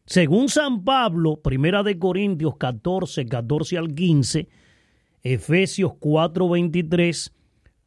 Según 0.06 0.50
San 0.50 0.84
Pablo, 0.84 1.38
Primera 1.38 1.84
de 1.84 1.98
Corintios 1.98 2.58
14, 2.58 3.26
14 3.26 3.78
al 3.78 3.94
15, 3.94 4.50
Efesios 5.24 5.94
4:23, 6.00 7.32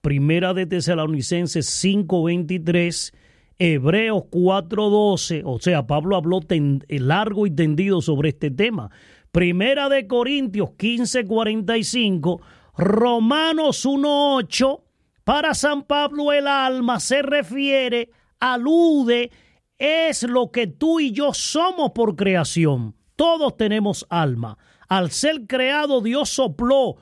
Primera 0.00 0.54
de 0.54 0.66
Tesalonicenses 0.66 1.66
5:23, 1.66 3.12
Hebreos 3.58 4.24
4:12, 4.30 5.42
o 5.44 5.58
sea, 5.58 5.86
Pablo 5.86 6.16
habló 6.16 6.40
largo 6.88 7.46
y 7.46 7.50
tendido 7.50 8.00
sobre 8.00 8.30
este 8.30 8.50
tema. 8.50 8.90
Primera 9.32 9.90
de 9.90 10.06
Corintios 10.06 10.70
15:45, 10.78 12.40
Romanos 12.78 13.84
1:8, 13.84 14.85
para 15.26 15.54
San 15.54 15.82
Pablo 15.82 16.32
el 16.32 16.46
alma 16.46 17.00
se 17.00 17.20
refiere, 17.20 18.10
alude, 18.38 19.32
es 19.76 20.22
lo 20.22 20.52
que 20.52 20.68
tú 20.68 21.00
y 21.00 21.10
yo 21.10 21.34
somos 21.34 21.90
por 21.90 22.14
creación. 22.14 22.94
Todos 23.16 23.56
tenemos 23.56 24.06
alma. 24.08 24.56
Al 24.88 25.10
ser 25.10 25.48
creado, 25.48 26.00
Dios 26.00 26.28
sopló, 26.28 26.98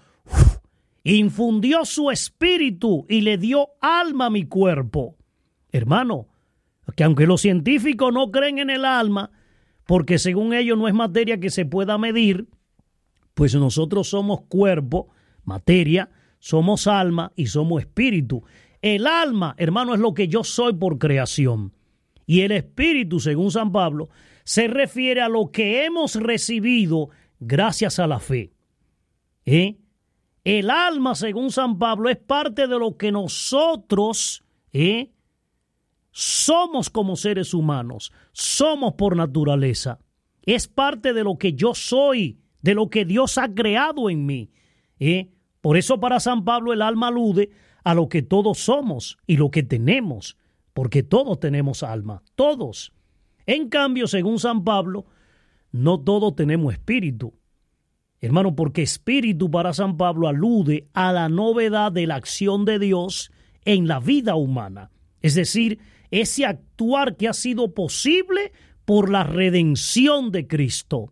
infundió 1.02 1.84
su 1.84 2.10
espíritu 2.10 3.04
y 3.10 3.20
le 3.20 3.36
dio 3.36 3.72
alma 3.82 4.26
a 4.26 4.30
mi 4.30 4.46
cuerpo. 4.46 5.18
Hermano, 5.70 6.28
que 6.96 7.04
aunque 7.04 7.26
los 7.26 7.42
científicos 7.42 8.10
no 8.10 8.30
creen 8.30 8.58
en 8.58 8.70
el 8.70 8.86
alma, 8.86 9.32
porque 9.84 10.18
según 10.18 10.54
ellos 10.54 10.78
no 10.78 10.88
es 10.88 10.94
materia 10.94 11.40
que 11.40 11.50
se 11.50 11.66
pueda 11.66 11.98
medir, 11.98 12.48
pues 13.34 13.54
nosotros 13.54 14.08
somos 14.08 14.40
cuerpo, 14.48 15.10
materia, 15.44 16.08
somos 16.44 16.86
alma 16.86 17.32
y 17.36 17.46
somos 17.46 17.80
espíritu. 17.80 18.44
El 18.82 19.06
alma, 19.06 19.54
hermano, 19.56 19.94
es 19.94 20.00
lo 20.00 20.12
que 20.12 20.28
yo 20.28 20.44
soy 20.44 20.74
por 20.74 20.98
creación. 20.98 21.72
Y 22.26 22.42
el 22.42 22.52
espíritu, 22.52 23.18
según 23.18 23.50
San 23.50 23.72
Pablo, 23.72 24.10
se 24.44 24.68
refiere 24.68 25.22
a 25.22 25.30
lo 25.30 25.50
que 25.50 25.86
hemos 25.86 26.16
recibido 26.16 27.08
gracias 27.40 27.98
a 27.98 28.06
la 28.06 28.20
fe. 28.20 28.52
¿Eh? 29.46 29.78
El 30.44 30.68
alma, 30.68 31.14
según 31.14 31.50
San 31.50 31.78
Pablo, 31.78 32.10
es 32.10 32.18
parte 32.18 32.68
de 32.68 32.78
lo 32.78 32.98
que 32.98 33.10
nosotros 33.10 34.44
¿eh? 34.74 35.12
somos 36.10 36.90
como 36.90 37.16
seres 37.16 37.54
humanos, 37.54 38.12
somos 38.32 38.92
por 38.98 39.16
naturaleza. 39.16 39.98
Es 40.42 40.68
parte 40.68 41.14
de 41.14 41.24
lo 41.24 41.38
que 41.38 41.54
yo 41.54 41.72
soy, 41.72 42.38
de 42.60 42.74
lo 42.74 42.90
que 42.90 43.06
Dios 43.06 43.38
ha 43.38 43.48
creado 43.54 44.10
en 44.10 44.26
mí. 44.26 44.50
¿eh? 44.98 45.30
Por 45.64 45.78
eso 45.78 45.98
para 45.98 46.20
San 46.20 46.44
Pablo 46.44 46.74
el 46.74 46.82
alma 46.82 47.08
alude 47.08 47.48
a 47.84 47.94
lo 47.94 48.10
que 48.10 48.20
todos 48.20 48.58
somos 48.58 49.16
y 49.26 49.38
lo 49.38 49.50
que 49.50 49.62
tenemos, 49.62 50.36
porque 50.74 51.02
todos 51.02 51.40
tenemos 51.40 51.82
alma, 51.82 52.22
todos. 52.34 52.92
En 53.46 53.70
cambio, 53.70 54.06
según 54.06 54.38
San 54.38 54.62
Pablo, 54.62 55.06
no 55.72 55.98
todos 55.98 56.36
tenemos 56.36 56.74
espíritu. 56.74 57.32
Hermano, 58.20 58.54
porque 58.54 58.82
espíritu 58.82 59.50
para 59.50 59.72
San 59.72 59.96
Pablo 59.96 60.28
alude 60.28 60.86
a 60.92 61.14
la 61.14 61.30
novedad 61.30 61.90
de 61.92 62.08
la 62.08 62.16
acción 62.16 62.66
de 62.66 62.78
Dios 62.78 63.32
en 63.64 63.88
la 63.88 64.00
vida 64.00 64.34
humana. 64.34 64.90
Es 65.22 65.34
decir, 65.34 65.78
ese 66.10 66.44
actuar 66.44 67.16
que 67.16 67.26
ha 67.26 67.32
sido 67.32 67.72
posible 67.72 68.52
por 68.84 69.10
la 69.10 69.24
redención 69.24 70.30
de 70.30 70.46
Cristo. 70.46 71.10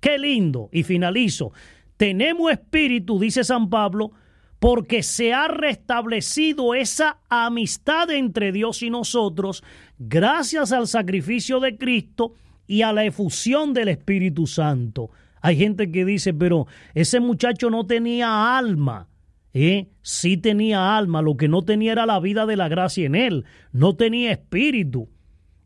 Qué 0.00 0.16
lindo. 0.18 0.70
Y 0.72 0.84
finalizo. 0.84 1.52
Tenemos 1.96 2.50
espíritu, 2.50 3.18
dice 3.18 3.44
San 3.44 3.70
Pablo, 3.70 4.12
porque 4.58 5.02
se 5.02 5.32
ha 5.32 5.46
restablecido 5.48 6.74
esa 6.74 7.18
amistad 7.28 8.10
entre 8.10 8.50
Dios 8.50 8.82
y 8.82 8.90
nosotros 8.90 9.62
gracias 9.98 10.72
al 10.72 10.86
sacrificio 10.86 11.60
de 11.60 11.76
Cristo 11.76 12.32
y 12.66 12.82
a 12.82 12.92
la 12.92 13.04
efusión 13.04 13.74
del 13.74 13.88
Espíritu 13.88 14.46
Santo. 14.46 15.10
Hay 15.42 15.58
gente 15.58 15.92
que 15.92 16.06
dice, 16.06 16.32
pero 16.32 16.66
ese 16.94 17.20
muchacho 17.20 17.68
no 17.68 17.86
tenía 17.86 18.56
alma. 18.56 19.08
¿Eh? 19.52 19.88
Sí 20.02 20.36
tenía 20.36 20.96
alma, 20.96 21.22
lo 21.22 21.36
que 21.36 21.46
no 21.46 21.62
tenía 21.62 21.92
era 21.92 22.06
la 22.06 22.18
vida 22.18 22.44
de 22.44 22.56
la 22.56 22.68
gracia 22.68 23.06
en 23.06 23.14
él, 23.14 23.44
no 23.70 23.94
tenía 23.94 24.32
espíritu. 24.32 25.08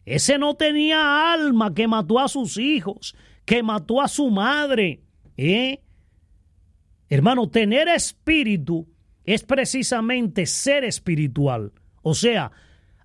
Ese 0.04 0.38
no 0.38 0.56
tenía 0.56 1.32
alma 1.32 1.72
que 1.72 1.88
mató 1.88 2.18
a 2.18 2.28
sus 2.28 2.58
hijos, 2.58 3.14
que 3.46 3.62
mató 3.62 4.02
a 4.02 4.08
su 4.08 4.28
madre. 4.30 5.00
¿Eh? 5.36 5.80
Hermano, 7.08 7.48
tener 7.48 7.88
espíritu 7.88 8.86
es 9.24 9.42
precisamente 9.42 10.46
ser 10.46 10.84
espiritual. 10.84 11.72
O 12.02 12.14
sea, 12.14 12.52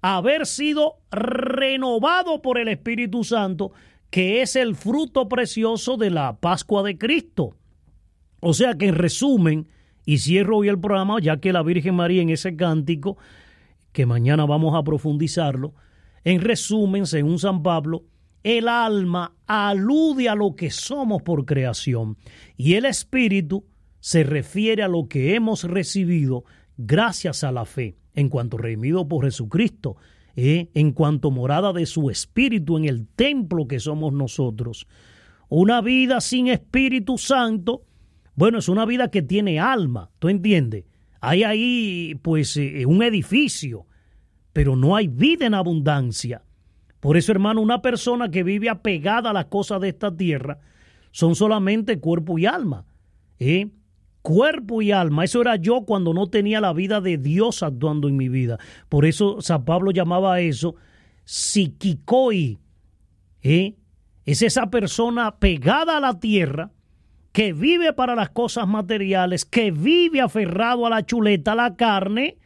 haber 0.02 0.46
sido 0.46 0.98
renovado 1.12 2.42
por 2.42 2.58
el 2.58 2.68
Espíritu 2.68 3.24
Santo, 3.24 3.72
que 4.10 4.42
es 4.42 4.56
el 4.56 4.76
fruto 4.76 5.28
precioso 5.28 5.98
de 5.98 6.10
la 6.10 6.38
Pascua 6.38 6.84
de 6.84 6.98
Cristo. 6.98 7.56
O 8.40 8.54
sea 8.54 8.76
que 8.76 8.88
en 8.88 8.96
resumen, 8.96 9.68
y 10.06 10.18
cierro 10.18 10.58
hoy 10.58 10.68
el 10.68 10.80
programa, 10.80 11.20
ya 11.22 11.38
que 11.38 11.54
la 11.54 11.64
Virgen 11.64 11.96
María 11.96 12.22
en 12.22 12.30
ese 12.30 12.56
cántico, 12.56 13.18
que 13.94 14.06
mañana 14.06 14.46
vamos 14.46 14.76
a 14.76 14.84
profundizarlo, 14.84 15.74
en 16.26 16.42
resumen, 16.42 17.06
según 17.06 17.40
San 17.40 17.64
Pablo, 17.64 18.04
el 18.44 18.68
alma 18.68 19.34
alude 19.48 20.28
a 20.28 20.36
lo 20.36 20.56
que 20.56 20.70
somos 20.70 21.22
por 21.22 21.46
creación 21.46 22.18
y 22.58 22.74
el 22.74 22.86
espíritu 22.86 23.66
se 24.04 24.26
refiere 24.26 24.84
a 24.84 24.90
lo 24.90 25.08
que 25.08 25.34
hemos 25.34 25.64
recibido 25.64 26.44
gracias 26.76 27.46
a 27.46 27.54
la 27.54 27.64
fe, 27.64 27.96
en 28.14 28.28
cuanto 28.28 28.58
redimido 28.58 29.08
por 29.08 29.24
Jesucristo, 29.24 29.96
¿eh? 30.36 30.70
en 30.74 30.92
cuanto 30.92 31.32
morada 31.32 31.72
de 31.72 31.86
su 31.86 32.10
espíritu 32.10 32.78
en 32.78 32.84
el 32.84 33.08
templo 33.08 33.66
que 33.66 33.80
somos 33.80 34.12
nosotros. 34.12 34.88
Una 35.48 35.80
vida 35.80 36.20
sin 36.20 36.50
Espíritu 36.50 37.18
Santo, 37.18 37.86
bueno, 38.36 38.58
es 38.58 38.68
una 38.68 38.86
vida 38.86 39.10
que 39.10 39.22
tiene 39.22 39.58
alma, 39.62 40.10
¿tú 40.20 40.28
entiendes? 40.28 40.84
Hay 41.22 41.46
ahí, 41.46 42.20
pues, 42.22 42.58
eh, 42.58 42.86
un 42.86 43.04
edificio, 43.04 43.88
pero 44.52 44.76
no 44.76 44.98
hay 44.98 45.08
vida 45.08 45.46
en 45.46 45.54
abundancia. 45.54 46.44
Por 47.00 47.16
eso, 47.16 47.32
hermano, 47.32 47.62
una 47.62 47.82
persona 47.82 48.30
que 48.30 48.44
vive 48.44 48.68
apegada 48.70 49.30
a 49.30 49.34
las 49.34 49.46
cosas 49.46 49.80
de 49.80 49.88
esta 49.88 50.14
tierra 50.14 50.60
son 51.12 51.36
solamente 51.36 52.02
cuerpo 52.02 52.38
y 52.38 52.46
alma. 52.46 52.86
¿eh? 53.40 53.70
Cuerpo 54.24 54.82
y 54.82 54.92
alma. 54.92 55.26
Eso 55.26 55.42
era 55.42 55.58
yo 55.58 55.84
cuando 55.86 56.16
no 56.16 56.28
tenía 56.28 56.60
la 56.60 56.74
vida 56.74 57.00
de 57.02 57.20
Dios 57.20 57.62
actuando 57.62 58.08
en 58.08 58.18
mi 58.18 58.30
vida. 58.30 58.58
Por 58.90 59.06
eso 59.06 59.42
San 59.42 59.66
Pablo 59.66 59.92
llamaba 59.92 60.34
a 60.34 60.40
eso 60.40 60.76
psiquicoi. 61.26 62.58
¿eh? 63.44 63.76
Es 64.26 64.42
esa 64.42 64.72
persona 64.72 65.38
pegada 65.38 65.98
a 65.98 66.00
la 66.00 66.20
tierra 66.20 66.72
que 67.32 67.52
vive 67.52 67.94
para 67.94 68.16
las 68.16 68.30
cosas 68.30 68.68
materiales, 68.68 69.46
que 69.46 69.72
vive 69.72 70.22
aferrado 70.22 70.86
a 70.86 70.90
la 70.90 71.06
chuleta, 71.06 71.52
a 71.52 71.56
la 71.56 71.76
carne. 71.76 72.38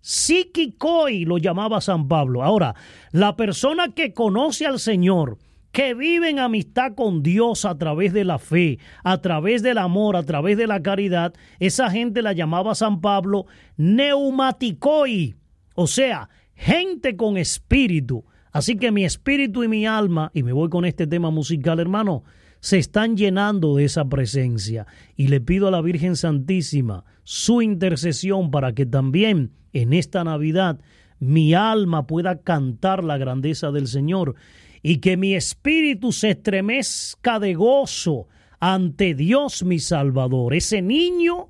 Psiquicoi 0.00 1.24
lo 1.24 1.38
llamaba 1.38 1.80
San 1.80 2.06
Pablo. 2.08 2.44
Ahora, 2.44 2.74
la 3.10 3.36
persona 3.36 3.88
que 3.94 4.12
conoce 4.14 4.66
al 4.66 4.78
Señor, 4.78 5.38
que 5.72 5.94
viven 5.94 6.38
amistad 6.38 6.94
con 6.94 7.22
Dios 7.22 7.64
a 7.64 7.76
través 7.76 8.12
de 8.12 8.24
la 8.24 8.38
fe, 8.38 8.78
a 9.04 9.20
través 9.20 9.62
del 9.62 9.78
amor, 9.78 10.16
a 10.16 10.22
través 10.22 10.56
de 10.56 10.66
la 10.66 10.82
caridad, 10.82 11.34
esa 11.58 11.90
gente 11.90 12.22
la 12.22 12.32
llamaba 12.32 12.74
San 12.74 13.00
Pablo 13.00 13.46
neumaticoi, 13.76 15.36
o 15.74 15.86
sea, 15.86 16.28
gente 16.54 17.16
con 17.16 17.36
espíritu. 17.36 18.24
Así 18.50 18.76
que 18.76 18.90
mi 18.90 19.04
espíritu 19.04 19.62
y 19.62 19.68
mi 19.68 19.86
alma, 19.86 20.30
y 20.34 20.42
me 20.42 20.52
voy 20.52 20.68
con 20.68 20.84
este 20.84 21.06
tema 21.06 21.30
musical, 21.30 21.78
hermano, 21.78 22.24
se 22.60 22.78
están 22.78 23.16
llenando 23.16 23.76
de 23.76 23.84
esa 23.84 24.06
presencia. 24.06 24.86
Y 25.16 25.28
le 25.28 25.40
pido 25.40 25.68
a 25.68 25.70
la 25.70 25.80
Virgen 25.80 26.16
Santísima 26.16 27.04
su 27.22 27.62
intercesión 27.62 28.50
para 28.50 28.74
que 28.74 28.86
también 28.86 29.52
en 29.72 29.92
esta 29.92 30.24
Navidad 30.24 30.80
mi 31.20 31.54
alma 31.54 32.06
pueda 32.06 32.40
cantar 32.40 33.04
la 33.04 33.18
grandeza 33.18 33.70
del 33.70 33.86
Señor 33.86 34.34
y 34.82 34.98
que 34.98 35.16
mi 35.16 35.34
espíritu 35.34 36.12
se 36.12 36.30
estremezca 36.30 37.38
de 37.38 37.54
gozo 37.54 38.26
ante 38.60 39.14
Dios 39.14 39.62
mi 39.62 39.78
Salvador, 39.78 40.54
ese 40.54 40.82
niño 40.82 41.48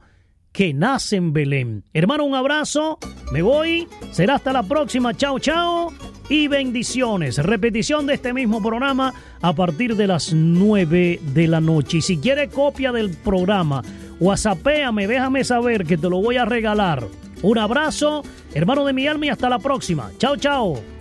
que 0.52 0.74
nace 0.74 1.16
en 1.16 1.32
Belén. 1.32 1.84
Hermano, 1.92 2.24
un 2.24 2.34
abrazo, 2.34 2.98
me 3.32 3.42
voy, 3.42 3.86
será 4.10 4.36
hasta 4.36 4.52
la 4.52 4.62
próxima, 4.62 5.14
chao, 5.14 5.38
chao 5.38 5.92
y 6.28 6.48
bendiciones. 6.48 7.38
Repetición 7.38 8.06
de 8.06 8.14
este 8.14 8.32
mismo 8.32 8.62
programa 8.62 9.14
a 9.40 9.52
partir 9.52 9.96
de 9.96 10.06
las 10.06 10.32
9 10.32 11.20
de 11.34 11.46
la 11.46 11.60
noche. 11.60 11.98
Y 11.98 12.02
si 12.02 12.18
quiere 12.18 12.48
copia 12.48 12.92
del 12.92 13.10
programa, 13.10 13.82
whatsappéame, 14.20 15.06
déjame 15.06 15.44
saber 15.44 15.84
que 15.84 15.96
te 15.96 16.08
lo 16.08 16.20
voy 16.20 16.36
a 16.36 16.44
regalar. 16.44 17.06
Un 17.42 17.58
abrazo, 17.58 18.22
hermano 18.52 18.84
de 18.84 18.92
mi 18.92 19.06
alma 19.06 19.26
y 19.26 19.28
hasta 19.28 19.48
la 19.48 19.58
próxima. 19.58 20.10
Chao, 20.18 20.36
chao. 20.36 20.82